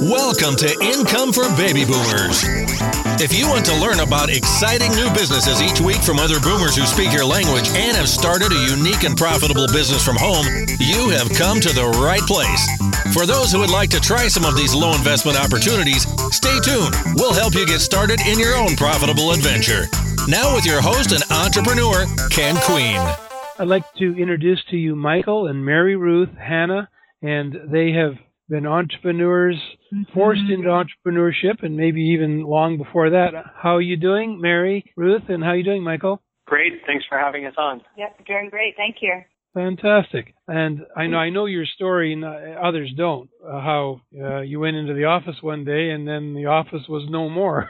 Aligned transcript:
Welcome 0.00 0.56
to 0.56 0.72
Income 0.80 1.34
for 1.34 1.44
Baby 1.60 1.84
Boomers. 1.84 2.40
If 3.20 3.36
you 3.36 3.46
want 3.46 3.66
to 3.66 3.76
learn 3.76 4.00
about 4.00 4.30
exciting 4.32 4.88
new 4.96 5.12
businesses 5.12 5.60
each 5.60 5.78
week 5.78 6.00
from 6.00 6.18
other 6.18 6.40
boomers 6.40 6.74
who 6.74 6.86
speak 6.86 7.12
your 7.12 7.26
language 7.26 7.68
and 7.76 7.94
have 7.94 8.08
started 8.08 8.48
a 8.50 8.64
unique 8.72 9.04
and 9.04 9.14
profitable 9.14 9.66
business 9.66 10.02
from 10.02 10.16
home, 10.16 10.46
you 10.80 11.12
have 11.12 11.28
come 11.36 11.60
to 11.60 11.68
the 11.68 11.84
right 12.00 12.24
place. 12.24 12.64
For 13.12 13.26
those 13.26 13.52
who 13.52 13.60
would 13.60 13.68
like 13.68 13.90
to 13.90 14.00
try 14.00 14.26
some 14.28 14.46
of 14.46 14.56
these 14.56 14.74
low 14.74 14.96
investment 14.96 15.36
opportunities, 15.36 16.08
stay 16.32 16.56
tuned. 16.64 16.96
We'll 17.16 17.36
help 17.36 17.52
you 17.52 17.66
get 17.66 17.84
started 17.84 18.24
in 18.24 18.38
your 18.38 18.56
own 18.56 18.76
profitable 18.76 19.32
adventure. 19.32 19.84
Now, 20.26 20.54
with 20.54 20.64
your 20.64 20.80
host 20.80 21.12
and 21.12 21.20
entrepreneur, 21.28 22.06
Ken 22.30 22.56
Queen. 22.64 22.96
I'd 23.58 23.68
like 23.68 23.84
to 24.00 24.16
introduce 24.16 24.64
to 24.70 24.78
you 24.78 24.96
Michael 24.96 25.48
and 25.48 25.62
Mary 25.62 25.96
Ruth 25.96 26.32
Hanna, 26.40 26.88
and 27.20 27.54
they 27.68 27.92
have 27.92 28.16
been 28.50 28.66
entrepreneurs, 28.66 29.56
forced 30.12 30.50
into 30.50 30.68
entrepreneurship, 30.68 31.62
and 31.62 31.76
maybe 31.76 32.02
even 32.02 32.42
long 32.42 32.76
before 32.76 33.10
that. 33.10 33.30
How 33.54 33.76
are 33.76 33.80
you 33.80 33.96
doing, 33.96 34.40
Mary, 34.40 34.84
Ruth, 34.96 35.22
and 35.28 35.42
how 35.42 35.50
are 35.50 35.56
you 35.56 35.64
doing, 35.64 35.82
Michael? 35.82 36.20
Great. 36.46 36.72
Thanks 36.86 37.04
for 37.08 37.16
having 37.16 37.46
us 37.46 37.54
on. 37.56 37.80
Yep, 37.96 38.26
doing 38.26 38.48
great. 38.50 38.74
Thank 38.76 38.96
you. 39.00 39.22
Fantastic. 39.54 40.34
And 40.46 40.80
I 40.96 41.06
know 41.06 41.16
I 41.16 41.30
know 41.30 41.46
your 41.46 41.64
story, 41.64 42.12
and 42.12 42.24
others 42.24 42.92
don't. 42.96 43.30
Uh, 43.44 43.60
how 43.60 44.00
uh, 44.20 44.40
you 44.40 44.60
went 44.60 44.76
into 44.76 44.94
the 44.94 45.04
office 45.04 45.36
one 45.40 45.64
day, 45.64 45.90
and 45.90 46.06
then 46.06 46.34
the 46.34 46.46
office 46.46 46.82
was 46.88 47.08
no 47.08 47.28
more. 47.28 47.68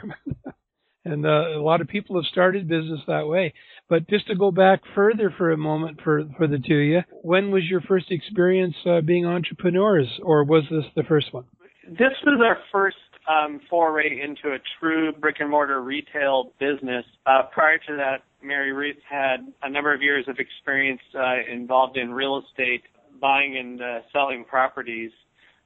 and 1.05 1.25
uh, 1.25 1.57
a 1.57 1.61
lot 1.61 1.81
of 1.81 1.87
people 1.87 2.15
have 2.17 2.29
started 2.31 2.67
business 2.67 2.99
that 3.07 3.27
way. 3.27 3.53
But 3.91 4.07
just 4.07 4.25
to 4.27 4.35
go 4.35 4.51
back 4.51 4.79
further 4.95 5.33
for 5.37 5.51
a 5.51 5.57
moment 5.57 5.99
for 6.01 6.23
for 6.37 6.47
the 6.47 6.57
two 6.57 6.75
of 6.75 6.85
you, 6.85 7.01
when 7.23 7.51
was 7.51 7.63
your 7.65 7.81
first 7.81 8.09
experience 8.09 8.73
uh, 8.89 9.01
being 9.01 9.25
entrepreneurs, 9.25 10.07
or 10.23 10.45
was 10.45 10.63
this 10.71 10.85
the 10.95 11.03
first 11.03 11.33
one? 11.33 11.43
This 11.85 12.13
was 12.25 12.39
our 12.41 12.57
first 12.71 12.95
um, 13.27 13.59
foray 13.69 14.21
into 14.21 14.55
a 14.55 14.59
true 14.79 15.11
brick 15.11 15.41
and 15.41 15.49
mortar 15.49 15.81
retail 15.81 16.53
business. 16.57 17.03
Uh, 17.25 17.41
prior 17.51 17.79
to 17.79 17.97
that, 17.97 18.23
Mary 18.41 18.71
Ruth 18.71 18.95
had 19.09 19.45
a 19.61 19.69
number 19.69 19.93
of 19.93 20.01
years 20.01 20.23
of 20.29 20.37
experience 20.39 21.01
uh, 21.13 21.51
involved 21.51 21.97
in 21.97 22.13
real 22.13 22.41
estate, 22.41 22.83
buying 23.19 23.57
and 23.57 23.81
uh, 23.81 23.99
selling 24.13 24.45
properties. 24.45 25.11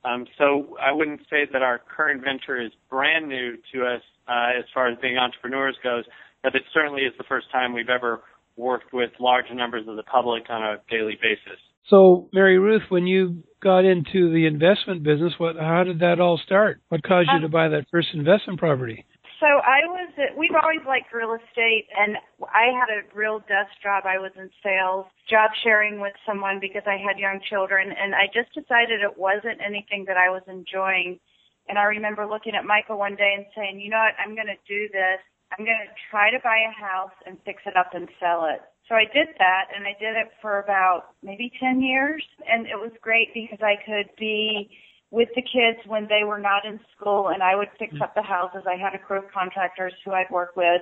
Um, 0.03 0.25
so 0.39 0.75
I 0.81 0.91
wouldn't 0.91 1.21
say 1.29 1.45
that 1.53 1.61
our 1.61 1.79
current 1.95 2.23
venture 2.23 2.59
is 2.59 2.71
brand 2.89 3.29
new 3.29 3.57
to 3.73 3.85
us 3.85 4.01
uh, 4.27 4.57
as 4.57 4.65
far 4.73 4.87
as 4.87 4.97
being 4.99 5.19
entrepreneurs 5.19 5.77
goes 5.83 6.05
but 6.45 6.53
it 6.53 6.63
certainly 6.71 7.01
is 7.01 7.13
the 7.17 7.25
first 7.27 7.51
time 7.51 7.73
we've 7.73 7.89
ever 7.89 8.21
worked 8.55 8.93
with 8.93 9.09
large 9.19 9.45
numbers 9.51 9.87
of 9.87 9.95
the 9.95 10.03
public 10.03 10.43
on 10.49 10.61
a 10.61 10.77
daily 10.89 11.17
basis. 11.19 11.59
So, 11.89 12.29
Mary 12.33 12.57
Ruth, 12.57 12.83
when 12.89 13.05
you 13.05 13.43
got 13.61 13.83
into 13.83 14.31
the 14.31 14.45
investment 14.45 15.03
business, 15.03 15.33
what 15.37 15.55
how 15.57 15.83
did 15.83 15.99
that 15.99 16.19
all 16.19 16.39
start? 16.45 16.81
What 16.89 17.03
caused 17.03 17.29
you 17.33 17.39
to 17.41 17.45
um, 17.45 17.51
buy 17.51 17.67
that 17.69 17.85
first 17.91 18.09
investment 18.13 18.59
property? 18.59 19.05
So 19.41 19.45
I 19.45 19.85
was 19.85 20.09
we've 20.37 20.55
always 20.55 20.85
liked 20.87 21.13
real 21.13 21.35
estate 21.35 21.85
and 21.91 22.15
I 22.47 22.71
had 22.71 22.89
a 22.89 23.01
real 23.13 23.39
desk 23.39 23.73
job. 23.83 24.05
I 24.05 24.17
was 24.17 24.31
in 24.37 24.49
sales, 24.63 25.05
job 25.29 25.51
sharing 25.61 25.99
with 25.99 26.13
someone 26.25 26.61
because 26.61 26.87
I 26.87 26.97
had 26.97 27.19
young 27.19 27.41
children 27.49 27.91
and 27.91 28.15
I 28.15 28.31
just 28.33 28.53
decided 28.55 29.01
it 29.01 29.17
wasn't 29.17 29.59
anything 29.61 30.05
that 30.07 30.17
I 30.17 30.29
was 30.29 30.41
enjoying. 30.47 31.19
And 31.67 31.77
I 31.77 31.89
remember 31.99 32.25
looking 32.25 32.55
at 32.55 32.65
Michael 32.65 32.97
one 32.97 33.17
day 33.17 33.33
and 33.35 33.45
saying, 33.53 33.81
"You 33.81 33.89
know 33.89 34.01
what? 34.01 34.15
I'm 34.17 34.33
going 34.33 34.49
to 34.49 34.61
do 34.69 34.87
this 34.93 35.21
I'm 35.57 35.65
going 35.65 35.87
to 35.87 35.93
try 36.11 36.31
to 36.31 36.39
buy 36.43 36.59
a 36.67 36.73
house 36.75 37.15
and 37.25 37.37
fix 37.45 37.63
it 37.65 37.77
up 37.77 37.93
and 37.93 38.09
sell 38.19 38.45
it. 38.45 38.61
So 38.87 38.95
I 38.95 39.05
did 39.05 39.29
that 39.39 39.65
and 39.75 39.87
I 39.87 39.95
did 39.99 40.15
it 40.15 40.29
for 40.41 40.59
about 40.59 41.15
maybe 41.23 41.51
10 41.59 41.81
years 41.81 42.23
and 42.47 42.67
it 42.67 42.75
was 42.75 42.91
great 43.01 43.33
because 43.33 43.59
I 43.61 43.75
could 43.83 44.09
be 44.19 44.69
with 45.11 45.29
the 45.35 45.41
kids 45.41 45.79
when 45.87 46.07
they 46.07 46.23
were 46.23 46.39
not 46.39 46.65
in 46.65 46.79
school 46.95 47.29
and 47.29 47.41
I 47.41 47.55
would 47.55 47.69
fix 47.79 47.95
mm. 47.95 48.01
up 48.01 48.13
the 48.13 48.21
houses. 48.21 48.63
I 48.67 48.75
had 48.75 48.93
a 48.93 48.99
crew 48.99 49.19
of 49.19 49.31
contractors 49.31 49.93
who 50.03 50.11
I'd 50.11 50.29
work 50.29 50.55
with 50.55 50.81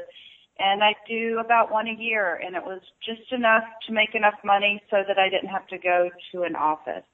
and 0.60 0.84
I'd 0.84 1.00
do 1.08 1.40
about 1.40 1.72
one 1.72 1.88
a 1.88 1.96
year 1.96 2.42
and 2.44 2.56
it 2.56 2.64
was 2.64 2.82
just 3.06 3.32
enough 3.32 3.64
to 3.88 3.94
make 3.94 4.16
enough 4.16 4.38
money 4.44 4.82
so 4.90 4.98
that 5.08 5.18
I 5.18 5.30
didn't 5.30 5.50
have 5.50 5.68
to 5.68 5.78
go 5.78 6.10
to 6.34 6.44
an 6.44 6.56
office. 6.56 7.06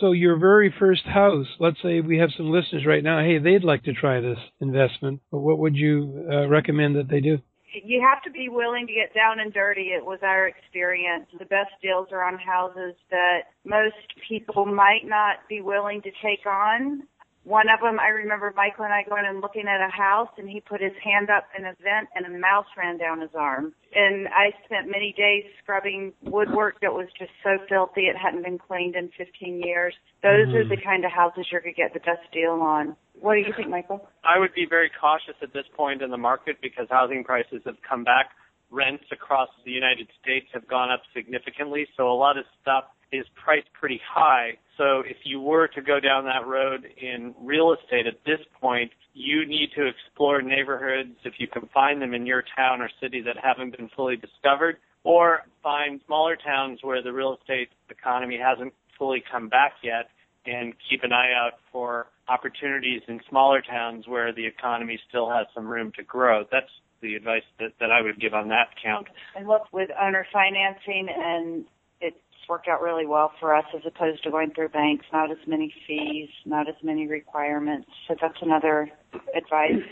So 0.00 0.12
your 0.12 0.38
very 0.38 0.72
first 0.78 1.04
house, 1.04 1.46
let's 1.58 1.80
say 1.82 2.00
we 2.00 2.18
have 2.18 2.30
some 2.36 2.50
listeners 2.50 2.86
right 2.86 3.02
now, 3.02 3.22
hey, 3.22 3.38
they'd 3.38 3.64
like 3.64 3.82
to 3.84 3.92
try 3.92 4.20
this 4.20 4.38
investment. 4.60 5.20
But 5.30 5.40
what 5.40 5.58
would 5.58 5.76
you 5.76 6.26
uh, 6.30 6.48
recommend 6.48 6.96
that 6.96 7.08
they 7.08 7.20
do? 7.20 7.38
You 7.84 8.06
have 8.06 8.22
to 8.24 8.30
be 8.30 8.48
willing 8.50 8.86
to 8.86 8.92
get 8.92 9.14
down 9.14 9.40
and 9.40 9.52
dirty. 9.52 9.92
It 9.96 10.04
was 10.04 10.18
our 10.22 10.46
experience. 10.46 11.26
The 11.38 11.46
best 11.46 11.70
deals 11.80 12.08
are 12.12 12.22
on 12.22 12.38
houses 12.38 12.94
that 13.10 13.44
most 13.64 13.96
people 14.28 14.66
might 14.66 15.04
not 15.04 15.36
be 15.48 15.62
willing 15.62 16.02
to 16.02 16.10
take 16.22 16.44
on 16.46 17.04
one 17.44 17.66
of 17.66 17.80
them, 17.80 17.98
I 17.98 18.08
remember 18.08 18.52
Michael 18.54 18.84
and 18.84 18.94
I 18.94 19.02
going 19.02 19.26
and 19.26 19.40
looking 19.40 19.66
at 19.66 19.82
a 19.82 19.90
house, 19.90 20.30
and 20.38 20.48
he 20.48 20.60
put 20.60 20.80
his 20.80 20.92
hand 21.02 21.28
up 21.28 21.44
in 21.58 21.64
a 21.64 21.74
vent, 21.82 22.08
and 22.14 22.24
a 22.24 22.38
mouse 22.38 22.66
ran 22.78 22.98
down 22.98 23.20
his 23.20 23.34
arm. 23.34 23.74
And 23.94 24.28
I 24.28 24.54
spent 24.64 24.86
many 24.86 25.12
days 25.16 25.44
scrubbing 25.62 26.12
woodwork 26.22 26.80
that 26.80 26.92
was 26.92 27.08
just 27.18 27.32
so 27.42 27.58
filthy 27.68 28.02
it 28.02 28.16
hadn't 28.16 28.44
been 28.44 28.58
cleaned 28.58 28.94
in 28.94 29.10
15 29.18 29.60
years. 29.60 29.94
Those 30.22 30.48
mm. 30.48 30.54
are 30.54 30.68
the 30.68 30.78
kind 30.78 31.04
of 31.04 31.10
houses 31.10 31.46
you're 31.50 31.60
going 31.60 31.74
to 31.74 31.82
get 31.82 31.92
the 31.92 32.00
best 32.00 32.30
deal 32.32 32.62
on. 32.62 32.94
What 33.20 33.34
do 33.34 33.40
you 33.40 33.52
think, 33.56 33.68
Michael? 33.68 34.06
I 34.24 34.38
would 34.38 34.54
be 34.54 34.66
very 34.68 34.90
cautious 35.00 35.34
at 35.42 35.52
this 35.52 35.66
point 35.76 36.00
in 36.02 36.10
the 36.10 36.18
market 36.18 36.56
because 36.62 36.86
housing 36.90 37.24
prices 37.24 37.62
have 37.66 37.76
come 37.88 38.04
back. 38.04 38.30
Rents 38.72 39.04
across 39.12 39.50
the 39.64 39.70
United 39.70 40.08
States 40.22 40.46
have 40.54 40.66
gone 40.66 40.90
up 40.90 41.02
significantly, 41.14 41.86
so 41.96 42.10
a 42.10 42.16
lot 42.16 42.38
of 42.38 42.44
stuff 42.62 42.84
is 43.12 43.26
priced 43.34 43.70
pretty 43.78 44.00
high. 44.02 44.52
So 44.78 45.00
if 45.00 45.18
you 45.24 45.40
were 45.40 45.68
to 45.68 45.82
go 45.82 46.00
down 46.00 46.24
that 46.24 46.46
road 46.46 46.86
in 46.96 47.34
real 47.38 47.74
estate 47.74 48.06
at 48.06 48.24
this 48.24 48.40
point, 48.58 48.90
you 49.12 49.46
need 49.46 49.68
to 49.76 49.86
explore 49.86 50.40
neighborhoods 50.40 51.14
if 51.24 51.34
you 51.38 51.46
can 51.46 51.68
find 51.74 52.00
them 52.00 52.14
in 52.14 52.24
your 52.24 52.42
town 52.56 52.80
or 52.80 52.88
city 53.00 53.20
that 53.20 53.36
haven't 53.42 53.76
been 53.76 53.90
fully 53.94 54.16
discovered, 54.16 54.78
or 55.04 55.40
find 55.62 56.00
smaller 56.06 56.36
towns 56.36 56.78
where 56.82 57.02
the 57.02 57.12
real 57.12 57.36
estate 57.38 57.68
economy 57.90 58.38
hasn't 58.42 58.72
fully 58.98 59.22
come 59.30 59.48
back 59.50 59.72
yet 59.82 60.08
and 60.46 60.72
keep 60.88 61.04
an 61.04 61.12
eye 61.12 61.32
out 61.36 61.58
for 61.70 62.06
opportunities 62.28 63.02
in 63.08 63.20
smaller 63.28 63.60
towns 63.60 64.08
where 64.08 64.32
the 64.32 64.46
economy 64.46 64.98
still 65.08 65.28
has 65.28 65.46
some 65.54 65.66
room 65.66 65.92
to 65.96 66.02
grow. 66.02 66.44
That's 66.50 66.70
the 67.02 67.14
advice 67.14 67.42
that, 67.58 67.72
that 67.80 67.90
I 67.90 68.00
would 68.00 68.20
give 68.20 68.32
on 68.32 68.48
that 68.48 68.68
count. 68.82 69.08
And 69.36 69.46
look, 69.46 69.72
with 69.72 69.90
owner 70.00 70.26
financing 70.32 71.08
and 71.14 71.64
it's 72.00 72.16
worked 72.48 72.68
out 72.68 72.80
really 72.80 73.06
well 73.06 73.32
for 73.40 73.54
us 73.54 73.64
as 73.74 73.82
opposed 73.86 74.22
to 74.24 74.30
going 74.30 74.52
through 74.54 74.68
banks. 74.70 75.04
Not 75.12 75.30
as 75.30 75.38
many 75.46 75.72
fees, 75.86 76.28
not 76.46 76.68
as 76.68 76.74
many 76.82 77.06
requirements. 77.06 77.88
So 78.08 78.14
that's 78.20 78.38
another 78.42 78.90
advice. 79.36 79.82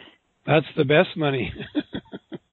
That's 0.46 0.66
the 0.76 0.84
best 0.84 1.16
money. 1.16 1.52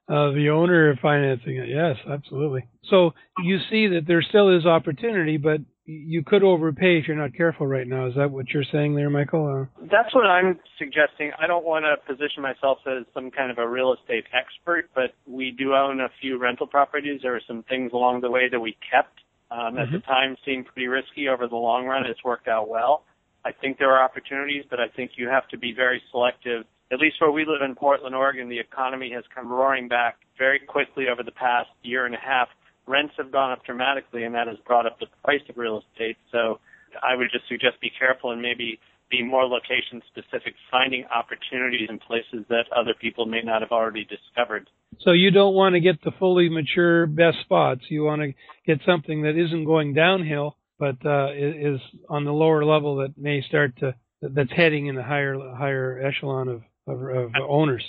uh, 0.09 0.31
the 0.31 0.49
owner 0.49 0.97
financing 1.01 1.57
it. 1.57 1.69
Yes, 1.69 1.95
absolutely. 2.09 2.65
So 2.89 3.13
you 3.43 3.57
see 3.69 3.87
that 3.87 4.05
there 4.07 4.21
still 4.21 4.55
is 4.55 4.65
opportunity, 4.65 5.37
but 5.37 5.61
you 5.87 6.23
could 6.23 6.43
overpay 6.43 6.99
if 6.99 7.07
you're 7.07 7.17
not 7.17 7.33
careful 7.33 7.65
right 7.65 7.87
now. 7.87 8.07
Is 8.07 8.15
that 8.15 8.29
what 8.29 8.49
you're 8.49 8.65
saying 8.71 8.95
there, 8.95 9.09
Michael? 9.09 9.67
Uh, 9.81 9.85
That's 9.89 10.13
what 10.13 10.25
I'm 10.25 10.59
suggesting. 10.77 11.31
I 11.41 11.47
don't 11.47 11.65
want 11.65 11.85
to 11.85 11.95
position 12.05 12.43
myself 12.43 12.79
as 12.85 13.05
some 13.13 13.31
kind 13.31 13.49
of 13.49 13.57
a 13.57 13.67
real 13.67 13.93
estate 13.93 14.25
expert, 14.33 14.89
but 14.93 15.15
we 15.25 15.51
do 15.51 15.73
own 15.73 16.01
a 16.01 16.09
few 16.21 16.37
rental 16.37 16.67
properties. 16.67 17.21
There 17.23 17.35
are 17.35 17.41
some 17.47 17.63
things 17.63 17.91
along 17.93 18.21
the 18.21 18.29
way 18.29 18.49
that 18.51 18.59
we 18.59 18.77
kept 18.91 19.21
um, 19.49 19.57
mm-hmm. 19.57 19.77
At 19.77 19.91
the 19.91 19.99
time, 19.99 20.35
seemed 20.45 20.65
pretty 20.65 20.87
risky. 20.87 21.29
Over 21.29 21.47
the 21.47 21.55
long 21.55 21.85
run, 21.85 22.05
it's 22.05 22.23
worked 22.23 22.47
out 22.47 22.67
well. 22.67 23.03
I 23.45 23.51
think 23.51 23.77
there 23.77 23.91
are 23.91 24.03
opportunities, 24.03 24.65
but 24.69 24.79
I 24.79 24.87
think 24.89 25.11
you 25.15 25.29
have 25.29 25.47
to 25.49 25.57
be 25.57 25.73
very 25.73 26.01
selective. 26.11 26.65
At 26.91 26.99
least 26.99 27.15
where 27.19 27.31
we 27.31 27.45
live 27.45 27.61
in 27.63 27.75
Portland, 27.75 28.15
Oregon, 28.15 28.49
the 28.49 28.59
economy 28.59 29.11
has 29.13 29.23
come 29.33 29.47
roaring 29.47 29.87
back 29.87 30.17
very 30.37 30.59
quickly 30.59 31.05
over 31.11 31.23
the 31.23 31.31
past 31.31 31.69
year 31.81 32.05
and 32.05 32.15
a 32.15 32.19
half. 32.19 32.49
Rents 32.87 33.13
have 33.17 33.31
gone 33.31 33.51
up 33.51 33.65
dramatically, 33.65 34.23
and 34.23 34.33
that 34.35 34.47
has 34.47 34.57
brought 34.65 34.85
up 34.85 34.99
the 34.99 35.07
price 35.23 35.41
of 35.49 35.57
real 35.57 35.81
estate. 35.81 36.17
So 36.31 36.59
I 37.03 37.15
would 37.15 37.27
just 37.31 37.47
suggest 37.47 37.81
be 37.81 37.91
careful 37.97 38.31
and 38.31 38.41
maybe 38.41 38.79
be 39.09 39.23
more 39.23 39.45
location 39.45 40.01
specific, 40.07 40.53
finding 40.69 41.05
opportunities 41.05 41.89
in 41.89 41.99
places 41.99 42.45
that 42.49 42.65
other 42.75 42.93
people 42.99 43.25
may 43.25 43.41
not 43.41 43.61
have 43.61 43.71
already 43.71 44.05
discovered. 44.05 44.69
So 45.01 45.11
you 45.11 45.31
don't 45.31 45.53
want 45.53 45.73
to 45.73 45.79
get 45.79 46.01
the 46.03 46.11
fully 46.19 46.49
mature 46.49 47.05
best 47.05 47.37
spots. 47.41 47.81
You 47.89 48.03
want 48.03 48.21
to 48.21 48.33
get 48.65 48.79
something 48.85 49.23
that 49.23 49.37
isn't 49.37 49.65
going 49.65 49.93
downhill, 49.93 50.57
but 50.79 50.97
uh, 51.05 51.31
is 51.33 51.79
on 52.09 52.25
the 52.25 52.31
lower 52.31 52.65
level 52.65 52.97
that 52.97 53.17
may 53.17 53.41
start 53.41 53.77
to 53.79 53.95
that's 54.21 54.51
heading 54.55 54.87
in 54.87 54.95
the 54.95 55.03
higher 55.03 55.37
higher 55.55 56.01
echelon 56.03 56.47
of, 56.47 56.61
of, 56.87 57.01
of 57.01 57.31
owners. 57.47 57.83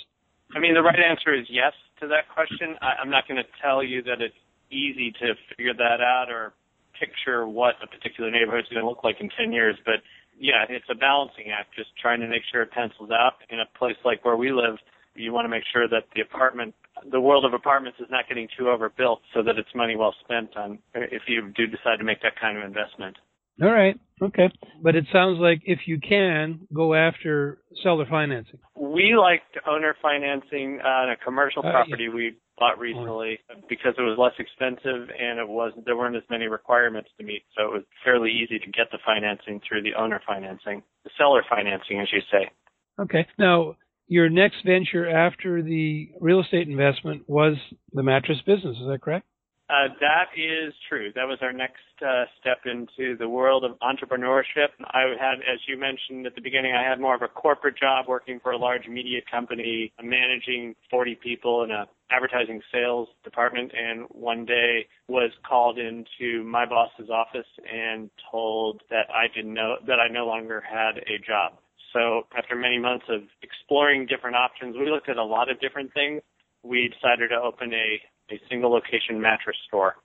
I 0.55 0.59
mean, 0.59 0.73
the 0.73 0.81
right 0.81 0.99
answer 0.99 1.33
is 1.33 1.45
yes 1.49 1.73
to 2.01 2.07
that 2.07 2.29
question. 2.33 2.75
I, 2.81 3.01
I'm 3.01 3.09
not 3.09 3.27
going 3.27 3.37
to 3.37 3.49
tell 3.61 3.83
you 3.83 4.03
that 4.03 4.21
it's 4.21 4.35
easy 4.71 5.11
to 5.19 5.33
figure 5.55 5.73
that 5.73 6.01
out 6.01 6.27
or 6.29 6.53
picture 6.99 7.47
what 7.47 7.75
a 7.83 7.87
particular 7.87 8.29
neighborhood 8.29 8.65
is 8.65 8.69
going 8.69 8.83
to 8.83 8.89
look 8.89 9.03
like 9.03 9.17
in 9.19 9.29
10 9.37 9.51
years, 9.51 9.75
but 9.85 10.03
yeah, 10.39 10.65
it's 10.69 10.85
a 10.89 10.95
balancing 10.95 11.51
act, 11.51 11.75
just 11.75 11.89
trying 12.01 12.21
to 12.21 12.27
make 12.27 12.43
sure 12.51 12.61
it 12.61 12.71
pencils 12.71 13.11
out. 13.11 13.33
In 13.49 13.59
a 13.59 13.65
place 13.77 13.97
like 14.05 14.23
where 14.23 14.37
we 14.37 14.51
live, 14.51 14.77
you 15.15 15.33
want 15.33 15.45
to 15.45 15.49
make 15.49 15.63
sure 15.71 15.87
that 15.87 16.03
the 16.15 16.21
apartment, 16.21 16.73
the 17.11 17.19
world 17.19 17.45
of 17.45 17.53
apartments 17.53 17.99
is 17.99 18.07
not 18.09 18.27
getting 18.27 18.47
too 18.57 18.69
overbuilt 18.69 19.21
so 19.33 19.43
that 19.43 19.57
it's 19.57 19.69
money 19.75 19.95
well 19.95 20.15
spent 20.23 20.55
on 20.55 20.79
if 20.95 21.23
you 21.27 21.51
do 21.55 21.67
decide 21.67 21.97
to 21.97 22.05
make 22.05 22.21
that 22.21 22.39
kind 22.39 22.57
of 22.57 22.63
investment. 22.63 23.17
All 23.61 23.71
right. 23.71 23.99
Okay. 24.21 24.49
But 24.81 24.95
it 24.95 25.05
sounds 25.11 25.39
like 25.39 25.61
if 25.65 25.79
you 25.85 25.99
can, 25.99 26.61
go 26.73 26.93
after 26.93 27.59
seller 27.83 28.05
financing. 28.09 28.59
We 28.75 29.15
liked 29.19 29.57
owner 29.67 29.95
financing 30.01 30.79
on 30.79 31.09
a 31.09 31.17
commercial 31.17 31.65
Uh, 31.65 31.71
property 31.71 32.07
we 32.07 32.35
bought 32.59 32.77
recently 32.79 33.39
because 33.67 33.93
it 33.97 34.01
was 34.01 34.17
less 34.17 34.33
expensive 34.37 35.09
and 35.09 35.39
it 35.39 35.47
was 35.47 35.71
there 35.85 35.95
weren't 35.95 36.15
as 36.15 36.23
many 36.29 36.47
requirements 36.47 37.09
to 37.17 37.23
meet, 37.23 37.43
so 37.57 37.65
it 37.65 37.71
was 37.73 37.83
fairly 38.03 38.31
easy 38.31 38.59
to 38.59 38.65
get 38.71 38.91
the 38.91 38.99
financing 39.05 39.61
through 39.67 39.81
the 39.83 39.93
owner 39.95 40.21
financing, 40.27 40.83
the 41.03 41.09
seller 41.17 41.43
financing, 41.49 41.99
as 41.99 42.07
you 42.11 42.21
say. 42.31 42.51
Okay. 42.99 43.25
Now, 43.37 43.77
your 44.07 44.29
next 44.29 44.65
venture 44.65 45.07
after 45.09 45.61
the 45.61 46.09
real 46.19 46.41
estate 46.41 46.67
investment 46.67 47.23
was 47.27 47.55
the 47.93 48.03
mattress 48.03 48.39
business. 48.45 48.77
Is 48.77 48.87
that 48.87 49.01
correct? 49.01 49.25
Uh, 49.69 49.87
that 49.99 50.29
is 50.35 50.73
true. 50.89 51.11
That 51.13 51.27
was 51.27 51.37
our 51.43 51.53
next 51.53 51.77
uh, 52.01 52.25
step 52.41 52.65
into 52.65 53.15
the 53.17 53.29
world 53.29 53.63
of 53.63 53.77
entrepreneurship. 53.81 54.69
I 54.83 55.13
had, 55.19 55.35
as 55.45 55.59
you 55.67 55.77
mentioned 55.77 56.25
at 56.25 56.33
the 56.33 56.41
beginning, 56.41 56.73
I 56.73 56.89
had 56.89 56.99
more 56.99 57.13
of 57.13 57.21
a 57.21 57.27
corporate 57.27 57.77
job 57.77 58.05
working 58.07 58.39
for 58.41 58.51
a 58.51 58.57
large 58.57 58.87
media 58.87 59.19
company, 59.29 59.93
managing 60.01 60.73
40 60.89 61.19
people 61.21 61.63
in 61.63 61.69
a 61.69 61.85
advertising 62.11 62.61
sales 62.71 63.07
department, 63.23 63.71
and 63.77 64.07
one 64.09 64.43
day 64.43 64.87
was 65.07 65.29
called 65.47 65.77
into 65.77 66.43
my 66.43 66.65
boss's 66.65 67.11
office 67.11 67.45
and 67.71 68.09
told 68.31 68.81
that 68.89 69.05
I 69.13 69.27
didn't 69.35 69.53
know 69.53 69.75
that 69.85 69.99
I 69.99 70.11
no 70.11 70.25
longer 70.25 70.63
had 70.67 70.97
a 70.97 71.19
job. 71.19 71.59
So 71.93 72.23
after 72.35 72.55
many 72.55 72.79
months 72.79 73.05
of 73.09 73.21
exploring 73.43 74.07
different 74.07 74.35
options, 74.35 74.75
we 74.75 74.89
looked 74.89 75.09
at 75.09 75.17
a 75.17 75.23
lot 75.23 75.51
of 75.51 75.59
different 75.59 75.93
things. 75.93 76.23
We 76.63 76.89
decided 76.89 77.29
to 77.29 77.35
open 77.35 77.71
a 77.71 78.01
a 78.31 78.39
single 78.49 78.71
location 78.71 79.21
mattress 79.21 79.57
store. 79.67 79.95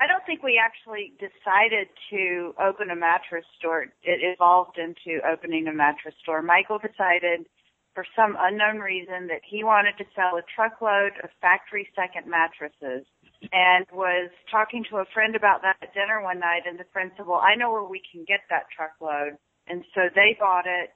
I 0.00 0.06
don't 0.06 0.26
think 0.26 0.42
we 0.42 0.58
actually 0.58 1.14
decided 1.22 1.86
to 2.10 2.52
open 2.58 2.90
a 2.90 2.96
mattress 2.98 3.46
store. 3.58 3.86
It 4.02 4.20
evolved 4.20 4.76
into 4.76 5.22
opening 5.22 5.68
a 5.68 5.72
mattress 5.72 6.14
store. 6.22 6.42
Michael 6.42 6.78
decided 6.78 7.46
for 7.94 8.04
some 8.18 8.34
unknown 8.38 8.82
reason 8.82 9.30
that 9.30 9.46
he 9.46 9.62
wanted 9.62 9.94
to 9.98 10.04
sell 10.18 10.34
a 10.34 10.42
truckload 10.50 11.14
of 11.22 11.30
factory 11.40 11.86
second 11.94 12.26
mattresses 12.26 13.06
and 13.54 13.86
was 13.94 14.34
talking 14.50 14.82
to 14.90 14.98
a 14.98 15.06
friend 15.14 15.36
about 15.38 15.62
that 15.62 15.78
at 15.80 15.94
dinner 15.94 16.20
one 16.20 16.42
night 16.42 16.66
and 16.66 16.78
the 16.78 16.90
friend 16.92 17.12
said, 17.16 17.26
Well, 17.26 17.40
I 17.40 17.54
know 17.54 17.70
where 17.70 17.86
we 17.86 18.02
can 18.02 18.26
get 18.26 18.42
that 18.50 18.66
truckload 18.74 19.38
and 19.70 19.86
so 19.94 20.10
they 20.10 20.36
bought 20.38 20.66
it 20.66 20.90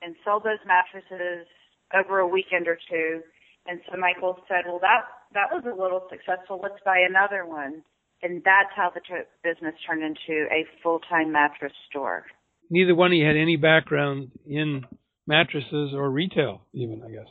and 0.00 0.14
sold 0.24 0.44
those 0.44 0.62
mattresses 0.62 1.50
over 1.92 2.20
a 2.20 2.28
weekend 2.28 2.68
or 2.68 2.78
two. 2.88 3.20
And 3.66 3.80
so 3.90 3.98
Michael 3.98 4.38
said, 4.46 4.64
Well 4.70 4.80
that 4.80 5.10
that 5.34 5.50
was 5.52 5.64
a 5.66 5.82
little 5.82 6.06
successful. 6.10 6.60
Let's 6.62 6.80
buy 6.84 6.98
another 7.08 7.44
one. 7.44 7.82
And 8.22 8.42
that's 8.44 8.70
how 8.74 8.90
the 8.94 9.00
t- 9.00 9.28
business 9.42 9.74
turned 9.86 10.02
into 10.02 10.46
a 10.50 10.64
full-time 10.82 11.30
mattress 11.30 11.72
store. 11.90 12.24
Neither 12.70 12.94
one 12.94 13.12
of 13.12 13.18
you 13.18 13.26
had 13.26 13.36
any 13.36 13.56
background 13.56 14.30
in 14.46 14.86
mattresses 15.26 15.92
or 15.92 16.10
retail, 16.10 16.62
even 16.72 17.02
I 17.04 17.10
guess. 17.10 17.28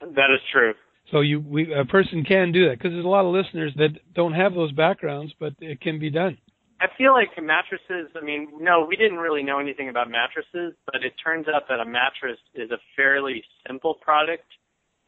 That 0.00 0.30
is 0.32 0.40
true. 0.52 0.74
So 1.10 1.20
you, 1.20 1.40
we, 1.40 1.74
a 1.74 1.84
person 1.84 2.24
can 2.24 2.52
do 2.52 2.68
that 2.68 2.78
because 2.78 2.92
there's 2.92 3.04
a 3.04 3.08
lot 3.08 3.24
of 3.24 3.32
listeners 3.32 3.72
that 3.76 3.98
don't 4.14 4.34
have 4.34 4.54
those 4.54 4.70
backgrounds, 4.72 5.32
but 5.40 5.54
it 5.58 5.80
can 5.80 5.98
be 5.98 6.10
done. 6.10 6.38
I 6.80 6.86
feel 6.96 7.12
like 7.12 7.28
mattresses, 7.42 8.10
I 8.14 8.24
mean, 8.24 8.48
no, 8.60 8.86
we 8.88 8.96
didn't 8.96 9.18
really 9.18 9.42
know 9.42 9.58
anything 9.58 9.88
about 9.88 10.08
mattresses, 10.08 10.74
but 10.86 11.02
it 11.04 11.12
turns 11.22 11.46
out 11.48 11.64
that 11.68 11.80
a 11.80 11.84
mattress 11.84 12.38
is 12.54 12.70
a 12.70 12.78
fairly 12.96 13.42
simple 13.66 13.94
product 14.00 14.46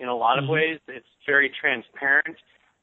in 0.03 0.09
a 0.09 0.15
lot 0.15 0.39
of 0.39 0.45
mm-hmm. 0.45 0.53
ways. 0.53 0.79
It's 0.89 1.07
very 1.25 1.51
transparent. 1.61 2.37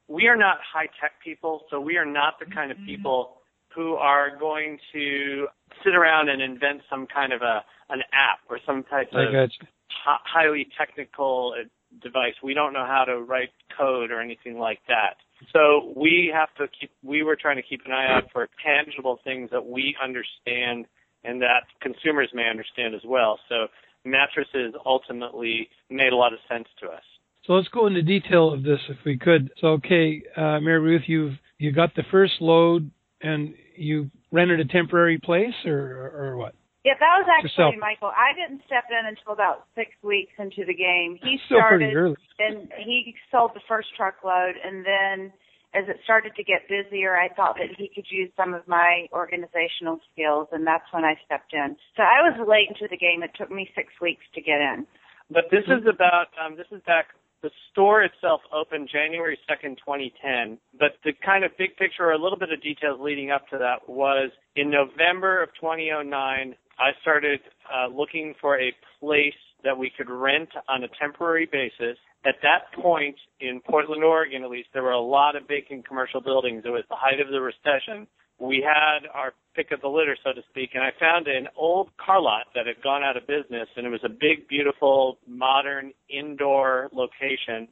We 0.08 0.28
are 0.28 0.38
not 0.38 0.58
high 0.74 0.88
tech 1.00 1.12
people, 1.24 1.62
so 1.70 1.80
we 1.80 1.98
are 1.98 2.06
not 2.06 2.40
the 2.40 2.46
kind 2.46 2.72
of 2.72 2.78
Mm-hmm. 2.78 2.88
people 2.88 3.36
who 3.76 3.94
are 3.94 4.36
going 4.36 4.80
to 4.94 5.48
sit 5.84 5.94
around 5.94 6.30
and 6.30 6.42
invent 6.42 6.82
some 6.90 7.06
kind 7.06 7.34
of 7.34 7.42
a 7.42 7.64
an 7.90 8.02
app 8.14 8.40
or 8.50 8.60
some 8.66 8.84
type 8.84 9.10
I 9.14 9.24
of 9.24 9.50
hi- 9.90 10.20
highly 10.24 10.68
technical 10.78 11.54
uh, 11.60 11.64
device. 12.02 12.34
We 12.44 12.54
don't 12.54 12.74
know 12.74 12.86
how 12.86 13.04
to 13.06 13.20
write 13.20 13.50
code 13.76 14.12
or 14.12 14.22
anything 14.22 14.60
like 14.60 14.80
that. 14.88 15.18
So 15.54 15.94
we 15.96 16.32
have 16.34 16.50
to 16.58 16.68
keep. 16.80 16.92
We 17.04 17.24
were 17.24 17.36
trying 17.36 17.58
to 17.58 17.64
keep 17.64 17.82
an 17.86 17.92
eye 17.92 18.12
out 18.12 18.26
for 18.32 18.48
tangible 18.64 19.20
things 19.24 19.50
that 19.52 19.66
we 19.66 19.96
understand 20.04 20.86
and 21.24 21.42
that 21.42 21.64
consumers 21.82 22.30
may 22.34 22.50
understand 22.50 22.96
as 22.96 23.02
well. 23.06 23.40
So 23.50 23.68
mattresses 24.06 24.74
ultimately 24.86 25.70
made 25.90 26.14
a 26.14 26.16
lot 26.16 26.34
of 26.34 26.40
sense 26.48 26.68
to 26.82 26.88
us. 26.88 27.04
So 27.50 27.54
let's 27.54 27.68
go 27.70 27.88
into 27.88 28.04
detail 28.04 28.54
of 28.54 28.62
this 28.62 28.78
if 28.90 28.98
we 29.04 29.18
could. 29.18 29.50
So 29.58 29.82
okay, 29.82 30.22
uh, 30.38 30.62
Mary 30.62 30.80
Ruth, 30.80 31.02
you've 31.08 31.34
you 31.58 31.72
got 31.72 31.96
the 31.96 32.04
first 32.12 32.34
load 32.42 32.92
and 33.24 33.56
you 33.76 34.12
rented 34.32 34.60
a 34.60 34.66
temporary 34.66 35.18
place 35.18 35.58
or 35.66 36.14
or 36.14 36.38
what? 36.38 36.54
Yeah, 36.86 36.94
that 37.00 37.18
was 37.18 37.26
actually 37.26 37.50
Yourself. 37.58 37.82
Michael. 37.82 38.14
I 38.14 38.38
didn't 38.38 38.62
step 38.68 38.86
in 38.94 39.02
until 39.02 39.34
about 39.34 39.66
six 39.74 39.90
weeks 40.04 40.30
into 40.38 40.62
the 40.62 40.78
game. 40.78 41.18
He 41.26 41.42
Still 41.50 41.58
started 41.58 41.90
and 42.38 42.70
he 42.86 43.16
sold 43.32 43.58
the 43.58 43.66
first 43.68 43.90
truckload 43.98 44.54
and 44.54 44.86
then 44.86 45.34
as 45.74 45.90
it 45.90 45.98
started 46.04 46.38
to 46.38 46.44
get 46.44 46.70
busier 46.70 47.18
I 47.18 47.34
thought 47.34 47.58
that 47.58 47.74
he 47.82 47.90
could 47.90 48.06
use 48.14 48.30
some 48.38 48.54
of 48.54 48.62
my 48.68 49.10
organizational 49.12 49.98
skills 50.14 50.50
and 50.52 50.68
that's 50.68 50.86
when 50.94 51.02
I 51.02 51.18
stepped 51.26 51.54
in. 51.58 51.76
So 51.98 52.06
I 52.06 52.22
was 52.30 52.38
late 52.46 52.70
into 52.70 52.86
the 52.86 52.98
game. 52.98 53.26
It 53.26 53.34
took 53.34 53.50
me 53.50 53.66
six 53.74 53.90
weeks 54.00 54.22
to 54.38 54.42
get 54.42 54.62
in. 54.62 54.86
But 55.34 55.50
this 55.50 55.66
is 55.66 55.90
about 55.90 56.30
um, 56.38 56.54
this 56.54 56.70
is 56.70 56.82
back. 56.86 57.10
The 57.42 57.52
store 57.72 58.04
itself 58.04 58.42
opened 58.54 58.90
January 58.92 59.38
second, 59.48 59.78
2010. 59.78 60.58
But 60.78 61.00
the 61.06 61.14
kind 61.26 61.46
of 61.46 61.52
big 61.58 61.78
picture, 61.78 62.04
or 62.04 62.12
a 62.12 62.18
little 62.18 62.38
bit 62.38 62.52
of 62.52 62.62
details 62.62 63.00
leading 63.00 63.32
up 63.32 63.48
to 63.50 63.58
that, 63.58 63.88
was 63.88 64.32
in 64.56 64.70
November 64.70 65.42
of 65.44 65.50
2009. 65.60 66.56
I 66.80 66.90
started 67.02 67.40
uh, 67.72 67.88
looking 67.88 68.34
for 68.42 68.60
a 68.60 68.74
place 69.00 69.40
that 69.64 69.78
we 69.78 69.92
could 69.96 70.10
rent 70.10 70.50
on 70.68 70.84
a 70.84 70.88
temporary 71.00 71.48
basis. 71.50 71.98
At 72.26 72.36
that 72.44 72.74
point 72.82 73.16
in 73.40 73.62
Portland, 73.62 74.04
Oregon, 74.04 74.44
at 74.44 74.50
least, 74.50 74.70
there 74.74 74.84
were 74.84 74.92
a 74.92 75.00
lot 75.00 75.38
of 75.38 75.48
vacant 75.48 75.88
commercial 75.88 76.22
buildings. 76.22 76.64
It 76.66 76.70
was 76.70 76.84
the 76.90 76.96
height 76.96 77.22
of 77.22 77.32
the 77.32 77.40
recession. 77.40 78.08
We 78.40 78.66
had 78.66 79.08
our 79.14 79.34
pick 79.54 79.72
of 79.72 79.82
the 79.82 79.90
litter, 79.90 80.16
so 80.24 80.32
to 80.32 80.42
speak, 80.50 80.72
and 80.74 80.84
I 80.84 80.92
found 80.98 81.28
an 81.28 81.48
old 81.58 81.90
car 81.98 82.22
lot 82.22 82.48
that 82.56 82.68
had 82.68 82.82
gone 82.82 83.04
out 83.04 83.18
of 83.18 83.28
business, 83.28 83.68
and 83.76 83.86
it 83.86 83.90
was 83.90 84.04
a 84.06 84.10
big, 84.10 84.48
beautiful, 84.48 85.18
modern 85.28 85.92
indoor 86.10 86.90
location. 86.94 87.68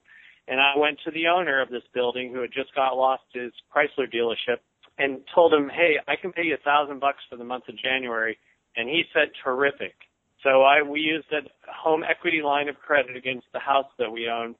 And 0.49 0.59
I 0.59 0.73
went 0.77 0.99
to 1.05 1.11
the 1.11 1.27
owner 1.27 1.61
of 1.61 1.69
this 1.69 1.83
building 1.93 2.33
who 2.33 2.41
had 2.41 2.51
just 2.51 2.73
got 2.75 2.97
lost 2.97 3.23
his 3.33 3.51
Chrysler 3.73 4.11
dealership 4.11 4.59
and 4.97 5.21
told 5.33 5.53
him, 5.53 5.69
"Hey, 5.69 5.99
I 6.07 6.15
can 6.15 6.33
pay 6.33 6.43
you 6.43 6.55
a 6.55 6.57
thousand 6.57 6.99
bucks 6.99 7.23
for 7.29 7.37
the 7.37 7.43
month 7.43 7.67
of 7.69 7.77
January." 7.77 8.37
And 8.75 8.89
he 8.89 9.03
said, 9.13 9.31
"Terrific." 9.43 9.95
So 10.43 10.63
I 10.63 10.81
we 10.81 10.99
used 10.99 11.31
a 11.31 11.41
home 11.71 12.03
equity 12.03 12.41
line 12.41 12.69
of 12.69 12.79
credit 12.79 13.15
against 13.15 13.51
the 13.53 13.59
house 13.59 13.91
that 13.97 14.11
we 14.11 14.29
own 14.29 14.55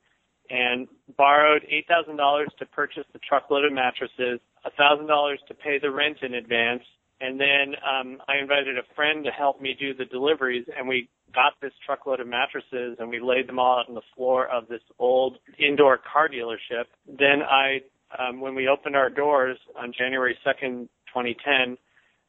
and 0.50 0.88
borrowed 1.18 1.63
eight 1.70 1.88
thousand 1.88 2.18
dollars 2.18 2.50
to 2.60 2.66
purchase 2.66 3.06
the 3.13 3.20
truckload 3.20 3.66
of 3.66 3.74
mattresses, 3.74 4.39
a 4.66 4.72
thousand 4.77 5.08
dollars 5.08 5.39
to 5.48 5.54
pay 5.54 5.80
the 5.80 5.92
rent 5.92 6.18
in 6.22 6.36
advance, 6.36 6.84
and 7.22 7.39
then 7.39 7.75
um, 7.84 8.18
I 8.27 8.38
invited 8.38 8.77
a 8.77 8.84
friend 8.96 9.24
to 9.25 9.32
help 9.32 9.62
me 9.62 9.75
do 9.80 9.94
the 9.94 10.06
deliveries, 10.06 10.66
and 10.77 10.88
we 10.88 11.10
got 11.34 11.54
this 11.62 11.74
truckload 11.86 12.20
of 12.20 12.27
mattresses 12.27 12.96
and 13.00 13.10
we 13.10 13.20
laid 13.20 13.50
them 13.50 13.60
all 13.60 13.80
out 13.80 13.89
on 13.89 13.96
the 13.96 14.01
floor 14.16 14.48
of 14.48 14.68
this 14.70 14.82
old 14.98 15.38
indoor 15.60 15.98
car 15.98 16.30
dealership. 16.30 16.86
Then 17.06 17.42
I, 17.44 17.82
um, 18.18 18.39
when 18.39 18.56
we 18.56 18.70
opened 18.70 18.96
our 18.96 19.10
doors 19.10 19.58
on 19.77 19.92
January 19.98 20.38
second, 20.44 20.88
2010. 21.18 21.77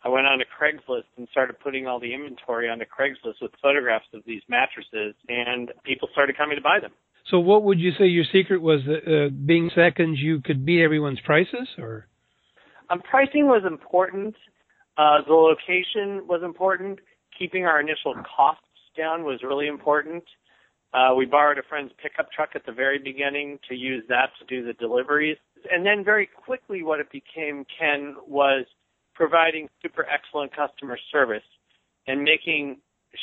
I 0.05 0.09
went 0.09 0.27
on 0.27 0.39
to 0.39 0.45
Craigslist 0.47 1.11
and 1.17 1.29
started 1.31 1.59
putting 1.59 1.87
all 1.87 1.99
the 2.01 2.15
inventory 2.15 2.69
onto 2.71 2.85
Craigslist 2.85 3.43
with 3.43 3.51
photographs 3.61 4.07
of 4.15 4.23
these 4.27 4.43
mattresses, 4.49 5.15
and 5.29 5.73
people 5.85 6.09
started 6.13 6.37
coming 6.37 6.57
to 6.57 6.63
buy 6.63 6.79
them. 6.81 6.93
So 7.31 7.39
what 7.39 7.63
would 7.65 7.79
you 7.79 7.93
say 7.99 8.07
your 8.07 8.25
secret 8.33 8.63
was? 8.63 8.81
Uh, 8.89 9.29
being 9.45 9.71
seconds, 9.75 10.19
you 10.21 10.41
could 10.41 10.65
beat 10.65 10.83
everyone's 10.83 11.21
prices, 11.21 11.69
or 11.79 12.09
Um, 12.91 13.03
pricing 13.03 13.47
was 13.47 13.65
important. 13.67 14.35
Uh, 14.97 15.23
the 15.27 15.35
location 15.35 16.27
was 16.27 16.43
important. 16.43 16.99
Keeping 17.39 17.67
our 17.67 17.81
initial 17.81 18.15
costs 18.15 18.65
down 18.97 19.25
was 19.25 19.43
really 19.43 19.69
important. 19.69 20.25
Uh, 20.95 21.15
we 21.15 21.27
borrowed 21.27 21.59
a 21.59 21.63
friend's 21.69 21.93
pickup 22.03 22.33
truck 22.33 22.51
at 22.55 22.65
the 22.65 22.73
very 22.73 22.99
beginning 22.99 23.59
to 23.69 23.75
use 23.75 24.03
that 24.09 24.31
to 24.39 24.45
do 24.47 24.65
the 24.65 24.73
deliveries. 24.75 25.37
And 25.71 25.85
then 25.85 26.03
very 26.03 26.27
quickly 26.27 26.83
what 26.83 26.99
it 26.99 27.11
became, 27.13 27.67
Ken, 27.79 28.17
was 28.27 28.65
providing 29.15 29.69
super 29.83 30.07
excellent 30.09 30.57
customer 30.57 30.99
service 31.13 31.43
and 32.07 32.23
making 32.23 32.79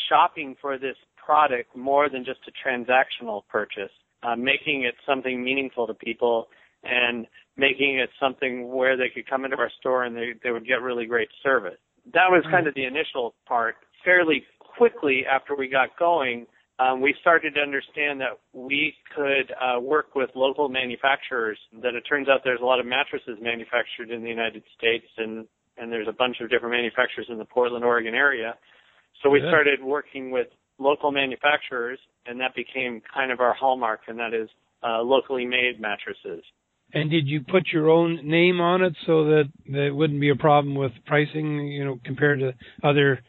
shopping 0.07 0.55
for 0.61 0.77
this 0.77 0.97
product 1.25 1.75
more 1.75 2.09
than 2.09 2.23
just 2.23 2.39
a 2.47 2.67
transactional 2.67 3.43
purchase, 3.49 3.91
uh, 4.23 4.35
making 4.35 4.83
it 4.83 4.95
something 5.05 5.43
meaningful 5.43 5.87
to 5.87 5.93
people 5.93 6.47
and 6.83 7.25
making 7.57 7.97
it 7.97 8.09
something 8.19 8.71
where 8.71 8.95
they 8.95 9.09
could 9.13 9.27
come 9.29 9.45
into 9.45 9.57
our 9.57 9.71
store 9.79 10.03
and 10.03 10.15
they, 10.15 10.33
they 10.43 10.51
would 10.51 10.67
get 10.67 10.81
really 10.81 11.05
great 11.05 11.29
service. 11.41 11.77
That 12.13 12.29
was 12.29 12.43
kind 12.51 12.67
of 12.67 12.75
the 12.75 12.85
initial 12.85 13.33
part. 13.47 13.75
Fairly 14.03 14.43
quickly 14.59 15.25
after 15.25 15.55
we 15.55 15.67
got 15.67 15.97
going, 15.97 16.45
um, 16.77 17.01
we 17.01 17.15
started 17.21 17.55
to 17.55 17.61
understand 17.61 18.19
that 18.19 18.37
we 18.53 18.93
could 19.15 19.51
uh, 19.59 19.79
work 19.79 20.13
with 20.13 20.29
local 20.35 20.67
manufacturers. 20.67 21.57
That 21.81 21.95
it 21.95 22.01
turns 22.01 22.27
out 22.27 22.41
there's 22.43 22.61
a 22.61 22.65
lot 22.65 22.79
of 22.79 22.85
mattresses 22.85 23.37
manufactured 23.41 24.11
in 24.11 24.21
the 24.21 24.29
United 24.29 24.63
States, 24.77 25.05
and 25.17 25.47
and 25.77 25.91
there's 25.91 26.07
a 26.07 26.13
bunch 26.13 26.37
of 26.41 26.49
different 26.49 26.73
manufacturers 26.73 27.27
in 27.29 27.37
the 27.37 27.45
Portland, 27.45 27.83
Oregon 27.83 28.13
area. 28.13 28.55
So 29.23 29.29
we 29.29 29.41
Yeah. 29.41 29.49
started 29.49 29.83
working 29.83 30.31
with 30.31 30.47
local 30.77 31.11
manufacturers, 31.11 31.99
and 32.25 32.39
that 32.39 32.55
became 32.55 33.01
kind 33.13 33.31
of 33.31 33.39
our 33.39 33.53
hallmark, 33.53 34.01
and 34.07 34.19
that 34.19 34.33
is 34.33 34.49
uh, 34.83 35.01
locally 35.01 35.45
made 35.45 35.79
mattresses. 35.79 36.43
And 36.93 37.09
did 37.09 37.27
you 37.27 37.41
put 37.41 37.67
your 37.73 37.89
own 37.89 38.19
name 38.23 38.61
on 38.61 38.83
it 38.83 38.95
so 39.05 39.25
that 39.25 39.51
there 39.67 39.93
wouldn't 39.93 40.21
be 40.21 40.29
a 40.29 40.35
problem 40.35 40.75
with 40.75 40.91
pricing, 41.05 41.67
you 41.67 41.83
know, 41.83 41.99
compared 42.05 42.39
to 42.39 42.53
other 42.83 43.21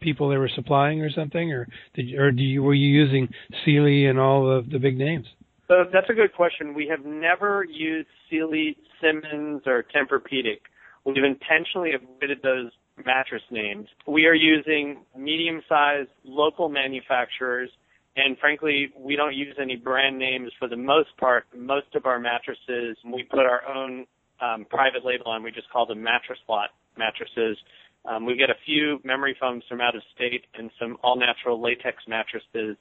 people 0.00 0.28
they 0.28 0.36
were 0.36 0.50
supplying 0.54 1.00
or 1.00 1.10
something, 1.10 1.52
or 1.52 1.66
did 1.94 2.08
you, 2.08 2.20
or 2.20 2.32
do 2.32 2.42
you 2.42 2.62
were 2.62 2.74
you 2.74 2.88
using 2.88 3.28
Sealy 3.64 4.06
and 4.06 4.18
all 4.18 4.44
the 4.44 4.66
the 4.70 4.78
big 4.78 4.98
names? 4.98 5.26
So 5.68 5.84
that's 5.92 6.10
a 6.10 6.12
good 6.12 6.34
question. 6.34 6.74
We 6.74 6.86
have 6.88 7.06
never 7.06 7.64
used 7.64 8.08
Sealy, 8.28 8.76
Simmons, 9.00 9.62
or 9.66 9.82
Tempur-Pedic. 9.82 10.60
We've 11.06 11.24
intentionally 11.24 11.92
avoided 11.94 12.40
those 12.42 12.70
mattress 13.04 13.42
names. 13.50 13.88
We 14.06 14.26
are 14.26 14.34
using 14.34 15.04
medium-sized 15.16 16.10
local 16.24 16.68
manufacturers, 16.68 17.70
and 18.16 18.38
frankly, 18.38 18.92
we 18.96 19.16
don't 19.16 19.34
use 19.34 19.56
any 19.60 19.76
brand 19.76 20.18
names 20.18 20.52
for 20.58 20.68
the 20.68 20.76
most 20.76 21.16
part. 21.18 21.44
Most 21.56 21.94
of 21.94 22.06
our 22.06 22.20
mattresses, 22.20 22.96
we 23.04 23.24
put 23.24 23.40
our 23.40 23.62
own 23.68 24.06
um, 24.40 24.66
private 24.70 25.04
label 25.04 25.28
on. 25.28 25.42
We 25.42 25.50
just 25.50 25.70
call 25.70 25.86
them 25.86 26.02
mattress 26.02 26.38
lot 26.48 26.70
mattresses. 26.96 27.58
Um, 28.04 28.26
we 28.26 28.36
get 28.36 28.50
a 28.50 28.58
few 28.66 29.00
memory 29.02 29.36
foams 29.40 29.64
from 29.68 29.80
out 29.80 29.96
of 29.96 30.02
state 30.14 30.44
and 30.54 30.70
some 30.78 30.98
all-natural 31.02 31.60
latex 31.60 32.04
mattresses 32.06 32.76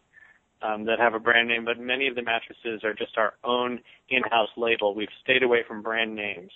um, 0.61 0.85
that 0.85 0.99
have 0.99 1.13
a 1.13 1.19
brand 1.19 1.47
name, 1.47 1.65
but 1.65 1.79
many 1.79 2.07
of 2.07 2.15
the 2.15 2.21
mattresses 2.21 2.83
are 2.83 2.93
just 2.93 3.17
our 3.17 3.33
own 3.43 3.79
in-house 4.09 4.49
label. 4.57 4.93
We've 4.93 5.07
stayed 5.23 5.43
away 5.43 5.59
from 5.67 5.81
brand 5.81 6.15
names. 6.15 6.51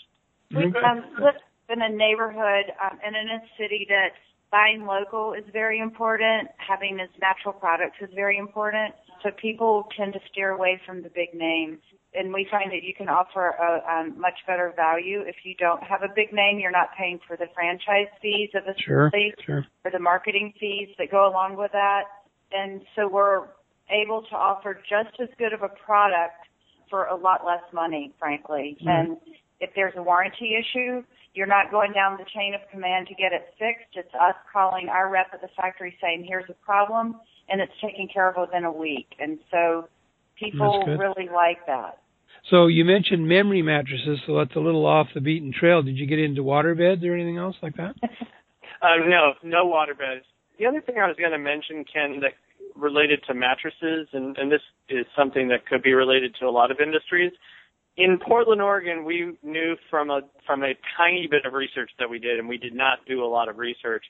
We 0.52 0.66
um, 0.66 1.04
live 1.20 1.36
in 1.70 1.82
a 1.82 1.90
neighborhood 1.90 2.72
um, 2.84 3.00
and 3.06 3.16
in 3.16 3.28
a 3.30 3.42
city 3.58 3.86
that 3.90 4.14
buying 4.52 4.86
local 4.86 5.34
is 5.34 5.44
very 5.52 5.80
important. 5.80 6.50
Having 6.58 7.00
its 7.00 7.14
natural 7.22 7.54
products 7.54 7.98
is 8.02 8.10
very 8.16 8.38
important. 8.38 8.96
So 9.24 9.30
people 9.32 9.90
tend 9.98 10.14
to 10.14 10.20
steer 10.32 10.52
away 10.52 10.80
from 10.86 11.02
the 11.02 11.10
big 11.10 11.34
names. 11.34 11.80
And 12.14 12.34
we 12.34 12.48
find 12.50 12.72
that 12.72 12.84
you 12.84 12.94
can 12.96 13.10
offer 13.10 13.50
a 13.50 13.84
um, 13.92 14.20
much 14.20 14.40
better 14.48 14.74
value 14.76 15.22
if 15.22 15.36
you 15.44 15.54
don't 15.60 15.84
have 15.84 16.02
a 16.04 16.08
big 16.16 16.34
name. 16.34 16.58
You're 16.60 16.72
not 16.72 16.90
paying 16.98 17.20
for 17.28 17.36
the 17.36 17.48
franchise 17.54 18.08
fees 18.22 18.50
of 18.56 18.64
the 18.66 18.74
Sure, 18.78 19.12
sure. 19.46 19.66
or 19.84 19.92
the 19.92 20.00
marketing 20.00 20.54
fees 20.60 20.90
that 20.98 21.12
go 21.12 21.28
along 21.30 21.58
with 21.58 21.72
that. 21.74 22.04
And 22.52 22.82
so 22.96 23.08
we're 23.10 23.48
able 23.90 24.22
to 24.24 24.36
offer 24.36 24.80
just 24.90 25.20
as 25.22 25.28
good 25.38 25.54
of 25.54 25.64
a 25.64 25.70
product 25.70 26.48
for 26.90 27.06
a 27.06 27.16
lot 27.16 27.46
less 27.46 27.62
money, 27.74 28.14
frankly. 28.18 28.78
Mhm. 28.82 28.88
And 28.90 29.18
if 29.60 29.74
there's 29.76 29.96
a 29.96 30.04
warranty 30.04 30.56
issue, 30.56 31.04
you're 31.38 31.46
not 31.46 31.70
going 31.70 31.94
down 31.94 32.18
the 32.18 32.26
chain 32.34 32.56
of 32.56 32.62
command 32.72 33.08
to 33.08 33.14
get 33.14 33.32
it 33.32 33.54
fixed. 33.60 33.94
It's 33.94 34.14
us 34.16 34.34
calling 34.52 34.90
our 34.90 35.08
rep 35.08 35.28
at 35.34 35.42
the 35.42 35.50
factory 35.56 35.96
saying, 36.02 36.26
here's 36.28 36.50
a 36.50 36.66
problem, 36.66 37.22
and 37.48 37.62
it's 37.62 37.72
taken 37.80 38.08
care 38.12 38.28
of 38.28 38.36
within 38.42 38.66
a 38.66 38.72
week. 38.72 39.06
And 39.20 39.38
so 39.52 39.88
people 40.40 40.84
really 40.88 41.30
like 41.32 41.64
that. 41.68 42.00
So 42.50 42.66
you 42.66 42.84
mentioned 42.86 43.28
memory 43.28 43.62
mattresses, 43.62 44.20
so 44.26 44.38
that's 44.38 44.56
a 44.56 44.60
little 44.60 44.88
off 44.88 45.08
the 45.14 45.22
beaten 45.22 45.54
trail. 45.54 45.84
Did 45.84 45.98
you 45.98 46.08
get 46.08 46.18
into 46.18 46.42
water 46.42 46.74
beds 46.74 47.04
or 47.04 47.14
anything 47.14 47.38
else 47.38 47.56
like 47.62 47.78
that? 47.78 47.96
Uh, 48.80 49.10
no, 49.10 49.34
no 49.42 49.66
water 49.66 49.96
beds. 49.96 50.24
The 50.60 50.68
other 50.68 50.82
thing 50.82 50.98
I 51.02 51.08
was 51.08 51.16
going 51.18 51.32
to 51.32 51.40
mention, 51.40 51.84
Ken, 51.92 52.20
that 52.22 52.34
related 52.76 53.24
to 53.26 53.34
mattresses, 53.34 54.08
and, 54.14 54.38
and 54.38 54.52
this 54.52 54.62
is 54.88 55.04
something 55.18 55.48
that 55.48 55.66
could 55.66 55.82
be 55.82 55.94
related 55.94 56.36
to 56.40 56.46
a 56.46 56.52
lot 56.54 56.70
of 56.70 56.78
industries. 56.80 57.32
In 57.98 58.20
Portland, 58.20 58.62
Oregon, 58.62 59.04
we 59.06 59.36
knew 59.42 59.76
from 59.90 60.12
a 60.12 60.22
from 60.46 60.64
a 60.64 60.74
tiny 60.98 61.28
bit 61.30 61.46
of 61.46 61.54
research 61.54 61.90
that 62.00 62.10
we 62.10 62.20
did, 62.20 62.38
and 62.38 62.48
we 62.48 62.58
did 62.58 62.76
not 62.76 63.00
do 63.08 63.24
a 63.24 63.28
lot 63.28 63.50
of 63.50 63.58
research, 63.58 64.06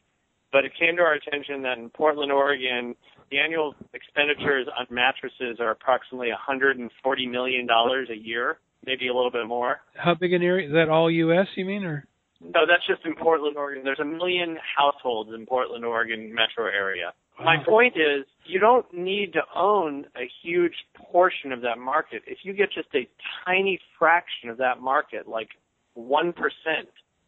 but 0.52 0.66
it 0.66 0.74
came 0.78 0.98
to 0.98 1.02
our 1.02 1.14
attention 1.14 1.62
that 1.64 1.78
in 1.78 1.90
Portland, 1.90 2.32
Oregon, 2.32 2.96
the 3.32 3.40
annual 3.40 3.76
expenditures 3.94 4.68
on 4.78 4.86
mattresses 4.90 5.60
are 5.60 5.72
approximately 5.72 6.30
140 6.30 7.28
million 7.28 7.66
dollars 7.66 8.10
a 8.12 8.18
year, 8.18 8.60
maybe 8.86 9.08
a 9.08 9.14
little 9.14 9.32
bit 9.32 9.48
more. 9.48 9.78
How 9.96 10.14
big 10.16 10.34
an 10.34 10.44
area? 10.44 10.68
Is 10.68 10.74
that 10.74 10.90
all 10.90 11.10
U.S. 11.10 11.48
You 11.56 11.64
mean, 11.66 11.86
or 11.86 12.06
No, 12.42 12.62
that's 12.68 12.86
just 12.88 13.06
in 13.06 13.16
Portland, 13.16 13.56
Oregon. 13.56 13.86
There's 13.86 14.00
a 14.00 14.06
million 14.06 14.58
households 14.78 15.32
in 15.34 15.46
Portland, 15.46 15.86
Oregon 15.86 16.34
metro 16.34 16.66
area. 16.66 17.14
My 17.40 17.58
point 17.64 17.94
is, 17.96 18.26
you 18.48 18.60
don't 18.60 18.86
need 18.94 19.34
to 19.34 19.42
own 19.56 20.06
a 20.16 20.30
huge 20.44 20.74
portion 21.12 21.52
of 21.52 21.62
that 21.62 21.78
market. 21.78 22.24
If 22.26 22.40
you 22.44 22.54
get 22.54 22.72
just 22.72 22.88
a 22.96 23.08
tiny 23.46 23.80
fraction 23.98 24.50
of 24.50 24.58
that 24.58 24.80
market, 24.82 25.28
like 25.28 25.50
1% 25.98 26.34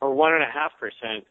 or 0.02 0.16
1.5%, 0.16 1.22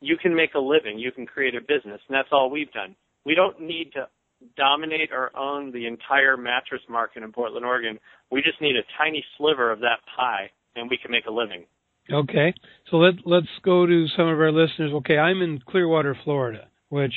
you 0.00 0.16
can 0.16 0.34
make 0.34 0.54
a 0.54 0.58
living. 0.58 0.98
You 0.98 1.12
can 1.12 1.26
create 1.26 1.54
a 1.54 1.60
business. 1.60 2.00
And 2.08 2.14
that's 2.14 2.28
all 2.32 2.50
we've 2.50 2.72
done. 2.72 2.94
We 3.24 3.34
don't 3.34 3.60
need 3.60 3.92
to 3.94 4.08
dominate 4.56 5.10
or 5.12 5.36
own 5.36 5.72
the 5.72 5.86
entire 5.86 6.36
mattress 6.36 6.82
market 6.88 7.22
in 7.22 7.32
Portland, 7.32 7.64
Oregon. 7.64 7.98
We 8.30 8.42
just 8.42 8.60
need 8.60 8.76
a 8.76 8.84
tiny 8.98 9.24
sliver 9.36 9.72
of 9.72 9.80
that 9.80 10.00
pie 10.16 10.50
and 10.76 10.90
we 10.90 10.98
can 10.98 11.10
make 11.10 11.26
a 11.26 11.32
living. 11.32 11.64
Okay, 12.12 12.54
so 12.88 12.98
let 12.98 13.14
let's 13.24 13.48
go 13.64 13.84
to 13.84 14.06
some 14.16 14.28
of 14.28 14.38
our 14.38 14.52
listeners. 14.52 14.92
Okay, 14.94 15.18
I'm 15.18 15.42
in 15.42 15.60
Clearwater, 15.66 16.16
Florida, 16.22 16.68
which 16.88 17.14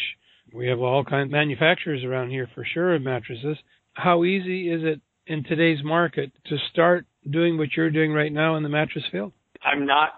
we 0.54 0.68
have 0.68 0.80
all 0.80 1.04
kinds 1.04 1.28
of 1.28 1.32
manufacturers 1.32 2.04
around 2.04 2.30
here 2.30 2.50
for 2.54 2.66
sure 2.66 2.96
of 2.96 3.02
mattresses. 3.02 3.58
How 3.94 4.24
easy 4.24 4.72
is 4.72 4.82
it 4.84 5.02
in 5.28 5.44
today's 5.44 5.84
market 5.84 6.32
to 6.46 6.58
start 6.72 7.06
doing 7.30 7.58
what 7.58 7.70
you're 7.76 7.92
doing 7.92 8.14
right 8.14 8.32
now 8.32 8.56
in 8.56 8.64
the 8.64 8.70
mattress 8.70 9.04
field? 9.12 9.34
I'm 9.64 9.86
not 9.86 10.10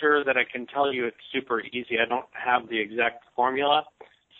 sure 0.00 0.24
that 0.24 0.36
I 0.36 0.44
can 0.50 0.66
tell 0.66 0.92
you 0.92 1.06
it's 1.06 1.16
super 1.32 1.60
easy. 1.60 1.96
I 2.04 2.08
don't 2.08 2.26
have 2.32 2.68
the 2.68 2.78
exact 2.78 3.24
formula. 3.34 3.84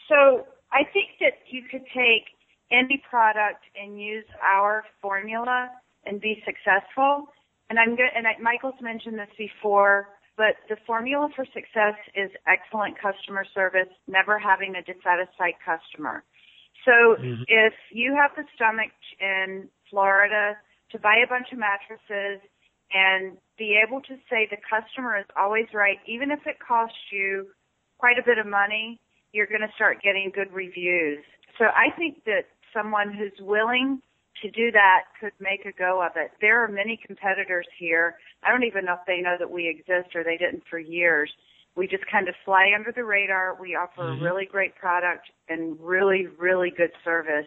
So 0.08 0.46
I 0.72 0.84
think 0.92 1.18
that 1.20 1.38
you 1.50 1.62
could 1.70 1.84
take 1.94 2.26
any 2.70 3.02
product 3.08 3.64
and 3.80 4.00
use 4.00 4.24
our 4.42 4.84
formula 5.00 5.70
and 6.04 6.20
be 6.20 6.42
successful. 6.44 7.26
And 7.70 7.78
I'm 7.78 7.96
good. 7.96 8.10
And 8.14 8.26
I, 8.26 8.32
Michael's 8.40 8.80
mentioned 8.80 9.18
this 9.18 9.28
before, 9.38 10.08
but 10.36 10.56
the 10.68 10.76
formula 10.86 11.28
for 11.36 11.44
success 11.46 11.96
is 12.14 12.30
excellent 12.46 12.96
customer 12.98 13.44
service, 13.54 13.88
never 14.06 14.38
having 14.38 14.74
a 14.74 14.82
dissatisfied 14.82 15.54
customer. 15.64 16.24
So 16.84 17.16
Mhm. 17.16 17.44
if 17.48 17.74
you 17.90 18.14
have 18.14 18.34
the 18.34 18.44
stomach 18.54 18.92
in 19.20 19.70
Florida 19.90 20.58
to 20.90 20.98
buy 20.98 21.16
a 21.16 21.26
bunch 21.26 21.52
of 21.52 21.58
mattresses 21.58 22.40
and 22.92 23.38
be 23.56 23.76
able 23.76 24.00
to 24.02 24.16
say 24.28 24.46
the 24.46 24.56
customer 24.56 25.18
is 25.18 25.26
always 25.36 25.72
right, 25.72 26.00
even 26.06 26.30
if 26.30 26.46
it 26.46 26.58
costs 26.58 27.12
you 27.12 27.52
quite 27.98 28.18
a 28.18 28.22
bit 28.22 28.38
of 28.38 28.46
money, 28.46 28.98
you're 29.32 29.46
going 29.46 29.60
to 29.60 29.72
start 29.74 30.02
getting 30.02 30.30
good 30.30 30.52
reviews. 30.52 31.24
So 31.58 31.66
I 31.66 31.90
think 31.96 32.24
that 32.24 32.46
someone 32.72 33.12
who's 33.12 33.38
willing 33.40 34.02
to 34.42 34.50
do 34.50 34.70
that 34.72 35.04
could 35.20 35.32
make 35.40 35.64
a 35.64 35.72
go 35.72 36.02
of 36.02 36.12
it. 36.16 36.32
There 36.40 36.62
are 36.62 36.68
many 36.68 36.96
competitors 37.04 37.66
here. 37.78 38.16
I 38.42 38.50
don't 38.50 38.64
even 38.64 38.84
know 38.84 38.94
if 38.94 39.06
they 39.06 39.20
know 39.20 39.36
that 39.38 39.50
we 39.50 39.68
exist 39.68 40.14
or 40.14 40.22
they 40.22 40.36
didn't 40.36 40.64
for 40.68 40.78
years. 40.78 41.32
We 41.74 41.86
just 41.86 42.04
kind 42.06 42.28
of 42.28 42.34
fly 42.44 42.72
under 42.74 42.92
the 42.92 43.04
radar. 43.04 43.54
We 43.58 43.74
offer 43.74 44.02
Mhm. 44.02 44.18
a 44.20 44.22
really 44.22 44.44
great 44.44 44.74
product 44.74 45.30
and 45.48 45.80
really, 45.80 46.26
really 46.26 46.70
good 46.70 46.92
service. 47.02 47.46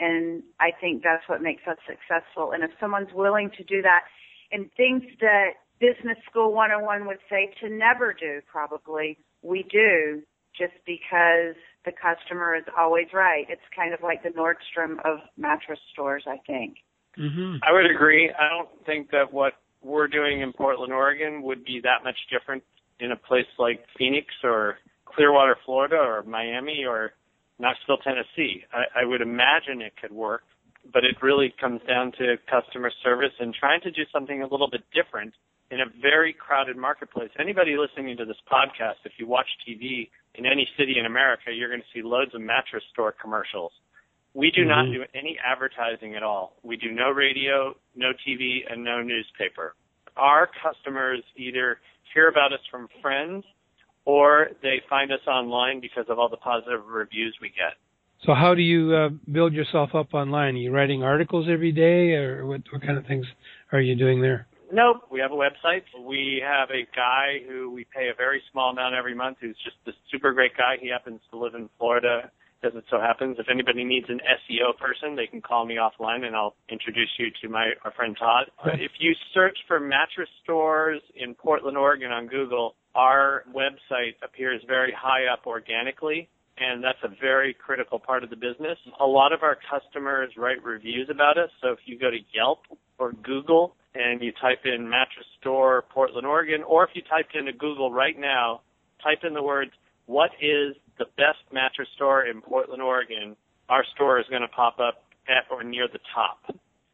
And 0.00 0.42
I 0.58 0.72
think 0.72 1.02
that's 1.04 1.28
what 1.28 1.40
makes 1.40 1.66
us 1.68 1.78
successful. 1.86 2.52
And 2.52 2.64
if 2.64 2.72
someone's 2.80 3.12
willing 3.12 3.50
to 3.50 3.62
do 3.62 3.80
that 3.82 4.04
and 4.50 4.72
things 4.72 5.04
that 5.20 5.54
business 5.78 6.18
school 6.28 6.52
101 6.52 7.06
would 7.06 7.20
say 7.28 7.52
to 7.60 7.68
never 7.68 8.12
do 8.12 8.40
probably, 8.50 9.18
we 9.42 9.62
do 9.62 10.22
just 10.56 10.74
because 10.84 11.54
the 11.84 11.92
customer 11.92 12.56
is 12.56 12.64
always 12.78 13.06
right. 13.12 13.46
It's 13.48 13.62
kind 13.76 13.92
of 13.92 14.00
like 14.02 14.22
the 14.22 14.30
Nordstrom 14.30 14.98
of 15.04 15.18
mattress 15.36 15.78
stores, 15.92 16.24
I 16.26 16.38
think. 16.46 16.76
Mm-hmm. 17.18 17.56
I 17.62 17.72
would 17.72 17.90
agree. 17.90 18.30
I 18.30 18.48
don't 18.48 18.68
think 18.86 19.10
that 19.10 19.32
what 19.32 19.52
we're 19.82 20.08
doing 20.08 20.40
in 20.40 20.52
Portland, 20.52 20.92
Oregon 20.92 21.42
would 21.42 21.64
be 21.64 21.80
that 21.82 22.02
much 22.02 22.16
different 22.32 22.62
in 23.00 23.12
a 23.12 23.16
place 23.16 23.46
like 23.58 23.84
Phoenix 23.98 24.26
or 24.42 24.76
Clearwater, 25.04 25.56
Florida 25.64 25.96
or 25.96 26.22
Miami 26.22 26.84
or 26.88 27.12
Knoxville, 27.58 27.98
Tennessee. 27.98 28.64
I, 28.72 29.02
I 29.02 29.04
would 29.04 29.20
imagine 29.20 29.80
it 29.80 29.92
could 30.00 30.12
work, 30.12 30.42
but 30.92 31.04
it 31.04 31.16
really 31.22 31.54
comes 31.60 31.80
down 31.88 32.12
to 32.12 32.36
customer 32.50 32.90
service 33.02 33.32
and 33.38 33.54
trying 33.54 33.80
to 33.82 33.90
do 33.90 34.02
something 34.12 34.42
a 34.42 34.46
little 34.46 34.68
bit 34.68 34.82
different 34.94 35.34
in 35.70 35.80
a 35.80 35.86
very 36.00 36.32
crowded 36.32 36.76
marketplace. 36.76 37.30
Anybody 37.38 37.76
listening 37.76 38.16
to 38.18 38.24
this 38.24 38.36
podcast, 38.50 39.00
if 39.04 39.12
you 39.18 39.26
watch 39.26 39.46
TV 39.66 40.10
in 40.34 40.46
any 40.46 40.68
city 40.76 40.98
in 40.98 41.06
America, 41.06 41.52
you're 41.52 41.68
going 41.70 41.80
to 41.80 41.86
see 41.92 42.02
loads 42.02 42.34
of 42.34 42.40
mattress 42.40 42.84
store 42.92 43.12
commercials. 43.12 43.72
We 44.34 44.50
do 44.50 44.64
not 44.64 44.86
Mhm. 44.86 44.92
do 44.92 45.04
any 45.14 45.38
advertising 45.38 46.16
at 46.16 46.22
all. 46.22 46.56
We 46.62 46.76
do 46.76 46.90
no 46.90 47.10
radio, 47.10 47.76
no 47.94 48.12
TV, 48.12 48.64
and 48.68 48.82
no 48.84 49.00
newspaper. 49.00 49.74
Our 50.16 50.48
customers 50.48 51.22
either 51.36 51.80
hear 52.12 52.28
about 52.28 52.52
us 52.52 52.64
from 52.66 52.88
friends 53.00 53.44
or 54.04 54.50
they 54.60 54.80
find 54.80 55.10
us 55.12 55.26
online 55.26 55.80
because 55.80 56.08
of 56.08 56.18
all 56.18 56.28
the 56.28 56.36
positive 56.36 56.86
reviews 56.88 57.38
we 57.40 57.48
get. 57.48 57.74
So 58.26 58.32
how 58.32 58.54
do 58.54 58.62
you 58.62 58.94
uh, 58.94 59.08
build 59.30 59.52
yourself 59.52 59.94
up 59.94 60.14
online? 60.14 60.54
Are 60.54 60.58
you 60.58 60.70
writing 60.70 61.02
articles 61.02 61.46
every 61.50 61.72
day, 61.72 62.14
or 62.14 62.46
what, 62.46 62.62
what 62.70 62.80
kind 62.80 62.96
of 62.96 63.06
things 63.06 63.26
are 63.70 63.80
you 63.80 63.94
doing 63.94 64.22
there? 64.22 64.46
Nope, 64.72 65.02
we 65.10 65.20
have 65.20 65.30
a 65.30 65.34
website. 65.34 65.82
We 66.00 66.42
have 66.44 66.70
a 66.70 66.86
guy 66.96 67.46
who 67.46 67.70
we 67.70 67.86
pay 67.94 68.08
a 68.08 68.14
very 68.16 68.42
small 68.50 68.70
amount 68.70 68.94
every 68.94 69.14
month 69.14 69.38
who's 69.40 69.56
just 69.62 69.76
a 69.86 69.92
super 70.10 70.32
great 70.32 70.56
guy. 70.56 70.76
He 70.80 70.88
happens 70.88 71.20
to 71.30 71.38
live 71.38 71.54
in 71.54 71.68
Florida. 71.78 72.30
As 72.62 72.72
it 72.74 72.84
so 72.90 72.98
happens, 72.98 73.36
if 73.38 73.46
anybody 73.50 73.84
needs 73.84 74.06
an 74.08 74.20
SEO 74.24 74.78
person, 74.78 75.16
they 75.16 75.26
can 75.26 75.42
call 75.42 75.66
me 75.66 75.76
offline 75.76 76.24
and 76.24 76.34
I'll 76.34 76.56
introduce 76.70 77.10
you 77.18 77.26
to 77.42 77.48
my 77.50 77.72
our 77.84 77.92
friend 77.92 78.16
Todd. 78.18 78.46
Right. 78.64 78.80
If 78.80 78.92
you 78.98 79.12
search 79.34 79.58
for 79.68 79.78
mattress 79.78 80.30
stores 80.42 81.02
in 81.14 81.34
Portland, 81.34 81.76
Oregon 81.76 82.10
on 82.10 82.26
Google, 82.26 82.74
our 82.94 83.44
website 83.54 84.14
appears 84.24 84.62
very 84.66 84.94
high 84.98 85.30
up 85.30 85.46
organically 85.46 86.30
and 86.58 86.82
that's 86.82 86.98
a 87.02 87.08
very 87.20 87.54
critical 87.54 87.98
part 87.98 88.22
of 88.22 88.30
the 88.30 88.36
business. 88.36 88.78
A 89.00 89.06
lot 89.06 89.32
of 89.32 89.42
our 89.42 89.58
customers 89.70 90.30
write 90.36 90.62
reviews 90.62 91.08
about 91.10 91.38
us, 91.38 91.50
so 91.60 91.72
if 91.72 91.80
you 91.84 91.98
go 91.98 92.10
to 92.10 92.18
Yelp 92.32 92.60
or 92.98 93.12
Google 93.12 93.74
and 93.94 94.22
you 94.22 94.32
type 94.40 94.60
in 94.64 94.88
mattress 94.88 95.26
store 95.40 95.84
Portland, 95.92 96.26
Oregon, 96.26 96.62
or 96.66 96.84
if 96.84 96.90
you 96.94 97.02
typed 97.02 97.34
into 97.34 97.52
Google 97.52 97.92
right 97.92 98.18
now, 98.18 98.60
type 99.02 99.18
in 99.26 99.34
the 99.34 99.42
words, 99.42 99.72
what 100.06 100.30
is 100.40 100.76
the 100.98 101.06
best 101.16 101.42
mattress 101.52 101.88
store 101.96 102.26
in 102.26 102.40
Portland, 102.40 102.82
Oregon, 102.82 103.36
our 103.68 103.84
store 103.94 104.20
is 104.20 104.26
going 104.30 104.42
to 104.42 104.48
pop 104.48 104.78
up 104.78 105.04
at 105.28 105.50
or 105.50 105.64
near 105.64 105.88
the 105.92 105.98
top. 106.14 106.38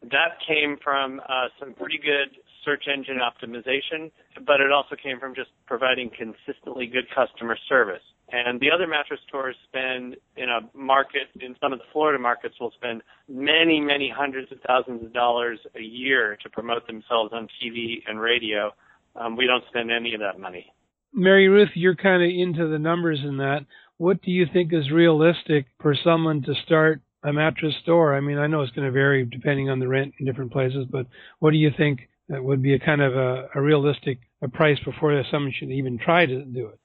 That 0.02 0.40
came 0.46 0.78
from 0.82 1.20
uh, 1.28 1.48
some 1.58 1.74
pretty 1.74 1.98
good 1.98 2.40
search 2.64 2.84
engine 2.92 3.18
optimization, 3.18 4.10
but 4.46 4.60
it 4.60 4.72
also 4.72 4.96
came 5.02 5.18
from 5.18 5.34
just 5.34 5.50
providing 5.66 6.10
consistently 6.10 6.86
good 6.86 7.04
customer 7.14 7.56
service. 7.68 8.02
And 8.32 8.60
the 8.60 8.70
other 8.70 8.86
mattress 8.86 9.20
stores 9.26 9.56
spend 9.68 10.16
in 10.36 10.48
a 10.48 10.60
market, 10.76 11.28
in 11.40 11.56
some 11.60 11.72
of 11.72 11.80
the 11.80 11.84
Florida 11.92 12.18
markets, 12.18 12.54
will 12.60 12.70
spend 12.72 13.02
many, 13.28 13.80
many 13.80 14.12
hundreds 14.14 14.52
of 14.52 14.58
thousands 14.66 15.04
of 15.04 15.12
dollars 15.12 15.58
a 15.76 15.82
year 15.82 16.38
to 16.42 16.50
promote 16.50 16.86
themselves 16.86 17.32
on 17.32 17.48
TV 17.62 18.02
and 18.06 18.20
radio. 18.20 18.70
Um, 19.16 19.36
we 19.36 19.46
don't 19.46 19.64
spend 19.68 19.90
any 19.90 20.14
of 20.14 20.20
that 20.20 20.38
money. 20.38 20.72
Mary 21.12 21.48
Ruth, 21.48 21.70
you're 21.74 21.96
kind 21.96 22.22
of 22.22 22.30
into 22.30 22.68
the 22.68 22.78
numbers 22.78 23.20
in 23.24 23.38
that. 23.38 23.66
What 23.96 24.22
do 24.22 24.30
you 24.30 24.46
think 24.52 24.72
is 24.72 24.90
realistic 24.90 25.66
for 25.82 25.94
someone 26.04 26.42
to 26.42 26.54
start 26.64 27.00
a 27.24 27.32
mattress 27.32 27.74
store? 27.82 28.14
I 28.14 28.20
mean, 28.20 28.38
I 28.38 28.46
know 28.46 28.62
it's 28.62 28.72
going 28.72 28.86
to 28.86 28.92
vary 28.92 29.24
depending 29.24 29.68
on 29.68 29.80
the 29.80 29.88
rent 29.88 30.14
in 30.18 30.26
different 30.26 30.52
places, 30.52 30.86
but 30.88 31.06
what 31.40 31.50
do 31.50 31.56
you 31.56 31.70
think 31.76 32.08
would 32.28 32.62
be 32.62 32.74
a 32.74 32.78
kind 32.78 33.02
of 33.02 33.16
a, 33.16 33.48
a 33.56 33.60
realistic 33.60 34.20
a 34.40 34.48
price 34.48 34.78
before 34.84 35.20
someone 35.30 35.52
should 35.52 35.70
even 35.70 35.98
try 35.98 36.26
to 36.26 36.44
do 36.44 36.68
it? 36.68 36.79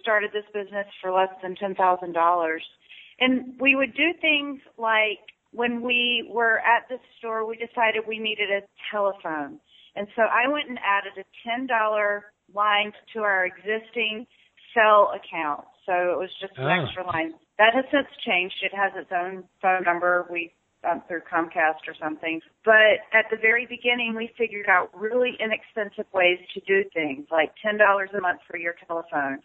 Started 0.00 0.30
this 0.32 0.44
business 0.52 0.86
for 1.00 1.10
less 1.12 1.28
than 1.42 1.54
ten 1.56 1.74
thousand 1.74 2.12
dollars, 2.12 2.62
and 3.20 3.54
we 3.60 3.74
would 3.76 3.94
do 3.94 4.12
things 4.20 4.60
like 4.78 5.20
when 5.52 5.82
we 5.82 6.28
were 6.32 6.58
at 6.60 6.88
the 6.88 6.96
store, 7.18 7.46
we 7.46 7.56
decided 7.56 8.02
we 8.06 8.18
needed 8.18 8.50
a 8.50 8.60
telephone, 8.90 9.58
and 9.96 10.06
so 10.16 10.22
I 10.22 10.48
went 10.50 10.68
and 10.68 10.78
added 10.78 11.12
a 11.18 11.26
ten 11.48 11.66
dollar 11.66 12.32
line 12.54 12.92
to 13.14 13.20
our 13.20 13.46
existing 13.46 14.26
cell 14.74 15.12
account. 15.14 15.64
So 15.86 15.92
it 16.12 16.18
was 16.18 16.30
just 16.40 16.56
an 16.56 16.64
Ah. 16.66 16.84
extra 16.84 17.04
line. 17.06 17.34
That 17.58 17.74
has 17.74 17.84
since 17.90 18.08
changed. 18.24 18.56
It 18.62 18.72
has 18.74 18.92
its 18.94 19.10
own 19.12 19.44
phone 19.60 19.82
number. 19.84 20.26
We 20.30 20.52
um, 20.88 21.02
through 21.08 21.20
Comcast 21.30 21.84
or 21.86 21.94
something. 22.00 22.40
But 22.64 23.04
at 23.12 23.26
the 23.30 23.36
very 23.36 23.66
beginning, 23.66 24.14
we 24.16 24.30
figured 24.38 24.66
out 24.66 24.88
really 24.94 25.36
inexpensive 25.38 26.06
ways 26.14 26.38
to 26.54 26.60
do 26.60 26.88
things, 26.94 27.26
like 27.30 27.52
ten 27.62 27.76
dollars 27.76 28.10
a 28.16 28.20
month 28.20 28.40
for 28.48 28.56
your 28.56 28.74
telephone, 28.86 29.40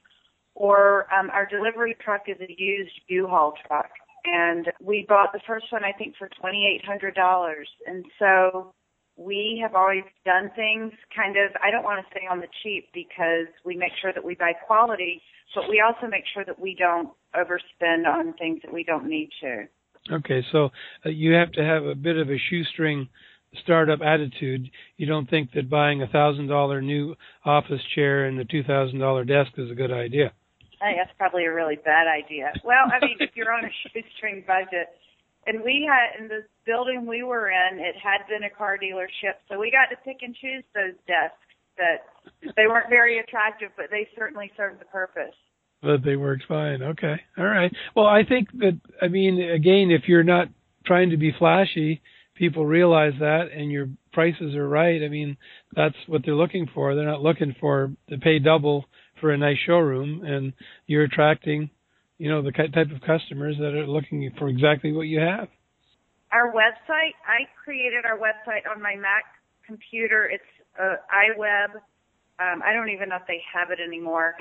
or 0.55 1.05
um, 1.13 1.29
our 1.29 1.45
delivery 1.45 1.95
truck 2.03 2.23
is 2.27 2.37
a 2.39 2.55
used 2.57 2.93
U-Haul 3.07 3.53
truck, 3.67 3.89
and 4.23 4.67
we 4.81 5.05
bought 5.07 5.33
the 5.33 5.41
first 5.45 5.65
one 5.71 5.83
I 5.83 5.91
think 5.91 6.15
for 6.17 6.29
twenty 6.39 6.65
eight 6.65 6.85
hundred 6.85 7.13
dollars, 7.15 7.67
and 7.85 8.03
so 8.17 8.73
we 9.17 9.59
have 9.61 9.75
always 9.75 10.03
done 10.25 10.49
things 10.55 10.91
kind 11.15 11.35
of 11.37 11.51
I 11.63 11.71
don't 11.71 11.83
want 11.83 12.05
to 12.05 12.13
say 12.13 12.25
on 12.29 12.39
the 12.39 12.47
cheap 12.63 12.87
because 12.93 13.47
we 13.63 13.75
make 13.75 13.91
sure 14.01 14.11
that 14.13 14.23
we 14.23 14.35
buy 14.35 14.53
quality, 14.65 15.21
but 15.53 15.69
we 15.69 15.81
also 15.81 16.07
make 16.07 16.23
sure 16.33 16.43
that 16.45 16.59
we 16.59 16.75
don't 16.77 17.09
overspend 17.35 18.07
on 18.07 18.33
things 18.33 18.61
that 18.63 18.73
we 18.73 18.83
don't 18.83 19.07
need 19.07 19.29
to. 19.41 19.65
Okay, 20.11 20.45
so 20.51 20.69
uh, 21.05 21.09
you 21.09 21.33
have 21.33 21.51
to 21.53 21.63
have 21.63 21.85
a 21.85 21.95
bit 21.95 22.17
of 22.17 22.29
a 22.29 22.37
shoestring 22.49 23.09
startup 23.63 24.01
attitude. 24.01 24.69
You 24.97 25.07
don't 25.07 25.29
think 25.29 25.51
that 25.53 25.69
buying 25.69 26.01
a 26.01 26.07
thousand 26.07 26.47
dollar 26.47 26.81
new 26.81 27.15
office 27.43 27.81
chair 27.95 28.25
and 28.25 28.39
a 28.39 28.45
two 28.45 28.63
thousand 28.63 28.99
dollar 28.99 29.23
desk 29.23 29.51
is 29.57 29.71
a 29.71 29.75
good 29.75 29.91
idea. 29.91 30.31
I 30.81 30.93
that's 30.97 31.15
probably 31.17 31.45
a 31.45 31.53
really 31.53 31.75
bad 31.75 32.07
idea. 32.07 32.51
Well, 32.63 32.91
I 32.91 33.03
mean, 33.05 33.17
if 33.19 33.31
you're 33.35 33.51
on 33.51 33.65
a 33.65 33.73
shoestring 33.93 34.43
budget, 34.45 34.89
and 35.45 35.61
we 35.63 35.87
had 35.87 36.21
in 36.21 36.27
the 36.27 36.45
building 36.65 37.05
we 37.05 37.23
were 37.23 37.49
in, 37.49 37.79
it 37.79 37.95
had 38.01 38.27
been 38.27 38.43
a 38.43 38.49
car 38.49 38.77
dealership, 38.77 39.37
so 39.49 39.59
we 39.59 39.71
got 39.71 39.93
to 39.93 39.97
pick 40.03 40.21
and 40.21 40.35
choose 40.35 40.63
those 40.73 40.95
desks. 41.07 41.37
That 41.77 42.07
they 42.55 42.67
weren't 42.67 42.89
very 42.89 43.19
attractive, 43.19 43.69
but 43.75 43.87
they 43.91 44.07
certainly 44.17 44.49
served 44.55 44.79
the 44.79 44.85
purpose. 44.85 45.35
But 45.81 46.05
they 46.05 46.15
worked 46.15 46.45
fine. 46.47 46.81
Okay. 46.81 47.15
All 47.37 47.45
right. 47.45 47.71
Well, 47.95 48.05
I 48.05 48.23
think 48.23 48.49
that, 48.59 48.79
I 49.01 49.09
mean, 49.09 49.41
again, 49.41 49.91
if 49.91 50.07
you're 50.07 50.23
not 50.23 50.47
trying 50.85 51.09
to 51.09 51.17
be 51.17 51.33
flashy, 51.37 52.01
people 52.35 52.65
realize 52.65 53.13
that 53.19 53.49
and 53.53 53.71
your 53.71 53.89
prices 54.13 54.55
are 54.55 54.67
right. 54.67 55.03
I 55.03 55.09
mean, 55.09 55.37
that's 55.75 55.95
what 56.07 56.21
they're 56.25 56.35
looking 56.35 56.69
for. 56.73 56.95
They're 56.95 57.05
not 57.05 57.21
looking 57.21 57.55
for 57.59 57.91
to 58.09 58.17
pay 58.17 58.39
double 58.39 58.85
for 59.25 59.31
a 59.31 59.37
nice 59.39 59.57
showroom 59.65 60.21
and 60.23 60.53
you're 60.85 61.01
attracting, 61.01 61.67
you 62.19 62.29
know, 62.29 62.43
the 62.43 62.51
type 62.51 62.93
of 62.93 63.01
customers 63.01 63.55
that 63.57 63.73
are 63.73 63.87
looking 63.87 64.29
for 64.37 64.49
exactly 64.49 64.93
what 64.93 65.09
you 65.09 65.19
have. 65.19 65.47
Our 66.31 66.53
website, 66.53 67.17
I 67.25 67.49
created 67.57 68.05
our 68.05 68.19
website 68.19 68.69
on 68.69 68.79
my 68.83 68.93
Mac 68.93 69.25
computer. 69.65 70.29
It's 70.31 70.43
uh, 70.77 71.01
iWeb. 71.09 71.73
Um, 72.37 72.61
I 72.61 72.71
don't 72.71 72.89
even 72.89 73.09
know 73.09 73.15
if 73.15 73.25
they 73.25 73.41
have 73.49 73.71
it 73.71 73.79
anymore. 73.81 74.35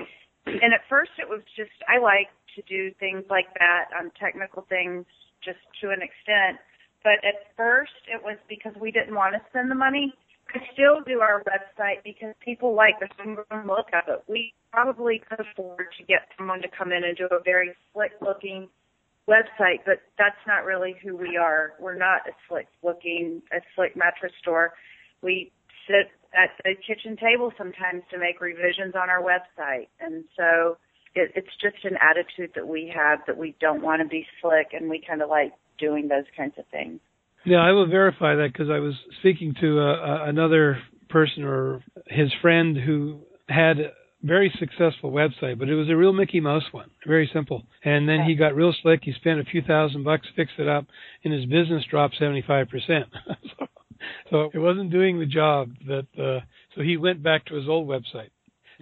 And 0.45 0.77
at 0.77 0.85
first 0.91 1.13
it 1.17 1.27
was 1.27 1.41
just, 1.57 1.73
I 1.89 1.97
like 1.97 2.29
to 2.57 2.63
do 2.69 2.93
things 3.01 3.25
like 3.31 3.49
that 3.57 3.89
on 3.99 4.13
technical 4.21 4.67
things 4.69 5.07
just 5.43 5.65
to 5.81 5.97
an 5.97 6.05
extent. 6.05 6.61
But 7.03 7.25
at 7.25 7.57
first 7.57 8.05
it 8.13 8.21
was 8.23 8.37
because 8.51 8.75
we 8.79 8.91
didn't 8.91 9.15
want 9.15 9.33
to 9.33 9.41
spend 9.49 9.71
the 9.71 9.81
money. 9.81 10.13
I 10.53 10.61
still 10.75 11.01
do 11.07 11.21
our 11.21 11.43
website 11.49 12.05
because 12.05 12.35
people 12.45 12.75
like 12.75 13.01
the 13.01 13.09
homegrown 13.17 13.67
look 13.67 13.89
of 13.97 14.13
it. 14.13 14.23
We 14.29 14.53
probably 14.75 15.23
could 15.29 15.39
afford 15.41 15.87
to 15.97 16.05
get 16.05 16.27
someone 16.37 16.61
to 16.61 16.69
come 16.77 16.91
in 16.91 17.05
and 17.05 17.17
do 17.17 17.29
a 17.31 17.43
very 17.45 17.71
slick 17.93 18.13
looking 18.21 18.69
website, 19.29 19.81
but 19.87 20.03
that's 20.19 20.43
not 20.47 20.65
really 20.65 20.97
who 21.03 21.17
we 21.17 21.37
are. 21.37 21.75
We're 21.79 21.97
not 21.97 22.23
a 22.27 22.33
slick 22.49 22.67
looking, 22.83 23.41
a 23.53 23.61
slick 23.75 23.97
mattress 23.97 24.33
store. 24.41 24.73
We 25.23 25.53
sit 25.87 26.11
at 26.35 26.51
the 26.65 26.75
kitchen 26.75 27.17
table 27.17 27.53
sometimes 27.57 28.03
to 28.11 28.19
make 28.19 28.41
revisions 28.41 28.95
on 28.95 29.09
our 29.09 29.23
website. 29.23 29.87
And 30.01 30.25
so 30.37 30.77
it, 31.15 31.31
it's 31.37 31.55
just 31.63 31.85
an 31.85 31.97
attitude 32.03 32.51
that 32.57 32.67
we 32.67 32.93
have 32.95 33.21
that 33.27 33.39
we 33.39 33.55
don't 33.61 33.83
want 33.83 34.03
to 34.03 34.09
be 34.09 34.27
slick 34.43 34.69
and 34.73 34.91
we 34.91 35.03
kind 35.07 35.23
of 35.23 35.31
like 35.31 35.53
doing 35.79 36.09
those 36.09 36.27
kinds 36.37 36.55
of 36.59 36.65
things. 36.73 37.01
Yeah, 37.47 37.59
I 37.59 37.73
will 37.73 37.87
verify 37.87 38.35
that 38.35 38.53
because 38.53 38.71
I 38.71 38.79
was 38.79 38.95
speaking 39.21 39.55
to 39.61 39.81
uh, 39.81 40.25
another 40.25 40.79
person 41.11 41.45
or 41.45 41.83
his 42.09 42.33
friend 42.43 42.77
who 42.77 43.21
had 43.49 43.77
very 44.25 44.53
successful 44.59 45.13
website, 45.13 45.59
but 45.59 45.69
it 45.69 45.75
was 45.75 45.91
a 45.91 45.97
real 45.97 46.13
Mickey 46.13 46.41
Mouse 46.41 46.65
one, 46.73 46.91
very 47.07 47.29
simple. 47.33 47.63
And 47.85 48.09
then 48.09 48.23
he 48.23 48.35
got 48.35 48.55
real 48.55 48.75
slick. 48.83 49.01
He 49.03 49.13
spent 49.13 49.39
a 49.39 49.45
few 49.45 49.61
thousand 49.63 50.03
bucks, 50.03 50.27
fixed 50.35 50.59
it 50.59 50.67
up, 50.67 50.87
and 51.23 51.33
his 51.33 51.45
business 51.45 51.85
dropped 51.91 52.19
75%. 52.19 52.67
so, 53.59 53.67
so 54.31 54.51
it 54.55 54.59
wasn't 54.59 54.91
doing 54.91 55.21
the 55.21 55.27
job 55.27 55.71
that, 55.87 56.07
uh, 56.19 56.41
so 56.75 56.83
he 56.83 56.97
went 56.97 57.23
back 57.23 57.45
to 57.47 57.55
his 57.55 57.69
old 57.69 57.87
website. 57.87 58.31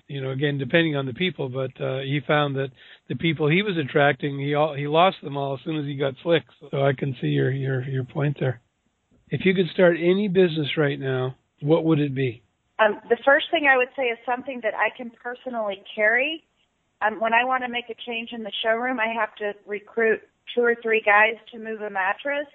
You 0.06 0.22
know, 0.22 0.30
again, 0.30 0.58
depending 0.58 0.96
on 0.96 1.06
the 1.06 1.12
people, 1.12 1.48
but 1.48 1.78
uh, 1.82 2.00
he 2.00 2.20
found 2.26 2.56
that 2.56 2.70
the 3.08 3.16
people 3.16 3.48
he 3.48 3.62
was 3.62 3.76
attracting, 3.76 4.38
he 4.38 4.54
all, 4.54 4.74
he 4.74 4.86
lost 4.86 5.16
them 5.22 5.36
all 5.36 5.54
as 5.54 5.60
soon 5.64 5.78
as 5.78 5.84
he 5.86 5.96
got 5.96 6.14
slick. 6.22 6.44
So 6.70 6.82
I 6.82 6.92
can 6.92 7.16
see 7.20 7.28
your 7.28 7.50
your 7.50 7.82
your 7.84 8.04
point 8.04 8.38
there. 8.40 8.60
If 9.28 9.44
you 9.44 9.54
could 9.54 9.68
start 9.72 9.96
any 9.98 10.28
business 10.28 10.76
right 10.76 10.98
now, 10.98 11.36
what 11.60 11.84
would 11.84 12.00
it 12.00 12.14
be? 12.14 12.41
Um, 12.82 13.00
the 13.08 13.18
first 13.24 13.46
thing 13.50 13.66
I 13.70 13.76
would 13.76 13.88
say 13.96 14.04
is 14.04 14.18
something 14.26 14.60
that 14.62 14.74
I 14.74 14.88
can 14.96 15.10
personally 15.22 15.82
carry. 15.94 16.44
Um, 17.00 17.20
when 17.20 17.32
I 17.32 17.44
want 17.44 17.62
to 17.64 17.68
make 17.68 17.86
a 17.90 17.94
change 18.06 18.30
in 18.32 18.42
the 18.42 18.52
showroom, 18.62 18.98
I 19.00 19.12
have 19.12 19.34
to 19.36 19.52
recruit 19.66 20.20
two 20.54 20.62
or 20.62 20.76
three 20.82 21.02
guys 21.04 21.34
to 21.52 21.58
move 21.58 21.80
a 21.80 21.90
mattress. 21.90 22.46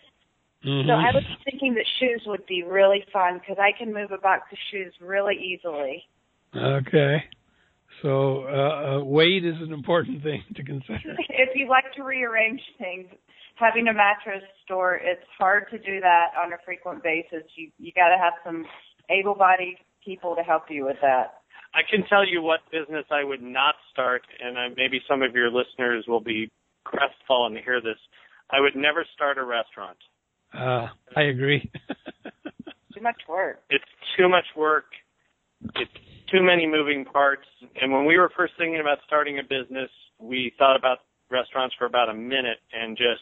Mm-hmm. 0.65 0.89
So 0.89 0.93
I 0.93 1.11
was 1.13 1.23
thinking 1.45 1.75
that 1.75 1.85
shoes 1.99 2.23
would 2.25 2.45
be 2.47 2.63
really 2.63 3.03
fun 3.13 3.39
because 3.39 3.57
I 3.59 3.77
can 3.77 3.93
move 3.93 4.11
a 4.11 4.17
box 4.17 4.43
of 4.51 4.57
shoes 4.71 4.93
really 4.99 5.35
easily. 5.35 6.03
Okay. 6.55 7.23
So 8.01 8.45
uh, 8.45 8.99
uh, 8.99 9.03
weight 9.03 9.45
is 9.45 9.55
an 9.61 9.71
important 9.71 10.23
thing 10.27 10.43
to 10.55 10.63
consider. 10.63 10.99
if 11.29 11.49
you 11.55 11.69
like 11.69 11.93
to 11.95 12.03
rearrange 12.03 12.61
things, 12.77 13.07
having 13.55 13.87
a 13.87 13.93
mattress 13.93 14.43
store, 14.65 14.95
it's 14.95 15.25
hard 15.37 15.65
to 15.71 15.77
do 15.77 15.99
that 16.01 16.33
on 16.41 16.53
a 16.53 16.57
frequent 16.65 17.03
basis. 17.03 17.43
You 17.55 17.69
you 17.77 17.91
got 17.93 18.09
to 18.09 18.17
have 18.17 18.33
some 18.43 18.65
able-bodied 19.09 19.77
people 20.07 20.35
to 20.35 20.41
help 20.41 20.63
you 20.69 20.85
with 20.85 20.95
that. 21.01 21.41
I 21.75 21.81
can 21.89 22.07
tell 22.07 22.25
you 22.25 22.41
what 22.41 22.61
business 22.71 23.05
I 23.11 23.23
would 23.23 23.41
not 23.41 23.75
start, 23.91 24.21
and 24.41 24.57
I, 24.57 24.69
maybe 24.75 25.01
some 25.07 25.21
of 25.21 25.35
your 25.35 25.51
listeners 25.51 26.05
will 26.07 26.21
be 26.21 26.49
crestfallen 26.85 27.53
to 27.55 27.61
hear 27.61 27.81
this. 27.81 27.99
I 28.49 28.61
would 28.61 28.75
never 28.75 29.05
start 29.13 29.37
a 29.37 29.43
restaurant. 29.43 29.97
Uh, 30.53 30.87
I 31.15 31.23
agree. 31.23 31.69
Too 32.95 33.03
much 33.03 33.21
work. 33.29 33.59
It's 33.69 33.83
too 34.17 34.27
much 34.27 34.45
work. 34.55 34.85
it's 35.75 35.91
too 36.31 36.41
many 36.41 36.65
moving 36.65 37.05
parts. 37.05 37.45
And 37.79 37.91
when 37.91 38.05
we 38.05 38.17
were 38.17 38.31
first 38.35 38.53
thinking 38.57 38.79
about 38.79 38.97
starting 39.05 39.37
a 39.37 39.43
business, 39.43 39.89
we 40.17 40.51
thought 40.57 40.75
about 40.75 40.99
restaurants 41.29 41.75
for 41.77 41.85
about 41.85 42.09
a 42.09 42.13
minute 42.15 42.57
and 42.73 42.97
just 42.97 43.21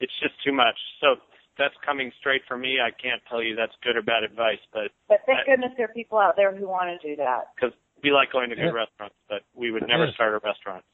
it's 0.00 0.12
just 0.20 0.34
too 0.44 0.52
much. 0.52 0.76
So 1.00 1.16
that's 1.58 1.74
coming 1.84 2.12
straight 2.20 2.42
from 2.48 2.60
me. 2.60 2.78
I 2.80 2.90
can't 2.90 3.22
tell 3.28 3.42
you 3.42 3.56
that's 3.56 3.72
good 3.82 3.96
or 3.96 4.02
bad 4.02 4.22
advice, 4.22 4.60
but 4.72 4.92
but 5.08 5.20
thank 5.26 5.40
I, 5.40 5.50
goodness 5.50 5.72
there 5.76 5.86
are 5.86 5.94
people 5.94 6.18
out 6.18 6.36
there 6.36 6.54
who 6.54 6.68
want 6.68 6.88
to 7.00 7.08
do 7.08 7.16
that. 7.16 7.52
Because 7.54 7.74
we 8.02 8.10
like 8.10 8.32
going 8.32 8.50
to 8.50 8.56
good 8.56 8.64
yeah. 8.66 8.70
restaurants, 8.70 9.16
but 9.28 9.42
we 9.54 9.70
would 9.70 9.86
never 9.88 10.08
start 10.14 10.34
a 10.34 10.40
restaurant. 10.46 10.84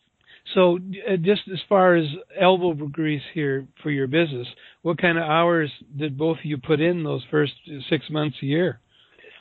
So, 0.55 0.79
uh, 1.09 1.17
just 1.17 1.43
as 1.53 1.61
far 1.69 1.95
as 1.95 2.07
elbow 2.41 2.75
grease 2.75 3.23
here 3.33 3.67
for 3.83 3.91
your 3.91 4.07
business, 4.07 4.47
what 4.83 5.01
kind 5.01 5.17
of 5.17 5.25
hours 5.25 5.71
did 5.97 6.19
both 6.19 6.39
of 6.39 6.45
you 6.45 6.59
put 6.59 6.81
in 6.81 7.05
those 7.05 7.23
first 7.31 7.53
six 7.89 8.11
months 8.11 8.37
a 8.43 8.47
year? 8.47 8.81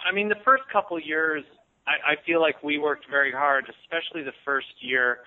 I 0.07 0.13
mean, 0.13 0.29
the 0.29 0.41
first 0.45 0.63
couple 0.71 0.97
of 0.97 1.03
years, 1.05 1.43
I, 1.87 2.13
I 2.13 2.15
feel 2.25 2.39
like 2.39 2.61
we 2.63 2.77
worked 2.77 3.05
very 3.09 3.31
hard, 3.31 3.65
especially 3.83 4.23
the 4.23 4.33
first 4.45 4.67
year. 4.79 5.19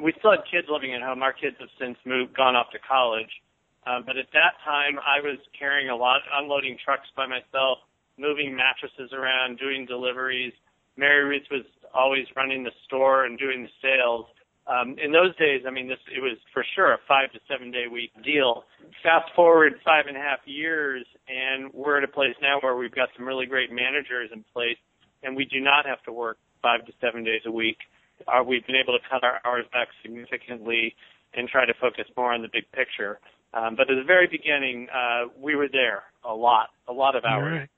We 0.00 0.12
still 0.18 0.32
had 0.32 0.40
kids 0.50 0.66
living 0.68 0.94
at 0.94 1.02
home. 1.02 1.22
Our 1.22 1.32
kids 1.32 1.56
have 1.60 1.68
since 1.80 1.96
moved, 2.04 2.36
gone 2.36 2.56
off 2.56 2.70
to 2.72 2.78
college. 2.78 3.30
Um, 3.86 4.04
but 4.06 4.16
at 4.16 4.32
that 4.32 4.56
time, 4.64 4.98
I 4.98 5.20
was 5.20 5.38
carrying 5.58 5.90
a 5.90 5.96
lot, 5.96 6.20
unloading 6.32 6.78
trucks 6.82 7.08
by 7.16 7.26
myself, 7.26 7.78
moving 8.18 8.56
mattresses 8.56 9.12
around, 9.12 9.58
doing 9.58 9.84
deliveries. 9.84 10.52
Mary 10.96 11.24
Ruth 11.24 11.46
was 11.50 11.64
always 11.92 12.26
running 12.36 12.64
the 12.64 12.72
store 12.86 13.24
and 13.24 13.38
doing 13.38 13.62
the 13.62 13.74
sales. 13.82 14.26
Um, 14.66 14.96
in 15.02 15.12
those 15.12 15.36
days, 15.36 15.62
I 15.66 15.70
mean, 15.70 15.88
this 15.88 15.98
it 16.08 16.20
was 16.20 16.38
for 16.52 16.64
sure 16.74 16.94
a 16.94 16.98
five 17.06 17.30
to 17.32 17.40
seven 17.46 17.70
day 17.70 17.84
week 17.90 18.10
deal. 18.24 18.64
Fast 19.02 19.30
forward 19.36 19.74
five 19.84 20.06
and 20.08 20.16
a 20.16 20.20
half 20.20 20.40
years, 20.46 21.04
and 21.28 21.70
we're 21.74 21.98
at 21.98 22.04
a 22.04 22.08
place 22.08 22.34
now 22.40 22.58
where 22.60 22.74
we've 22.74 22.94
got 22.94 23.10
some 23.16 23.26
really 23.26 23.44
great 23.44 23.70
managers 23.70 24.30
in 24.32 24.42
place, 24.54 24.78
and 25.22 25.36
we 25.36 25.44
do 25.44 25.60
not 25.60 25.84
have 25.84 26.02
to 26.04 26.12
work 26.12 26.38
five 26.62 26.86
to 26.86 26.92
seven 27.00 27.24
days 27.24 27.42
a 27.44 27.50
week. 27.52 27.76
Uh, 28.26 28.42
we've 28.42 28.66
been 28.66 28.76
able 28.76 28.96
to 28.96 29.04
cut 29.10 29.22
our 29.22 29.40
hours 29.44 29.66
back 29.72 29.88
significantly 30.02 30.94
and 31.34 31.48
try 31.48 31.66
to 31.66 31.74
focus 31.78 32.06
more 32.16 32.32
on 32.32 32.40
the 32.40 32.48
big 32.50 32.64
picture. 32.72 33.18
Um, 33.54 33.76
but 33.76 33.88
at 33.88 33.94
the 33.94 34.06
very 34.06 34.26
beginning, 34.26 34.88
uh, 34.90 35.30
we 35.38 35.54
were 35.54 35.68
there 35.70 36.02
a 36.28 36.34
lot, 36.34 36.70
a 36.88 36.92
lot 36.92 37.14
of 37.14 37.24
hours. 37.24 37.60
Right. 37.60 37.70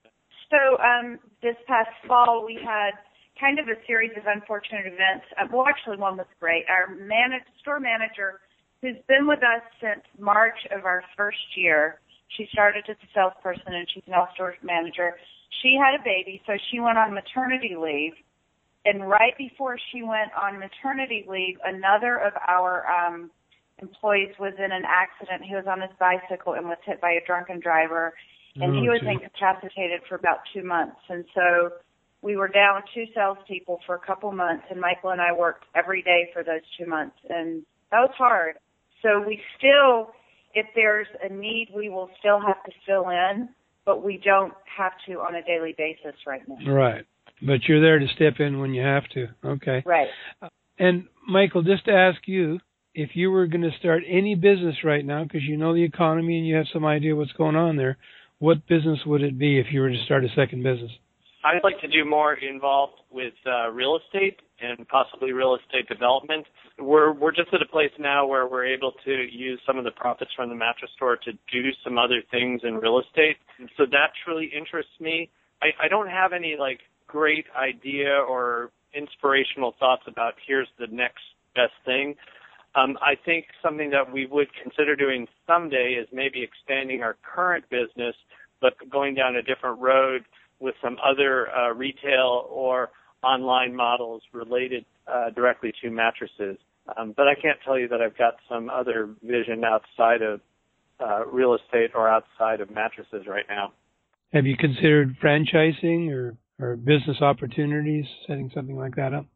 So 0.48 0.80
um, 0.80 1.18
this 1.42 1.56
past 1.68 1.90
fall, 2.08 2.44
we 2.46 2.58
had 2.64 2.92
kind 3.38 3.58
of 3.58 3.68
a 3.68 3.76
series 3.86 4.12
of 4.16 4.24
unfortunate 4.26 4.86
events. 4.86 5.26
Uh, 5.36 5.44
well, 5.52 5.66
actually, 5.68 5.98
one 5.98 6.16
was 6.16 6.26
great. 6.40 6.64
Our 6.70 6.94
manage, 6.94 7.44
store 7.60 7.80
manager, 7.80 8.40
who's 8.80 8.96
been 9.06 9.26
with 9.26 9.40
us 9.40 9.62
since 9.80 10.00
March 10.18 10.56
of 10.72 10.86
our 10.86 11.02
first 11.16 11.44
year, 11.56 12.00
she 12.36 12.48
started 12.52 12.84
as 12.88 12.96
a 13.02 13.08
salesperson 13.14 13.74
and 13.74 13.86
she's 13.92 14.06
now 14.08 14.28
store 14.34 14.54
manager. 14.62 15.16
She 15.62 15.76
had 15.76 16.00
a 16.00 16.02
baby, 16.02 16.40
so 16.46 16.54
she 16.70 16.80
went 16.80 16.98
on 16.98 17.12
maternity 17.12 17.76
leave. 17.78 18.12
And 18.84 19.08
right 19.08 19.36
before 19.36 19.78
she 19.92 20.02
went 20.02 20.30
on 20.40 20.58
maternity 20.58 21.26
leave, 21.28 21.58
another 21.64 22.16
of 22.16 22.32
our 22.48 22.86
um, 22.86 23.30
employees 23.80 24.34
was 24.38 24.54
in 24.58 24.72
an 24.72 24.84
accident. 24.86 25.42
He 25.44 25.54
was 25.54 25.64
on 25.68 25.80
his 25.80 25.90
bicycle 25.98 26.54
and 26.54 26.66
was 26.66 26.78
hit 26.84 27.00
by 27.00 27.12
a 27.12 27.24
drunken 27.26 27.60
driver, 27.60 28.14
and 28.56 28.74
oh, 28.74 28.80
he 28.80 28.88
was 28.88 29.00
geez. 29.00 29.20
incapacitated 29.20 30.00
for 30.08 30.14
about 30.14 30.38
two 30.54 30.62
months. 30.62 30.96
And 31.08 31.24
so 31.34 31.70
we 32.22 32.36
were 32.36 32.48
down 32.48 32.82
two 32.94 33.04
salespeople 33.14 33.80
for 33.86 33.94
a 33.94 34.00
couple 34.00 34.32
months, 34.32 34.64
and 34.70 34.80
Michael 34.80 35.10
and 35.10 35.20
I 35.20 35.32
worked 35.32 35.64
every 35.74 36.02
day 36.02 36.30
for 36.32 36.42
those 36.42 36.62
two 36.78 36.86
months, 36.86 37.16
and 37.28 37.62
that 37.90 38.00
was 38.00 38.14
hard. 38.16 38.56
So 39.02 39.20
we 39.20 39.40
still, 39.58 40.12
if 40.54 40.66
there's 40.74 41.06
a 41.22 41.32
need, 41.32 41.68
we 41.74 41.88
will 41.88 42.10
still 42.18 42.40
have 42.40 42.62
to 42.64 42.72
fill 42.86 43.10
in, 43.10 43.48
but 43.84 44.02
we 44.02 44.20
don't 44.24 44.54
have 44.76 44.92
to 45.06 45.20
on 45.20 45.34
a 45.36 45.42
daily 45.42 45.74
basis 45.76 46.18
right 46.26 46.42
now. 46.48 46.72
Right. 46.72 47.04
But 47.42 47.68
you're 47.68 47.82
there 47.82 47.98
to 47.98 48.08
step 48.14 48.40
in 48.40 48.58
when 48.58 48.72
you 48.72 48.82
have 48.82 49.04
to. 49.12 49.26
Okay. 49.44 49.82
Right. 49.84 50.08
And 50.78 51.04
Michael, 51.28 51.62
just 51.62 51.84
to 51.84 51.92
ask 51.92 52.26
you, 52.26 52.58
if 52.96 53.10
you 53.12 53.30
were 53.30 53.46
going 53.46 53.62
to 53.62 53.78
start 53.78 54.02
any 54.08 54.34
business 54.34 54.76
right 54.82 55.04
now, 55.04 55.22
because 55.22 55.42
you 55.42 55.58
know 55.58 55.74
the 55.74 55.84
economy 55.84 56.38
and 56.38 56.46
you 56.46 56.56
have 56.56 56.66
some 56.72 56.84
idea 56.84 57.14
what's 57.14 57.32
going 57.32 57.54
on 57.54 57.76
there, 57.76 57.98
what 58.38 58.66
business 58.66 58.98
would 59.04 59.22
it 59.22 59.38
be 59.38 59.58
if 59.60 59.66
you 59.70 59.80
were 59.80 59.90
to 59.90 60.04
start 60.06 60.24
a 60.24 60.28
second 60.34 60.62
business? 60.62 60.90
I'd 61.44 61.62
like 61.62 61.78
to 61.82 61.88
do 61.88 62.04
more 62.04 62.34
involved 62.34 62.94
with 63.10 63.34
uh, 63.46 63.70
real 63.70 63.98
estate 64.02 64.40
and 64.60 64.88
possibly 64.88 65.32
real 65.32 65.56
estate 65.56 65.86
development. 65.88 66.46
We're 66.78 67.12
we're 67.12 67.30
just 67.30 67.52
at 67.52 67.62
a 67.62 67.68
place 67.70 67.92
now 67.98 68.26
where 68.26 68.48
we're 68.48 68.66
able 68.66 68.92
to 69.04 69.12
use 69.30 69.60
some 69.66 69.78
of 69.78 69.84
the 69.84 69.92
profits 69.92 70.30
from 70.34 70.48
the 70.48 70.56
mattress 70.56 70.90
store 70.96 71.16
to 71.16 71.32
do 71.52 71.68
some 71.84 71.98
other 71.98 72.22
things 72.30 72.62
in 72.64 72.74
real 72.76 72.98
estate. 72.98 73.36
So 73.76 73.84
that 73.92 74.08
truly 74.24 74.50
interests 74.56 74.98
me. 74.98 75.30
I, 75.62 75.68
I 75.84 75.88
don't 75.88 76.08
have 76.08 76.32
any 76.32 76.56
like 76.58 76.80
great 77.06 77.44
idea 77.56 78.08
or 78.08 78.70
inspirational 78.94 79.74
thoughts 79.78 80.02
about 80.08 80.34
here's 80.46 80.68
the 80.78 80.88
next 80.90 81.22
best 81.54 81.74
thing. 81.84 82.16
Um, 82.76 82.98
I 83.00 83.14
think 83.24 83.46
something 83.62 83.90
that 83.90 84.12
we 84.12 84.26
would 84.26 84.48
consider 84.62 84.94
doing 84.94 85.26
someday 85.46 85.98
is 86.00 86.06
maybe 86.12 86.42
expanding 86.42 87.02
our 87.02 87.16
current 87.22 87.64
business, 87.70 88.14
but 88.60 88.74
going 88.90 89.14
down 89.14 89.36
a 89.36 89.42
different 89.42 89.80
road 89.80 90.24
with 90.60 90.74
some 90.82 90.96
other 91.04 91.48
uh, 91.50 91.72
retail 91.72 92.46
or 92.50 92.90
online 93.22 93.74
models 93.74 94.22
related 94.32 94.84
uh, 95.06 95.30
directly 95.30 95.72
to 95.82 95.90
mattresses. 95.90 96.58
Um, 96.96 97.14
but 97.16 97.26
I 97.26 97.34
can't 97.34 97.58
tell 97.64 97.78
you 97.78 97.88
that 97.88 98.00
I've 98.00 98.16
got 98.16 98.34
some 98.48 98.70
other 98.70 99.08
vision 99.22 99.64
outside 99.64 100.22
of 100.22 100.40
uh, 101.00 101.26
real 101.26 101.54
estate 101.54 101.90
or 101.94 102.08
outside 102.08 102.60
of 102.60 102.70
mattresses 102.70 103.26
right 103.26 103.44
now. 103.48 103.72
Have 104.32 104.46
you 104.46 104.56
considered 104.56 105.16
franchising 105.22 106.10
or, 106.10 106.36
or 106.60 106.76
business 106.76 107.20
opportunities, 107.20 108.04
setting 108.26 108.50
something 108.54 108.76
like 108.76 108.96
that 108.96 109.14
up? 109.14 109.26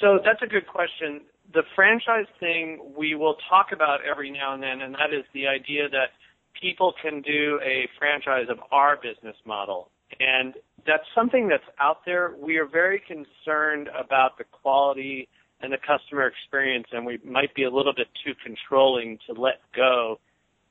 So 0.00 0.18
that's 0.24 0.42
a 0.42 0.46
good 0.46 0.66
question. 0.66 1.22
The 1.54 1.62
franchise 1.74 2.26
thing 2.40 2.92
we 2.96 3.14
will 3.14 3.36
talk 3.48 3.72
about 3.72 4.00
every 4.08 4.30
now 4.30 4.54
and 4.54 4.62
then, 4.62 4.80
and 4.80 4.94
that 4.94 5.12
is 5.12 5.24
the 5.34 5.46
idea 5.46 5.88
that 5.90 6.10
people 6.58 6.94
can 7.02 7.20
do 7.22 7.60
a 7.64 7.88
franchise 7.98 8.46
of 8.48 8.58
our 8.70 8.96
business 8.96 9.36
model. 9.44 9.90
And 10.20 10.54
that's 10.86 11.04
something 11.14 11.48
that's 11.48 11.64
out 11.80 11.98
there. 12.06 12.34
We 12.40 12.56
are 12.56 12.66
very 12.66 13.02
concerned 13.06 13.88
about 13.88 14.38
the 14.38 14.44
quality 14.44 15.28
and 15.60 15.72
the 15.72 15.78
customer 15.78 16.26
experience, 16.26 16.86
and 16.92 17.06
we 17.06 17.18
might 17.24 17.54
be 17.54 17.64
a 17.64 17.70
little 17.70 17.94
bit 17.94 18.08
too 18.24 18.32
controlling 18.44 19.18
to 19.26 19.40
let 19.40 19.60
go 19.76 20.18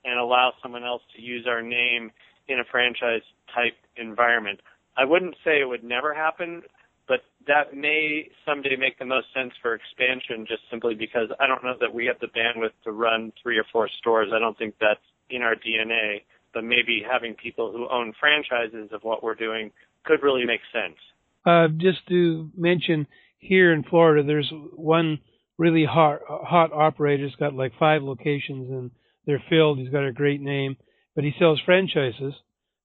and 0.03 0.19
allow 0.19 0.53
someone 0.61 0.83
else 0.83 1.01
to 1.15 1.21
use 1.21 1.45
our 1.47 1.61
name 1.61 2.11
in 2.47 2.59
a 2.59 2.63
franchise 2.69 3.21
type 3.53 3.75
environment. 3.97 4.59
I 4.97 5.05
wouldn't 5.05 5.35
say 5.43 5.61
it 5.61 5.67
would 5.67 5.83
never 5.83 6.13
happen, 6.13 6.63
but 7.11 7.27
that 7.47 7.75
may 7.75 8.29
someday 8.47 8.77
make 8.79 8.95
the 8.97 9.05
most 9.05 9.27
sense 9.35 9.51
for 9.61 9.75
expansion 9.75 10.45
just 10.47 10.63
simply 10.71 10.95
because 10.95 11.27
I 11.41 11.47
don't 11.47 11.63
know 11.63 11.75
that 11.83 11.93
we 11.93 12.05
have 12.05 12.19
the 12.23 12.31
bandwidth 12.31 12.71
to 12.85 12.91
run 12.91 13.33
three 13.43 13.57
or 13.57 13.65
four 13.73 13.89
stores. 13.99 14.29
I 14.33 14.39
don't 14.39 14.57
think 14.57 14.75
that's 14.79 15.03
in 15.29 15.41
our 15.41 15.55
DNA 15.55 16.23
but 16.53 16.63
maybe 16.63 17.03
having 17.09 17.35
people 17.35 17.71
who 17.71 17.87
own 17.89 18.13
franchises 18.19 18.89
of 18.91 19.03
what 19.03 19.23
we're 19.23 19.35
doing 19.35 19.71
could 20.05 20.23
really 20.23 20.45
make 20.45 20.61
sense. 20.73 20.97
Uh, 21.45 21.67
just 21.77 22.05
to 22.07 22.49
mention, 22.55 23.07
here 23.39 23.73
in 23.73 23.83
Florida, 23.83 24.23
there's 24.25 24.51
one 24.75 25.19
really 25.57 25.85
hot 25.85 26.19
hot 26.27 26.71
operator. 26.71 27.25
He's 27.25 27.35
got 27.35 27.53
like 27.53 27.71
five 27.79 28.03
locations 28.03 28.69
and 28.69 28.91
they're 29.25 29.43
filled. 29.49 29.79
He's 29.79 29.89
got 29.89 30.05
a 30.05 30.11
great 30.11 30.41
name, 30.41 30.77
but 31.15 31.23
he 31.23 31.33
sells 31.39 31.59
franchises. 31.65 32.33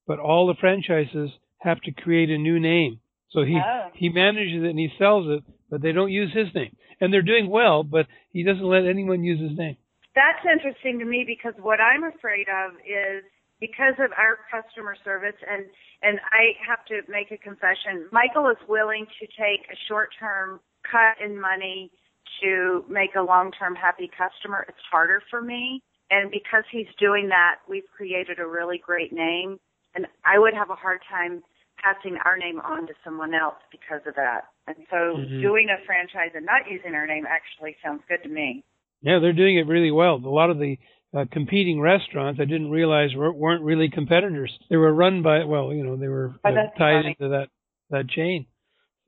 But 0.07 0.19
all 0.19 0.47
the 0.47 0.55
franchises 0.55 1.31
have 1.59 1.81
to 1.83 1.93
create 1.93 2.31
a 2.31 2.39
new 2.39 2.61
name. 2.61 3.01
So 3.37 3.44
he 3.44 3.61
oh. 3.61 3.90
he 3.92 4.09
manages 4.09 4.64
it 4.64 4.70
and 4.72 4.79
he 4.79 4.88
sells 4.99 5.29
it, 5.29 5.44
but 5.70 5.83
they 5.83 5.92
don't 5.92 6.11
use 6.11 6.33
his 6.33 6.49
name. 6.55 6.75
And 7.01 7.12
they're 7.12 7.20
doing 7.20 7.51
well, 7.51 7.85
but 7.85 8.07
he 8.33 8.42
doesn't 8.42 8.64
let 8.64 8.87
anyone 8.87 9.22
use 9.22 9.38
his 9.38 9.57
name. 9.59 9.77
That's 10.14 10.40
interesting 10.49 10.99
to 11.01 11.05
me 11.05 11.22
because 11.29 11.53
what 11.61 11.79
I'm 11.79 12.05
afraid 12.05 12.49
of 12.49 12.72
is 12.81 13.22
because 13.61 13.92
of 14.01 14.09
our 14.16 14.40
customer 14.49 14.96
service 15.05 15.37
and 15.44 15.66
and 16.01 16.18
I 16.33 16.57
have 16.64 16.81
to 16.88 17.05
make 17.12 17.31
a 17.31 17.37
confession. 17.37 18.09
Michael 18.11 18.49
is 18.49 18.57
willing 18.68 19.05
to 19.20 19.27
take 19.37 19.68
a 19.68 19.77
short-term 19.87 20.61
cut 20.90 21.20
in 21.22 21.38
money 21.38 21.92
to 22.40 22.85
make 22.88 23.16
a 23.16 23.22
long-term 23.22 23.75
happy 23.77 24.09
customer. 24.16 24.64
It's 24.66 24.81
harder 24.90 25.20
for 25.29 25.42
me. 25.42 25.83
And 26.11 26.31
because 26.31 26.64
he's 26.72 26.88
doing 26.99 27.29
that, 27.29 27.57
we've 27.68 27.88
created 27.94 28.38
a 28.38 28.46
really 28.46 28.79
great 28.79 29.12
name. 29.12 29.59
And 29.94 30.07
I 30.25 30.38
would 30.38 30.55
have 30.55 30.70
a 30.70 30.75
hard 30.75 31.01
time 31.11 31.42
passing 31.83 32.19
our 32.25 32.37
name 32.37 32.61
on 32.61 32.87
to 32.87 32.95
someone 33.05 33.35
else 33.35 33.61
because 33.71 34.01
of 34.07 34.15
that. 34.17 34.49
And 34.67 34.77
so 34.91 34.97
mm-hmm. 34.97 35.41
doing 35.41 35.69
a 35.71 35.85
franchise 35.87 36.33
and 36.35 36.45
not 36.45 36.71
using 36.71 36.95
our 36.95 37.07
name 37.07 37.25
actually 37.29 37.77
sounds 37.85 38.03
good 38.09 38.23
to 38.23 38.29
me. 38.29 38.65
Yeah, 39.03 39.19
they're 39.21 39.33
doing 39.33 39.59
it 39.59 39.67
really 39.67 39.91
well. 39.91 40.17
A 40.17 40.29
lot 40.29 40.51
of 40.51 40.59
the 40.59 40.79
uh, 41.17 41.25
competing 41.31 41.81
restaurants 41.81 42.41
I 42.41 42.45
didn't 42.45 42.71
realize 42.71 43.11
were, 43.15 43.33
weren't 43.33 43.62
really 43.62 43.89
competitors. 43.89 44.53
They 44.69 44.77
were 44.77 44.93
run 44.93 45.23
by 45.23 45.45
well, 45.45 45.73
you 45.73 45.85
know, 45.85 45.97
they 45.97 46.09
were 46.09 46.35
oh, 46.45 46.49
uh, 46.49 46.53
tied 46.79 47.03
funny. 47.03 47.17
into 47.19 47.31
that 47.31 47.49
that 47.91 48.09
chain. 48.09 48.47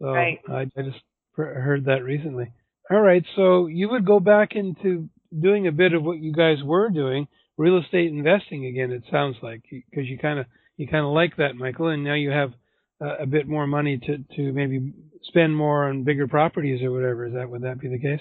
So 0.01 0.09
right. 0.09 0.39
I, 0.49 0.71
I 0.77 0.83
just 0.83 1.01
heard 1.35 1.87
that 1.87 2.05
recently. 2.05 2.53
All 2.91 3.01
right, 3.01 3.25
so 3.37 3.67
you 3.67 3.91
would 3.91 4.07
go 4.07 4.19
back 4.19 4.51
into 4.53 5.09
doing 5.39 5.67
a 5.67 5.73
bit 5.73 5.93
of 5.93 6.03
what 6.03 6.19
you 6.19 6.33
guys 6.33 6.57
were 6.65 6.89
doing, 6.89 7.29
real 7.59 7.79
estate 7.79 8.11
investing 8.11 8.65
again. 8.67 8.93
It 8.93 9.03
sounds 9.11 9.37
like 9.43 9.63
because 9.71 10.07
you 10.07 10.19
kind 10.19 10.39
of 10.39 10.47
you 10.79 10.87
kind 10.87 11.05
of 11.05 11.13
like 11.13 11.37
that, 11.37 11.57
Michael, 11.57 11.89
and 11.89 12.03
now 12.03 12.15
you 12.15 12.31
have 12.31 12.53
uh, 13.01 13.17
a 13.19 13.27
bit 13.27 13.47
more 13.47 13.67
money 13.67 13.99
to 13.99 14.19
to 14.37 14.53
maybe 14.53 14.95
spend 15.25 15.55
more 15.55 15.89
on 15.89 16.05
bigger 16.05 16.27
properties 16.27 16.83
or 16.83 16.91
whatever. 16.91 17.27
Is 17.27 17.35
that 17.35 17.51
would 17.51 17.63
that 17.63 17.81
be 17.81 17.89
the 17.89 17.99
case? 17.99 18.21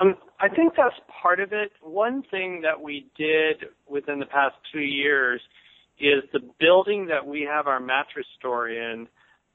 Um, 0.00 0.16
I 0.40 0.48
think 0.48 0.72
that's 0.76 0.96
part 1.22 1.38
of 1.38 1.52
it. 1.52 1.70
One 1.82 2.22
thing 2.30 2.62
that 2.62 2.80
we 2.80 3.06
did 3.16 3.68
within 3.86 4.18
the 4.18 4.26
past 4.26 4.56
two 4.72 4.80
years 4.80 5.40
is 6.00 6.24
the 6.32 6.40
building 6.58 7.06
that 7.06 7.26
we 7.26 7.42
have 7.42 7.66
our 7.66 7.78
mattress 7.78 8.26
store 8.38 8.68
in. 8.68 9.06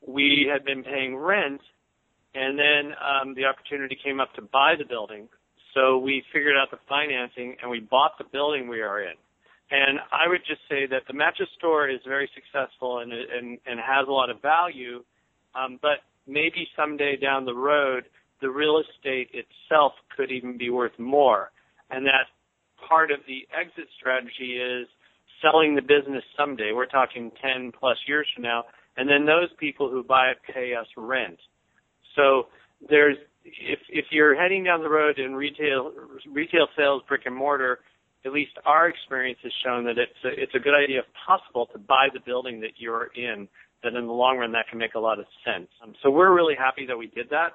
We 0.08 0.48
had 0.52 0.64
been 0.64 0.84
paying 0.84 1.18
rent, 1.18 1.62
and 2.36 2.58
then 2.58 2.94
um, 3.02 3.34
the 3.34 3.46
opportunity 3.46 3.98
came 4.02 4.20
up 4.20 4.34
to 4.36 4.44
buy 4.44 4.76
the 4.78 4.86
building. 4.86 5.28
So 5.74 5.98
we 5.98 6.24
figured 6.32 6.56
out 6.56 6.70
the 6.72 6.80
financing 6.88 7.56
and 7.62 7.70
we 7.70 7.80
bought 7.80 8.18
the 8.18 8.24
building 8.32 8.68
we 8.68 8.82
are 8.82 9.02
in. 9.02 9.14
And 9.70 10.00
I 10.12 10.30
would 10.30 10.42
just 10.48 10.62
say 10.70 10.88
that 10.88 11.04
the 11.08 11.14
mattress 11.14 11.50
store 11.58 11.90
is 11.90 12.00
very 12.08 12.30
successful 12.34 13.00
and 13.00 13.12
and, 13.12 13.58
and 13.66 13.80
has 13.80 14.08
a 14.08 14.12
lot 14.12 14.30
of 14.30 14.42
value, 14.42 15.04
um, 15.56 15.80
but 15.82 16.08
maybe 16.26 16.68
someday 16.76 17.18
down 17.18 17.46
the 17.46 17.54
road, 17.54 18.06
the 18.42 18.50
real 18.50 18.80
estate 18.80 19.30
itself 19.34 19.94
could 20.16 20.32
even 20.32 20.58
be 20.58 20.70
worth 20.70 20.98
more. 21.00 21.52
And 21.90 22.06
that 22.06 22.28
part 22.88 23.12
of 23.12 23.20
the 23.28 23.48
exit 23.58 23.88
strategy 24.00 24.60
is 24.62 24.88
selling 25.42 25.76
the 25.76 25.82
business 25.82 26.24
someday. 26.38 26.72
We're 26.74 26.86
talking 26.86 27.32
10 27.42 27.72
plus 27.78 27.98
years 28.08 28.28
from 28.34 28.44
now. 28.44 28.64
And 28.98 29.10
then 29.10 29.26
those 29.26 29.50
people 29.60 29.90
who 29.90 30.04
buy 30.04 30.28
it 30.28 30.38
pay 30.54 30.74
us 30.74 30.88
rent. 30.98 31.38
So 32.16 32.48
there's, 32.90 33.18
if, 33.44 33.80
if 33.90 34.06
you're 34.12 34.36
heading 34.36 34.64
down 34.64 34.82
the 34.82 34.90
road 34.90 35.20
in 35.20 35.36
retail, 35.36 35.92
retail 36.32 36.68
sales, 36.76 37.04
brick 37.08 37.22
and 37.26 37.36
mortar, 37.36 37.80
at 38.26 38.34
least 38.34 38.52
our 38.66 38.90
experience 38.90 39.40
has 39.44 39.52
shown 39.64 39.86
that 39.86 39.98
it's 39.98 40.24
a, 40.26 40.30
it's 40.42 40.56
a 40.56 40.60
good 40.60 40.74
idea, 40.76 41.00
if 41.00 41.06
possible, 41.26 41.68
to 41.74 41.80
buy 41.80 42.08
the 42.14 42.20
building 42.26 42.60
that 42.62 42.78
you're 42.78 43.10
in. 43.16 43.48
That 43.84 43.94
in 43.94 44.08
the 44.08 44.14
long 44.14 44.40
run, 44.40 44.52
that 44.54 44.66
can 44.70 44.80
make 44.80 44.96
a 44.96 45.00
lot 45.00 45.20
of 45.20 45.26
sense. 45.46 45.68
Um, 45.84 45.94
so 46.02 46.10
we're 46.10 46.34
really 46.34 46.56
happy 46.58 46.88
that 46.88 46.98
we 46.98 47.08
did 47.08 47.30
that, 47.30 47.54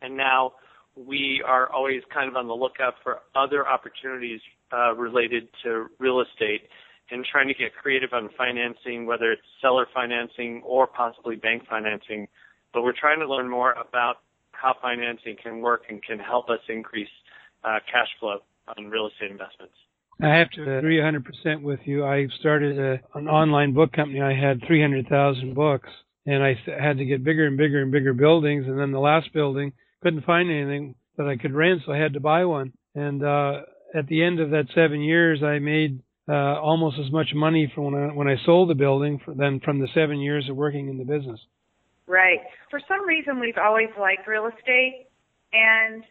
and 0.00 0.16
now 0.16 0.54
we 0.96 1.42
are 1.46 1.70
always 1.70 2.00
kind 2.12 2.30
of 2.30 2.36
on 2.36 2.48
the 2.48 2.54
lookout 2.54 2.94
for 3.02 3.18
other 3.36 3.68
opportunities 3.68 4.40
uh, 4.72 4.94
related 4.94 5.48
to 5.62 5.86
real 5.98 6.20
estate 6.22 6.62
and 7.10 7.24
trying 7.30 7.46
to 7.48 7.54
get 7.54 7.74
creative 7.74 8.10
on 8.12 8.30
financing, 8.36 9.06
whether 9.06 9.32
it's 9.32 9.42
seller 9.60 9.86
financing 9.94 10.62
or 10.64 10.86
possibly 10.86 11.36
bank 11.36 11.62
financing. 11.68 12.26
But 12.72 12.82
we're 12.82 12.98
trying 12.98 13.20
to 13.20 13.28
learn 13.28 13.48
more 13.48 13.72
about 13.72 14.16
how 14.52 14.74
financing 14.80 15.36
can 15.42 15.60
work 15.60 15.82
and 15.88 16.02
can 16.02 16.18
help 16.18 16.48
us 16.48 16.58
increase 16.68 17.08
uh, 17.64 17.78
cash 17.90 18.08
flow 18.18 18.38
on 18.76 18.90
real 18.90 19.08
estate 19.08 19.30
investments. 19.30 19.74
I 20.20 20.34
have 20.34 20.50
to 20.50 20.78
agree 20.78 20.98
100% 20.98 21.62
with 21.62 21.80
you. 21.84 22.04
I 22.04 22.26
started 22.40 22.78
a, 22.78 23.00
an 23.16 23.28
online 23.28 23.72
book 23.72 23.92
company. 23.92 24.20
I 24.20 24.34
had 24.34 24.60
300,000 24.66 25.54
books, 25.54 25.88
and 26.26 26.42
I 26.42 26.56
had 26.66 26.98
to 26.98 27.04
get 27.04 27.22
bigger 27.22 27.46
and 27.46 27.56
bigger 27.56 27.82
and 27.82 27.92
bigger 27.92 28.12
buildings. 28.12 28.66
And 28.66 28.78
then 28.78 28.90
the 28.90 28.98
last 28.98 29.32
building 29.32 29.72
couldn't 30.02 30.24
find 30.24 30.50
anything 30.50 30.96
that 31.16 31.28
I 31.28 31.36
could 31.36 31.54
rent, 31.54 31.82
so 31.86 31.92
I 31.92 31.98
had 31.98 32.14
to 32.14 32.20
buy 32.20 32.44
one. 32.44 32.72
And 32.96 33.22
uh, 33.22 33.60
at 33.94 34.08
the 34.08 34.24
end 34.24 34.40
of 34.40 34.50
that 34.50 34.66
seven 34.74 35.00
years, 35.00 35.42
I 35.42 35.60
made 35.60 36.00
uh, 36.28 36.60
almost 36.60 36.98
as 36.98 37.12
much 37.12 37.28
money 37.34 37.70
from 37.72 37.84
when 37.84 37.94
I, 37.94 38.06
when 38.12 38.28
I 38.28 38.36
sold 38.44 38.70
the 38.70 38.74
building 38.74 39.20
for, 39.24 39.34
than 39.34 39.60
from 39.60 39.78
the 39.78 39.88
seven 39.94 40.18
years 40.18 40.48
of 40.50 40.56
working 40.56 40.88
in 40.88 40.98
the 40.98 41.04
business. 41.04 41.40
Right. 42.08 42.40
For 42.70 42.80
some 42.88 43.06
reason, 43.06 43.38
we've 43.38 43.58
always 43.62 43.88
liked 44.00 44.26
real 44.26 44.46
estate, 44.46 45.06
and 45.52 46.02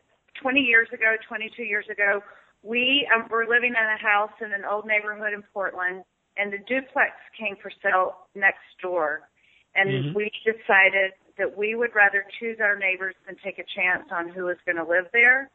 20 0.41 0.59
years 0.61 0.87
ago, 0.93 1.15
22 1.27 1.63
years 1.63 1.85
ago, 1.91 2.21
we 2.63 3.07
um, 3.13 3.27
were 3.29 3.45
living 3.47 3.73
in 3.73 3.75
a 3.75 4.01
house 4.01 4.33
in 4.41 4.53
an 4.53 4.65
old 4.69 4.85
neighborhood 4.85 5.33
in 5.33 5.43
Portland, 5.53 6.03
and 6.37 6.51
the 6.51 6.59
duplex 6.67 7.13
came 7.37 7.55
for 7.61 7.71
sale 7.81 8.27
next 8.35 8.65
door. 8.81 9.27
And 9.75 9.89
mm-hmm. 9.89 10.17
we 10.17 10.31
decided 10.43 11.13
that 11.37 11.57
we 11.57 11.75
would 11.75 11.93
rather 11.93 12.25
choose 12.39 12.57
our 12.59 12.77
neighbors 12.77 13.15
than 13.25 13.35
take 13.43 13.59
a 13.59 13.65
chance 13.75 14.09
on 14.11 14.29
who 14.29 14.45
was 14.45 14.57
going 14.65 14.77
to 14.77 14.83
live 14.83 15.05
there. 15.13 15.49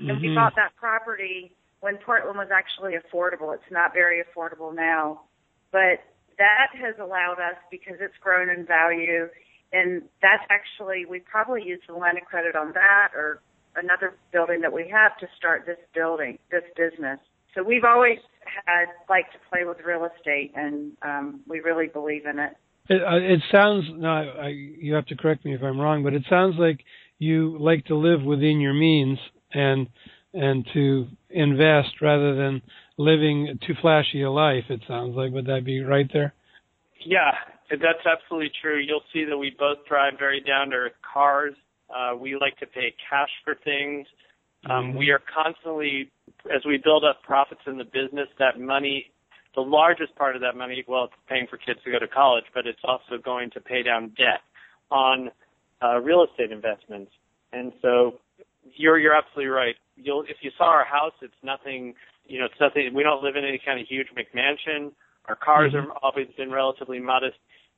Mm-hmm. 0.00 0.10
And 0.10 0.20
we 0.20 0.28
mm-hmm. 0.28 0.36
bought 0.36 0.54
that 0.56 0.74
property 0.76 1.54
when 1.80 1.96
Portland 1.98 2.38
was 2.38 2.48
actually 2.52 2.94
affordable. 2.98 3.54
It's 3.54 3.70
not 3.70 3.92
very 3.92 4.22
affordable 4.22 4.74
now, 4.74 5.22
but 5.70 6.02
that 6.38 6.74
has 6.74 6.94
allowed 7.00 7.38
us 7.38 7.58
because 7.70 7.96
it's 8.00 8.16
grown 8.20 8.50
in 8.50 8.66
value. 8.66 9.28
And 9.72 10.02
that's 10.20 10.44
actually, 10.50 11.06
we 11.06 11.20
probably 11.20 11.62
used 11.64 11.84
the 11.88 11.94
line 11.94 12.16
of 12.16 12.24
credit 12.24 12.56
on 12.56 12.72
that 12.72 13.10
or 13.14 13.40
another 13.76 14.14
building 14.32 14.60
that 14.60 14.72
we 14.72 14.88
have 14.92 15.16
to 15.18 15.26
start 15.36 15.64
this 15.66 15.78
building, 15.94 16.38
this 16.50 16.64
business. 16.76 17.18
So 17.54 17.62
we've 17.62 17.84
always 17.84 18.18
had 18.66 18.86
liked 19.08 19.32
to 19.32 19.38
play 19.50 19.64
with 19.64 19.78
real 19.84 20.08
estate, 20.16 20.52
and 20.54 20.92
um, 21.02 21.40
we 21.46 21.60
really 21.60 21.86
believe 21.86 22.26
in 22.26 22.38
it. 22.38 22.52
It, 22.88 23.02
uh, 23.02 23.16
it 23.16 23.40
sounds. 23.50 23.84
No, 23.94 24.08
I, 24.08 24.48
you 24.48 24.94
have 24.94 25.06
to 25.06 25.16
correct 25.16 25.44
me 25.44 25.54
if 25.54 25.62
I'm 25.62 25.78
wrong, 25.78 26.02
but 26.02 26.14
it 26.14 26.24
sounds 26.28 26.56
like 26.58 26.80
you 27.18 27.56
like 27.58 27.84
to 27.86 27.96
live 27.96 28.22
within 28.22 28.60
your 28.60 28.74
means 28.74 29.18
and 29.52 29.88
and 30.34 30.66
to 30.72 31.06
invest 31.30 32.00
rather 32.00 32.34
than 32.34 32.62
living 32.96 33.58
too 33.66 33.74
flashy 33.80 34.22
a 34.22 34.30
life. 34.30 34.64
It 34.68 34.80
sounds 34.88 35.14
like. 35.14 35.32
Would 35.32 35.46
that 35.46 35.64
be 35.64 35.80
right 35.82 36.10
there? 36.12 36.34
Yeah, 37.04 37.32
that's 37.70 38.06
absolutely 38.06 38.50
true. 38.60 38.80
You'll 38.80 39.04
see 39.12 39.24
that 39.24 39.36
we 39.36 39.54
both 39.56 39.84
drive 39.88 40.14
very 40.18 40.40
down 40.40 40.70
to 40.70 40.76
earth 40.76 40.92
cars. 41.12 41.54
Uh, 41.94 42.16
we 42.16 42.36
like 42.36 42.56
to 42.58 42.66
pay 42.66 42.94
cash 43.08 43.30
for 43.44 43.54
things. 43.64 44.06
Um, 44.70 44.90
mm-hmm. 44.90 44.98
We 44.98 45.10
are 45.10 45.20
constantly, 45.32 46.10
as 46.54 46.62
we 46.66 46.80
build 46.82 47.04
up 47.04 47.22
profits 47.22 47.60
in 47.66 47.78
the 47.78 47.84
business, 47.84 48.28
that 48.38 48.60
money, 48.60 49.10
the 49.54 49.60
largest 49.60 50.14
part 50.14 50.36
of 50.36 50.42
that 50.42 50.56
money, 50.56 50.84
well, 50.86 51.04
it's 51.04 51.14
paying 51.28 51.46
for 51.50 51.56
kids 51.56 51.80
to 51.84 51.90
go 51.90 51.98
to 51.98 52.08
college, 52.08 52.44
but 52.54 52.66
it's 52.66 52.80
also 52.84 53.20
going 53.22 53.50
to 53.50 53.60
pay 53.60 53.82
down 53.82 54.08
debt 54.16 54.40
on 54.90 55.30
uh, 55.82 55.98
real 55.98 56.24
estate 56.24 56.52
investments. 56.52 57.10
And 57.52 57.72
so 57.82 58.20
you're 58.76 58.98
you're 58.98 59.14
absolutely 59.14 59.50
right. 59.50 59.74
You'll 59.96 60.22
if 60.22 60.36
you 60.42 60.50
saw 60.56 60.64
our 60.64 60.84
house, 60.84 61.12
it's 61.22 61.34
nothing. 61.42 61.94
You 62.26 62.38
know, 62.38 62.46
it's 62.46 62.60
nothing. 62.60 62.94
We 62.94 63.02
don't 63.02 63.22
live 63.22 63.36
in 63.36 63.44
any 63.44 63.60
kind 63.64 63.80
of 63.80 63.86
huge 63.88 64.06
McMansion. 64.16 64.92
Our 65.28 65.36
cars 65.36 65.72
mm-hmm. 65.72 65.90
are 65.90 65.96
always 66.02 66.28
been 66.36 66.50
relatively 66.50 67.00
modest, 67.00 67.36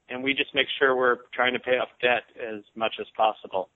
and 0.09 0.23
we 0.23 0.35
just 0.35 0.55
make 0.55 0.67
sure 0.79 0.97
we're 0.97 1.19
trying 1.33 1.55
to 1.55 1.59
pay 1.59 1.79
off 1.79 1.89
debt 2.01 2.25
as 2.39 2.63
much 2.77 2.95
as 3.01 3.07
possible. 3.17 3.69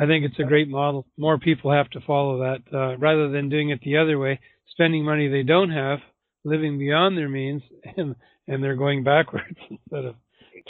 I 0.00 0.06
think 0.06 0.24
it's 0.24 0.38
a 0.38 0.44
great 0.44 0.68
model. 0.68 1.06
More 1.18 1.38
people 1.38 1.70
have 1.70 1.90
to 1.90 2.00
follow 2.06 2.38
that 2.38 2.62
uh, 2.72 2.96
rather 2.96 3.28
than 3.28 3.50
doing 3.50 3.68
it 3.68 3.80
the 3.82 3.98
other 3.98 4.18
way, 4.18 4.40
spending 4.70 5.04
money 5.04 5.28
they 5.28 5.42
don't 5.42 5.70
have, 5.70 5.98
living 6.42 6.78
beyond 6.78 7.18
their 7.18 7.28
means, 7.28 7.62
and 7.96 8.16
and 8.48 8.64
they're 8.64 8.76
going 8.76 9.04
backwards 9.04 9.56
instead 9.70 10.06
of. 10.06 10.14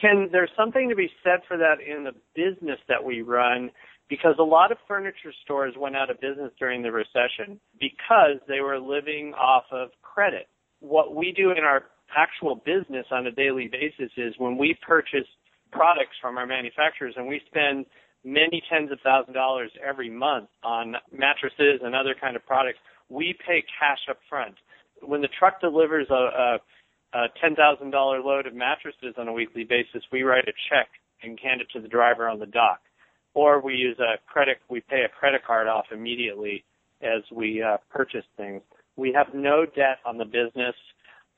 Ken, 0.00 0.28
there's 0.32 0.50
something 0.56 0.88
to 0.88 0.96
be 0.96 1.08
said 1.22 1.40
for 1.46 1.56
that 1.56 1.76
in 1.80 2.04
the 2.04 2.12
business 2.34 2.78
that 2.88 3.02
we 3.02 3.22
run 3.22 3.70
because 4.08 4.34
a 4.38 4.42
lot 4.42 4.72
of 4.72 4.78
furniture 4.88 5.32
stores 5.44 5.74
went 5.78 5.96
out 5.96 6.10
of 6.10 6.20
business 6.20 6.52
during 6.58 6.82
the 6.82 6.90
recession 6.90 7.60
because 7.78 8.38
they 8.48 8.60
were 8.60 8.78
living 8.78 9.32
off 9.34 9.64
of 9.70 9.90
credit. 10.02 10.48
What 10.80 11.14
we 11.14 11.32
do 11.32 11.52
in 11.52 11.64
our 11.64 11.84
actual 12.16 12.56
business 12.56 13.06
on 13.12 13.26
a 13.26 13.30
daily 13.30 13.68
basis 13.70 14.10
is 14.16 14.34
when 14.38 14.58
we 14.58 14.76
purchase 14.86 15.26
products 15.70 16.16
from 16.20 16.36
our 16.38 16.46
manufacturers 16.46 17.14
and 17.16 17.28
we 17.28 17.40
spend 17.46 17.86
many 18.24 18.62
tens 18.70 18.90
of 18.92 19.00
thousand 19.00 19.34
dollars 19.34 19.70
every 19.86 20.10
month 20.10 20.48
on 20.62 20.96
mattresses 21.12 21.80
and 21.82 21.94
other 21.94 22.14
kind 22.18 22.36
of 22.36 22.44
products. 22.46 22.78
We 23.08 23.34
pay 23.46 23.64
cash 23.78 24.00
up 24.08 24.18
front. 24.28 24.54
When 25.02 25.20
the 25.20 25.28
truck 25.38 25.60
delivers 25.60 26.06
a, 26.10 26.14
a, 26.14 26.58
a 27.18 27.26
ten 27.40 27.54
thousand 27.56 27.90
dollar 27.90 28.20
load 28.20 28.46
of 28.46 28.54
mattresses 28.54 29.14
on 29.18 29.28
a 29.28 29.32
weekly 29.32 29.64
basis, 29.64 30.02
we 30.12 30.22
write 30.22 30.48
a 30.48 30.52
check 30.68 30.88
and 31.22 31.38
hand 31.40 31.60
it 31.60 31.68
to 31.72 31.80
the 31.80 31.88
driver 31.88 32.28
on 32.28 32.38
the 32.38 32.46
dock. 32.46 32.80
Or 33.34 33.60
we 33.60 33.74
use 33.74 33.98
a 33.98 34.18
credit, 34.26 34.58
we 34.68 34.80
pay 34.80 35.02
a 35.04 35.08
credit 35.08 35.42
card 35.46 35.68
off 35.68 35.86
immediately 35.92 36.64
as 37.02 37.22
we 37.32 37.62
uh, 37.62 37.76
purchase 37.90 38.24
things. 38.36 38.62
We 38.96 39.12
have 39.12 39.28
no 39.32 39.64
debt 39.64 39.98
on 40.04 40.18
the 40.18 40.24
business. 40.24 40.74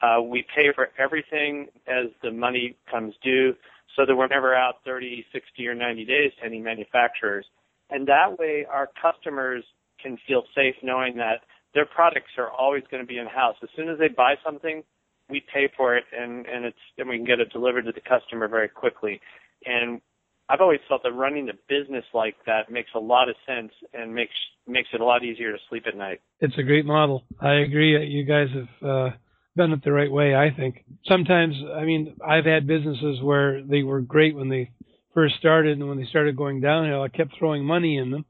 Uh, 0.00 0.20
we 0.20 0.44
pay 0.54 0.72
for 0.74 0.88
everything 0.98 1.68
as 1.86 2.06
the 2.22 2.30
money 2.32 2.76
comes 2.90 3.14
due 3.22 3.54
so 3.96 4.06
that 4.06 4.14
we're 4.16 4.28
never 4.28 4.54
out 4.54 4.76
30, 4.84 5.24
60, 5.32 5.66
or 5.66 5.74
90 5.74 6.04
days 6.04 6.32
to 6.38 6.46
any 6.46 6.60
manufacturers. 6.60 7.46
And 7.90 8.06
that 8.08 8.38
way 8.38 8.66
our 8.70 8.88
customers 9.00 9.64
can 10.02 10.18
feel 10.26 10.44
safe 10.54 10.74
knowing 10.82 11.16
that 11.16 11.42
their 11.74 11.86
products 11.86 12.32
are 12.38 12.50
always 12.50 12.82
going 12.90 13.02
to 13.02 13.06
be 13.06 13.18
in 13.18 13.26
house. 13.26 13.56
As 13.62 13.68
soon 13.76 13.88
as 13.88 13.98
they 13.98 14.08
buy 14.08 14.34
something, 14.44 14.82
we 15.30 15.42
pay 15.52 15.68
for 15.76 15.96
it 15.96 16.04
and, 16.16 16.46
and 16.46 16.64
it's 16.64 16.76
and 16.98 17.08
we 17.08 17.16
can 17.16 17.24
get 17.24 17.40
it 17.40 17.50
delivered 17.52 17.86
to 17.86 17.92
the 17.92 18.00
customer 18.00 18.48
very 18.48 18.68
quickly. 18.68 19.20
And 19.64 20.00
I've 20.48 20.60
always 20.60 20.80
felt 20.88 21.02
that 21.04 21.12
running 21.12 21.48
a 21.48 21.54
business 21.68 22.04
like 22.12 22.34
that 22.46 22.70
makes 22.70 22.90
a 22.94 22.98
lot 22.98 23.28
of 23.28 23.36
sense 23.46 23.72
and 23.94 24.14
makes 24.14 24.34
makes 24.66 24.88
it 24.92 25.00
a 25.00 25.04
lot 25.04 25.24
easier 25.24 25.52
to 25.52 25.58
sleep 25.68 25.84
at 25.86 25.96
night. 25.96 26.20
It's 26.40 26.58
a 26.58 26.62
great 26.62 26.84
model. 26.84 27.24
I 27.40 27.54
agree. 27.54 27.96
You 28.06 28.24
guys 28.24 28.48
have 28.54 28.88
uh, 28.88 29.10
done 29.56 29.72
it 29.72 29.84
the 29.84 29.92
right 29.92 30.10
way, 30.10 30.34
I 30.34 30.50
think. 30.50 30.84
Sometimes, 31.06 31.54
I 31.74 31.84
mean, 31.84 32.16
I've 32.26 32.44
had 32.44 32.66
businesses 32.66 33.20
where 33.22 33.62
they 33.62 33.82
were 33.82 34.00
great 34.00 34.34
when 34.34 34.48
they 34.48 34.70
first 35.14 35.36
started, 35.36 35.78
and 35.78 35.88
when 35.88 35.98
they 35.98 36.06
started 36.06 36.36
going 36.36 36.60
downhill, 36.60 37.02
I 37.02 37.08
kept 37.08 37.36
throwing 37.38 37.64
money 37.64 37.98
in 37.98 38.10
them, 38.10 38.24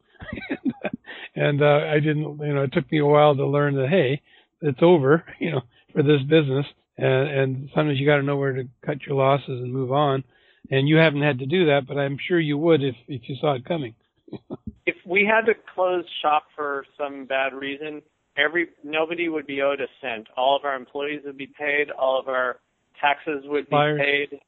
and 1.36 1.62
uh, 1.62 1.86
I 1.88 2.00
didn't, 2.00 2.38
you 2.40 2.54
know, 2.54 2.64
it 2.64 2.72
took 2.72 2.90
me 2.90 2.98
a 2.98 3.06
while 3.06 3.36
to 3.36 3.46
learn 3.46 3.76
that 3.76 3.88
hey, 3.88 4.20
it's 4.60 4.80
over, 4.82 5.24
you 5.38 5.52
know, 5.52 5.62
for 5.92 6.02
this 6.02 6.22
business, 6.22 6.66
and, 6.98 7.28
and 7.28 7.70
sometimes 7.74 7.98
you 7.98 8.06
got 8.06 8.16
to 8.16 8.22
know 8.22 8.36
where 8.36 8.54
to 8.54 8.68
cut 8.84 9.06
your 9.06 9.16
losses 9.16 9.48
and 9.48 9.72
move 9.72 9.92
on. 9.92 10.24
and 10.70 10.88
you 10.88 10.96
haven't 10.96 11.22
had 11.22 11.38
to 11.38 11.46
do 11.46 11.66
that, 11.66 11.86
but 11.86 11.98
I'm 11.98 12.18
sure 12.28 12.40
you 12.40 12.58
would 12.58 12.82
if 12.82 12.94
if 13.08 13.22
you 13.26 13.36
saw 13.40 13.54
it 13.54 13.64
coming. 13.64 13.94
if 14.86 14.96
we 15.06 15.24
had 15.24 15.46
to 15.46 15.54
close 15.74 16.04
shop 16.20 16.44
for 16.56 16.84
some 16.98 17.26
bad 17.26 17.52
reason, 17.54 18.02
every 18.36 18.68
nobody 18.84 19.28
would 19.28 19.46
be 19.46 19.62
owed 19.62 19.80
a 19.80 19.86
cent. 20.00 20.26
All 20.36 20.56
of 20.56 20.64
our 20.64 20.74
employees 20.74 21.20
would 21.24 21.38
be 21.38 21.50
paid. 21.58 21.90
All 21.90 22.18
of 22.18 22.28
our 22.28 22.56
taxes 23.00 23.44
would 23.46 23.66
be 23.66 23.70
Buyers. 23.70 24.00
paid. 24.00 24.40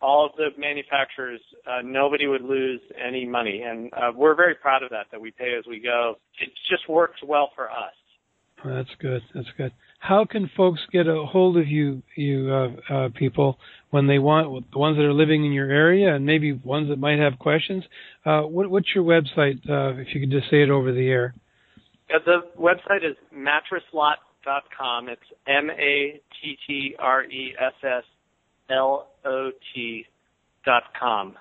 All 0.00 0.26
of 0.26 0.32
the 0.36 0.48
manufacturers, 0.58 1.40
uh, 1.64 1.80
nobody 1.84 2.26
would 2.26 2.42
lose 2.42 2.80
any 3.00 3.24
money, 3.24 3.62
and 3.62 3.88
uh, 3.94 4.10
we're 4.12 4.34
very 4.34 4.56
proud 4.56 4.82
of 4.82 4.90
that. 4.90 5.06
That 5.12 5.20
we 5.20 5.30
pay 5.30 5.54
as 5.56 5.64
we 5.68 5.78
go. 5.78 6.16
It 6.40 6.48
just 6.68 6.88
works 6.88 7.20
well 7.24 7.50
for 7.54 7.70
us. 7.70 7.92
That's 8.64 8.90
good. 9.00 9.22
That's 9.34 9.48
good. 9.56 9.72
How 9.98 10.24
can 10.24 10.50
folks 10.56 10.80
get 10.92 11.06
a 11.06 11.24
hold 11.24 11.56
of 11.56 11.68
you, 11.68 12.02
you 12.16 12.52
uh, 12.52 12.92
uh, 12.92 13.08
people, 13.14 13.58
when 13.90 14.06
they 14.06 14.18
want 14.18 14.70
the 14.72 14.78
ones 14.78 14.96
that 14.96 15.04
are 15.04 15.12
living 15.12 15.44
in 15.44 15.52
your 15.52 15.70
area, 15.70 16.14
and 16.14 16.26
maybe 16.26 16.52
ones 16.52 16.88
that 16.88 16.98
might 16.98 17.18
have 17.18 17.38
questions? 17.38 17.84
Uh, 18.24 18.42
what, 18.42 18.70
what's 18.70 18.88
your 18.94 19.04
website? 19.04 19.58
Uh, 19.68 20.00
if 20.00 20.08
you 20.14 20.20
could 20.20 20.30
just 20.30 20.50
say 20.50 20.62
it 20.62 20.70
over 20.70 20.92
the 20.92 21.08
air. 21.08 21.34
Uh, 22.12 22.18
the 22.24 22.38
website 22.58 23.04
is 23.04 23.16
mattresslot.com. 23.34 25.08
It's 25.08 25.22
M 25.46 25.70
A 25.70 26.20
T 26.40 26.56
T 26.66 26.96
R 26.98 27.24
E 27.24 27.54
S 27.58 27.72
S 27.82 28.04
L 28.70 29.08
O 29.24 29.50
T 29.74 30.06
dot 30.64 30.84
com. 30.98 31.34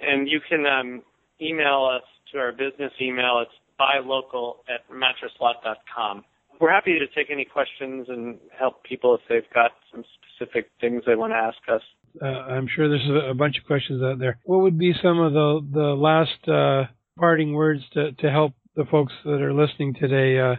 And 0.00 0.28
you 0.28 0.40
can 0.48 0.64
um, 0.66 1.02
email 1.40 1.90
us 1.92 2.06
to 2.32 2.38
our 2.38 2.52
business 2.52 2.92
email. 3.00 3.42
It's 3.42 3.52
buylocal 3.80 4.56
at 4.68 4.88
mattresslot.com. 4.90 6.24
We're 6.60 6.72
happy 6.72 6.98
to 6.98 7.06
take 7.14 7.30
any 7.30 7.44
questions 7.44 8.06
and 8.08 8.38
help 8.58 8.82
people 8.82 9.14
if 9.14 9.20
they've 9.28 9.54
got 9.54 9.72
some 9.92 10.04
specific 10.36 10.70
things 10.80 11.02
they 11.06 11.14
want 11.14 11.32
to 11.32 11.36
ask 11.36 11.58
us. 11.72 11.82
Uh, 12.20 12.26
I'm 12.26 12.66
sure 12.74 12.88
there's 12.88 13.08
a, 13.08 13.30
a 13.30 13.34
bunch 13.34 13.58
of 13.58 13.64
questions 13.64 14.02
out 14.02 14.18
there. 14.18 14.38
What 14.44 14.62
would 14.62 14.78
be 14.78 14.92
some 15.02 15.20
of 15.20 15.32
the 15.32 15.60
the 15.72 15.94
last 15.94 16.48
uh, 16.48 16.90
parting 17.18 17.52
words 17.52 17.82
to, 17.92 18.12
to 18.12 18.30
help 18.30 18.54
the 18.78 18.84
folks 18.84 19.12
that 19.24 19.42
are 19.42 19.52
listening 19.52 19.92
today 19.92 20.38
uh, 20.38 20.54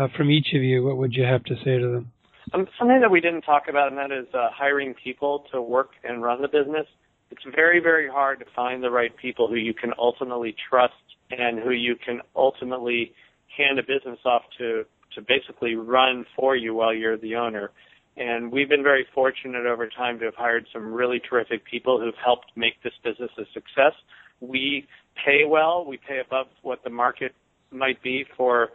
uh, 0.00 0.08
from 0.16 0.30
each 0.30 0.46
of 0.54 0.62
you? 0.62 0.84
What 0.84 0.96
would 0.96 1.12
you 1.12 1.24
have 1.24 1.42
to 1.44 1.56
say 1.56 1.76
to 1.76 1.90
them? 1.92 2.12
Um, 2.54 2.66
something 2.78 3.00
that 3.00 3.10
we 3.10 3.20
didn't 3.20 3.42
talk 3.42 3.64
about, 3.68 3.88
and 3.88 3.98
that 3.98 4.12
is 4.12 4.32
uh, 4.32 4.48
hiring 4.54 4.94
people 5.02 5.44
to 5.52 5.60
work 5.60 5.90
and 6.04 6.22
run 6.22 6.40
the 6.40 6.48
business. 6.48 6.86
It's 7.30 7.42
very, 7.54 7.80
very 7.80 8.08
hard 8.08 8.38
to 8.38 8.44
find 8.54 8.82
the 8.82 8.90
right 8.90 9.14
people 9.16 9.48
who 9.48 9.56
you 9.56 9.74
can 9.74 9.90
ultimately 9.98 10.54
trust 10.70 10.94
and 11.30 11.58
who 11.58 11.70
you 11.70 11.96
can 11.96 12.20
ultimately 12.36 13.12
hand 13.56 13.78
a 13.78 13.82
business 13.82 14.20
off 14.24 14.42
to 14.58 14.84
to 15.16 15.22
basically 15.22 15.74
run 15.74 16.24
for 16.36 16.56
you 16.56 16.74
while 16.74 16.92
you're 16.92 17.16
the 17.16 17.36
owner. 17.36 17.70
And 18.16 18.50
we've 18.50 18.68
been 18.68 18.82
very 18.82 19.06
fortunate 19.14 19.64
over 19.64 19.88
time 19.88 20.18
to 20.18 20.24
have 20.24 20.34
hired 20.34 20.66
some 20.72 20.92
really 20.92 21.20
terrific 21.28 21.64
people 21.64 22.00
who've 22.00 22.14
helped 22.24 22.46
make 22.56 22.82
this 22.82 22.92
business 23.04 23.30
a 23.38 23.44
success. 23.52 23.94
We 24.40 24.88
pay 25.24 25.44
well. 25.46 25.84
We 25.86 25.98
pay 25.98 26.20
above 26.24 26.46
what 26.62 26.82
the 26.82 26.90
market 26.90 27.32
might 27.74 28.02
be 28.02 28.24
for 28.36 28.70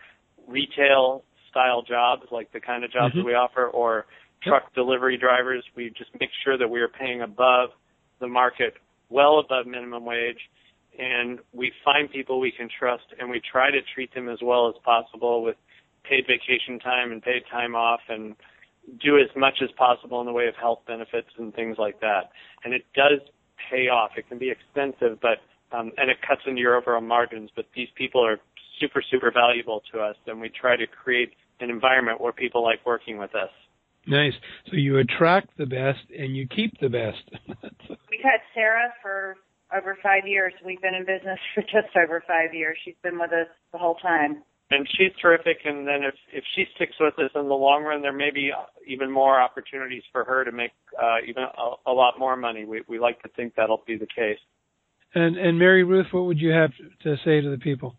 retail 0.48 1.24
style 1.50 1.82
jobs, 1.82 2.24
like 2.32 2.52
the 2.52 2.60
kind 2.60 2.84
of 2.84 2.92
jobs 2.92 3.14
Mhm. 3.14 3.18
that 3.20 3.26
we 3.26 3.34
offer, 3.34 3.68
or 3.68 4.06
truck 4.42 4.74
delivery 4.74 5.18
drivers. 5.18 5.64
We 5.76 5.90
just 5.92 6.12
make 6.20 6.32
sure 6.44 6.58
that 6.58 6.70
we 6.70 6.82
are 6.82 6.88
paying 6.88 7.22
above 7.22 7.74
the 8.20 8.28
market, 8.28 8.78
well 9.10 9.40
above 9.40 9.66
minimum 9.66 10.06
wage. 10.06 10.50
And 10.98 11.40
we 11.54 11.72
find 11.84 12.12
people 12.12 12.40
we 12.40 12.52
can 12.52 12.68
trust 12.68 13.06
and 13.20 13.30
we 13.30 13.40
try 13.40 13.72
to 13.72 13.82
treat 13.82 14.14
them 14.14 14.28
as 14.28 14.42
well 14.42 14.68
as 14.68 14.76
possible 14.84 15.44
with 15.44 15.56
paid 16.04 16.28
vacation 16.28 16.80
time 16.80 17.12
and 17.12 17.22
paid 17.22 17.46
time 17.48 17.76
off 17.76 18.02
and 18.10 18.36
do 19.00 19.18
as 19.18 19.34
much 19.36 19.62
as 19.62 19.72
possible 19.74 20.20
in 20.20 20.26
the 20.26 20.34
way 20.34 20.48
of 20.48 20.56
health 20.56 20.80
benefits 20.86 21.30
and 21.38 21.54
things 21.54 21.78
like 21.78 22.00
that. 22.02 22.32
And 22.64 22.74
it 22.74 22.86
does 22.94 23.20
pay 23.70 23.88
off. 23.88 24.18
It 24.18 24.28
can 24.28 24.38
be 24.38 24.50
expensive, 24.50 25.20
but 25.22 25.42
um, 25.72 25.92
and 25.98 26.10
it 26.10 26.18
cuts 26.28 26.42
into 26.48 26.60
your 26.60 26.76
overall 26.76 27.02
margins. 27.02 27.52
But 27.56 27.66
these 27.76 27.90
people 27.96 28.26
are 28.26 28.40
super, 28.80 29.04
super 29.10 29.32
valuable 29.32 29.82
to 29.94 30.00
us, 30.00 30.15
and 30.28 30.39
we 30.39 30.50
try 30.50 30.76
to 30.76 30.88
create 30.88 31.34
an 31.60 31.70
environment 31.70 32.22
where 32.22 32.32
people 32.32 32.63
like 32.63 32.80
working 32.86 33.18
with 33.18 33.36
us. 33.36 33.50
Nice. 34.08 34.34
So 34.70 34.76
you 34.76 34.98
attract 34.98 35.58
the 35.58 35.65
best 35.65 36.00
and 36.18 36.36
you 36.36 36.48
keep 36.48 36.80
the 36.80 36.89
best. 36.89 37.22
We've 38.10 38.24
had 38.24 38.39
Sarah 38.54 38.94
for 39.02 39.36
over 39.76 39.98
five 40.02 40.26
years. 40.26 40.54
We've 40.65 40.82
been 40.82 40.96
in 40.96 41.06
business 41.06 41.39
for 41.56 41.62
just 41.62 41.96
over 42.02 42.24
five 42.28 42.54
years. 42.54 42.78
She's 42.84 42.96
been 43.04 43.20
with 43.20 43.32
us 43.32 43.48
the 43.72 43.78
whole 43.78 43.96
time. 43.96 44.44
And 44.72 44.88
she's 44.98 45.12
terrific. 45.20 45.58
And 45.65 45.88
then 45.88 46.04
if 46.04 46.13
if 46.32 46.44
she 46.56 46.65
sticks 46.76 46.94
with 47.00 47.18
us 47.18 47.32
in 47.34 47.48
the 47.48 47.56
long 47.56 47.84
run, 47.84 48.04
there 48.04 48.13
may 48.13 48.30
be 48.30 48.52
even 48.88 49.10
more 49.10 49.42
opportunities 49.42 50.04
for 50.12 50.24
her 50.24 50.44
to 50.44 50.52
make 50.52 50.72
uh, 51.02 51.18
even 51.28 51.44
a, 51.44 51.89
a 51.89 51.92
lot 51.92 52.20
more 52.20 52.36
money. 52.36 52.65
We 52.65 52.84
we 52.88 53.00
like 53.00 53.20
to 53.24 53.30
think 53.30 53.56
that'll 53.56 53.82
be 53.88 53.98
the 53.98 54.06
case. 54.06 54.38
and 55.15 55.38
and 55.38 55.58
Mary 55.58 55.84
Ruth, 55.84 56.08
what 56.12 56.26
would 56.26 56.39
you 56.39 56.52
have 56.52 56.70
to 57.02 57.15
say 57.26 57.42
to 57.42 57.50
the 57.50 57.58
people? 57.58 57.96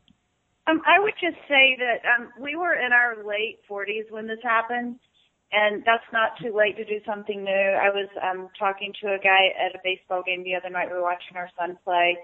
Um, 0.71 0.83
I 0.87 1.01
would 1.01 1.15
just 1.21 1.39
say 1.49 1.77
that 1.79 1.99
um, 2.07 2.31
we 2.41 2.55
were 2.55 2.75
in 2.75 2.93
our 2.93 3.27
late 3.27 3.59
40s 3.69 4.11
when 4.11 4.27
this 4.27 4.39
happened, 4.43 4.97
and 5.51 5.83
that's 5.85 6.07
not 6.13 6.39
too 6.41 6.55
late 6.55 6.77
to 6.77 6.85
do 6.85 7.01
something 7.05 7.43
new. 7.43 7.51
I 7.75 7.91
was 7.91 8.09
um, 8.23 8.49
talking 8.59 8.93
to 9.03 9.15
a 9.15 9.19
guy 9.19 9.51
at 9.59 9.75
a 9.75 9.83
baseball 9.83 10.23
game 10.25 10.45
the 10.45 10.55
other 10.55 10.71
night. 10.71 10.89
We 10.89 10.95
were 10.95 11.03
watching 11.03 11.37
our 11.37 11.51
son 11.59 11.77
play, 11.85 12.17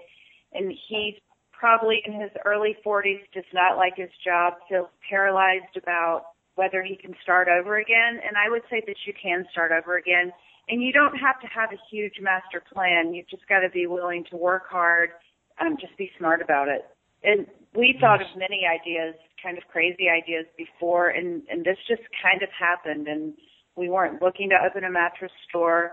and 0.53 0.71
he's 0.87 1.15
probably 1.51 2.01
in 2.05 2.13
his 2.13 2.31
early 2.45 2.77
40s, 2.85 3.19
does 3.33 3.51
not 3.53 3.75
like 3.75 3.97
his 3.97 4.11
job, 4.23 4.53
feels 4.69 4.87
paralyzed 5.09 5.75
about 5.75 6.31
whether 6.55 6.83
he 6.83 6.95
can 6.95 7.13
start 7.21 7.47
over 7.49 7.79
again. 7.79 8.21
And 8.23 8.37
I 8.37 8.49
would 8.49 8.63
say 8.69 8.81
that 8.87 8.95
you 9.05 9.13
can 9.21 9.45
start 9.51 9.71
over 9.71 9.97
again. 9.97 10.31
And 10.69 10.81
you 10.81 10.93
don't 10.93 11.15
have 11.17 11.39
to 11.41 11.47
have 11.47 11.71
a 11.71 11.79
huge 11.89 12.19
master 12.21 12.61
plan. 12.73 13.13
You've 13.13 13.29
just 13.29 13.47
got 13.47 13.59
to 13.59 13.69
be 13.69 13.87
willing 13.87 14.25
to 14.31 14.37
work 14.37 14.69
hard, 14.69 15.11
um, 15.59 15.77
just 15.79 15.97
be 15.97 16.11
smart 16.17 16.41
about 16.41 16.67
it. 16.67 16.85
And 17.23 17.47
we 17.77 17.95
thought 18.01 18.21
of 18.21 18.27
many 18.35 18.63
ideas, 18.65 19.13
kind 19.41 19.57
of 19.57 19.63
crazy 19.71 20.09
ideas 20.09 20.45
before, 20.57 21.09
and, 21.09 21.43
and 21.49 21.63
this 21.63 21.77
just 21.87 22.01
kind 22.23 22.41
of 22.41 22.49
happened. 22.49 23.07
And 23.07 23.33
we 23.75 23.87
weren't 23.87 24.21
looking 24.21 24.49
to 24.49 24.55
open 24.67 24.83
a 24.83 24.91
mattress 24.91 25.31
store, 25.47 25.91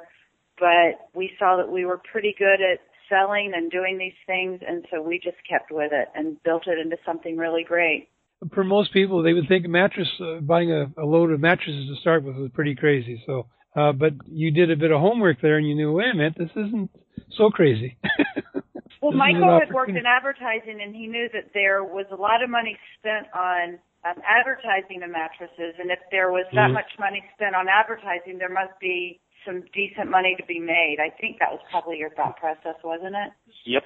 but 0.58 1.12
we 1.14 1.30
saw 1.38 1.56
that 1.58 1.70
we 1.70 1.84
were 1.84 2.00
pretty 2.10 2.34
good 2.38 2.60
at 2.64 2.80
selling 3.08 3.52
and 3.54 3.70
doing 3.70 3.98
these 3.98 4.16
things, 4.26 4.60
and 4.66 4.86
so 4.90 5.02
we 5.02 5.20
just 5.22 5.36
kept 5.48 5.70
with 5.70 5.92
it 5.92 6.08
and 6.14 6.42
built 6.42 6.66
it 6.66 6.78
into 6.78 6.96
something 7.04 7.36
really 7.36 7.62
great. 7.62 8.08
For 8.54 8.64
most 8.64 8.92
people, 8.92 9.22
they 9.22 9.34
would 9.34 9.46
think 9.46 9.66
a 9.66 9.68
mattress, 9.68 10.08
uh, 10.20 10.40
buying 10.40 10.72
a, 10.72 10.86
a 10.98 11.04
load 11.04 11.30
of 11.30 11.40
mattresses 11.40 11.88
to 11.88 12.00
start 12.00 12.24
with 12.24 12.36
was 12.36 12.50
pretty 12.54 12.74
crazy. 12.74 13.22
So, 13.26 13.46
uh, 13.76 13.92
but 13.92 14.12
you 14.26 14.50
did 14.50 14.70
a 14.70 14.76
bit 14.76 14.90
of 14.90 15.00
homework 15.00 15.40
there, 15.42 15.58
and 15.58 15.68
you 15.68 15.74
knew, 15.74 15.92
wait 15.92 16.10
a 16.12 16.16
minute, 16.16 16.34
this 16.38 16.50
isn't 16.50 16.90
so 17.36 17.50
crazy. 17.50 17.98
Well, 19.04 19.12
This 19.12 19.18
Michael 19.18 19.60
had 19.60 19.68
worked 19.68 19.92
in 19.92 20.06
advertising, 20.08 20.80
and 20.80 20.96
he 20.96 21.06
knew 21.06 21.28
that 21.34 21.52
there 21.52 21.84
was 21.84 22.06
a 22.10 22.16
lot 22.16 22.42
of 22.42 22.48
money 22.48 22.74
spent 22.98 23.26
on 23.36 23.78
um, 24.02 24.16
advertising 24.24 25.00
the 25.00 25.08
mattresses, 25.08 25.76
and 25.78 25.90
if 25.90 25.98
there 26.10 26.32
was 26.32 26.46
that 26.52 26.70
Mhm. 26.70 26.74
much 26.74 26.98
money 26.98 27.22
spent 27.34 27.54
on 27.54 27.68
advertising, 27.68 28.38
there 28.38 28.48
must 28.48 28.78
be 28.80 29.20
some 29.44 29.60
decent 29.74 30.08
money 30.08 30.34
to 30.36 30.44
be 30.44 30.58
made. 30.58 31.00
I 31.00 31.10
think 31.10 31.38
that 31.38 31.52
was 31.52 31.60
probably 31.70 31.98
your 31.98 32.10
thought 32.10 32.38
process, 32.38 32.76
wasn't 32.82 33.14
it? 33.14 33.32
Yep. 33.64 33.84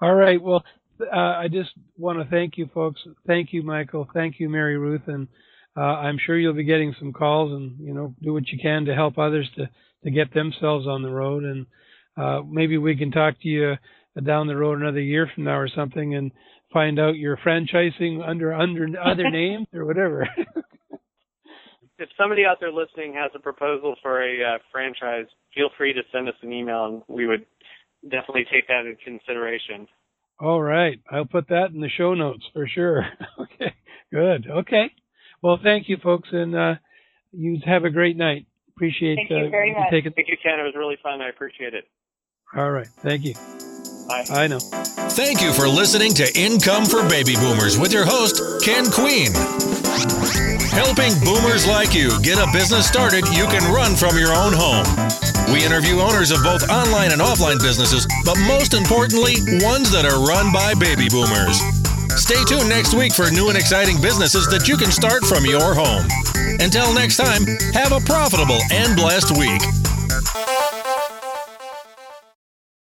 All 0.00 0.14
right. 0.14 0.40
Well, 0.40 0.64
uh, 1.00 1.34
I 1.38 1.48
just 1.48 1.72
want 1.98 2.20
to 2.20 2.24
thank 2.26 2.56
you, 2.56 2.66
folks. 2.66 3.04
Thank 3.26 3.52
you, 3.52 3.64
Michael. 3.64 4.08
Thank 4.12 4.38
you, 4.38 4.48
Mary 4.48 4.76
Ruth, 4.76 5.08
and 5.08 5.26
uh, 5.76 5.80
I'm 5.80 6.18
sure 6.18 6.38
you'll 6.38 6.52
be 6.52 6.62
getting 6.64 6.94
some 6.94 7.12
calls, 7.12 7.52
and 7.52 7.76
you 7.80 7.92
know, 7.92 8.14
do 8.22 8.32
what 8.32 8.48
you 8.50 8.58
can 8.58 8.84
to 8.84 8.94
help 8.94 9.18
others 9.18 9.50
to 9.56 9.68
to 10.04 10.10
get 10.12 10.32
themselves 10.32 10.86
on 10.86 11.02
the 11.02 11.10
road, 11.10 11.42
and 11.42 11.66
uh, 12.16 12.42
maybe 12.48 12.78
we 12.78 12.94
can 12.96 13.10
talk 13.10 13.40
to 13.40 13.48
you 13.48 13.76
down 14.24 14.46
the 14.46 14.56
road 14.56 14.80
another 14.80 15.00
year 15.00 15.30
from 15.34 15.44
now 15.44 15.58
or 15.58 15.68
something, 15.68 16.14
and 16.14 16.32
find 16.72 16.98
out 16.98 17.16
you're 17.16 17.38
franchising 17.38 18.26
under 18.26 18.52
under 18.52 18.88
other 19.00 19.30
names 19.30 19.66
or 19.72 19.84
whatever. 19.84 20.28
If 21.98 22.08
somebody 22.18 22.44
out 22.44 22.56
there 22.58 22.72
listening 22.72 23.14
has 23.14 23.30
a 23.34 23.38
proposal 23.38 23.94
for 24.02 24.22
a 24.22 24.54
uh, 24.54 24.58
franchise, 24.72 25.26
feel 25.54 25.70
free 25.78 25.92
to 25.92 26.00
send 26.12 26.28
us 26.28 26.34
an 26.42 26.52
email, 26.52 26.86
and 26.86 27.02
we 27.06 27.26
would 27.26 27.46
definitely 28.02 28.44
take 28.52 28.66
that 28.68 28.86
into 28.86 28.96
consideration. 29.04 29.86
All 30.40 30.60
right. 30.60 30.98
I'll 31.08 31.24
put 31.24 31.48
that 31.48 31.70
in 31.72 31.80
the 31.80 31.88
show 31.88 32.14
notes 32.14 32.44
for 32.52 32.66
sure. 32.66 33.06
okay. 33.38 33.72
Good. 34.12 34.48
Okay. 34.50 34.90
Well, 35.42 35.58
thank 35.62 35.88
you, 35.88 35.96
folks, 36.02 36.28
and 36.32 36.54
uh, 36.56 36.74
you 37.32 37.58
have 37.64 37.84
a 37.84 37.90
great 37.90 38.16
night. 38.16 38.46
Appreciate 38.76 39.16
Thank 39.16 39.30
you 39.30 39.46
uh, 39.46 39.50
very 39.50 39.72
much. 39.72 39.90
taking. 39.90 40.12
Thank 40.12 40.28
you, 40.28 40.36
Ken. 40.42 40.58
It 40.58 40.64
was 40.64 40.74
really 40.76 40.96
fun. 41.02 41.20
I 41.20 41.28
appreciate 41.28 41.74
it. 41.74 41.84
All 42.56 42.70
right. 42.70 42.88
Thank 43.02 43.24
you. 43.24 43.71
Bye. 44.06 44.24
I 44.30 44.46
know. 44.46 44.58
Thank 44.58 45.42
you 45.42 45.52
for 45.52 45.68
listening 45.68 46.12
to 46.14 46.26
Income 46.38 46.86
for 46.86 47.06
Baby 47.08 47.34
Boomers 47.36 47.78
with 47.78 47.92
your 47.92 48.04
host, 48.04 48.40
Ken 48.62 48.90
Queen. 48.90 49.32
Helping 50.72 51.12
boomers 51.20 51.66
like 51.66 51.94
you 51.94 52.08
get 52.22 52.38
a 52.38 52.48
business 52.52 52.86
started 52.88 53.28
you 53.28 53.44
can 53.46 53.62
run 53.72 53.94
from 53.94 54.16
your 54.16 54.32
own 54.32 54.52
home. 54.54 54.86
We 55.52 55.64
interview 55.64 56.00
owners 56.00 56.30
of 56.30 56.42
both 56.42 56.68
online 56.70 57.12
and 57.12 57.20
offline 57.20 57.60
businesses, 57.60 58.06
but 58.24 58.38
most 58.48 58.72
importantly, 58.74 59.36
ones 59.60 59.92
that 59.92 60.04
are 60.04 60.24
run 60.24 60.52
by 60.52 60.72
baby 60.74 61.08
boomers. 61.08 61.60
Stay 62.16 62.42
tuned 62.44 62.68
next 62.68 62.94
week 62.94 63.12
for 63.12 63.30
new 63.30 63.48
and 63.48 63.58
exciting 63.58 64.00
businesses 64.00 64.46
that 64.48 64.68
you 64.68 64.76
can 64.76 64.90
start 64.90 65.24
from 65.24 65.44
your 65.44 65.74
home. 65.74 66.08
Until 66.60 66.92
next 66.94 67.16
time, 67.16 67.44
have 67.72 67.92
a 67.92 68.00
profitable 68.00 68.60
and 68.72 68.96
blessed 68.96 69.36
week. 69.36 69.60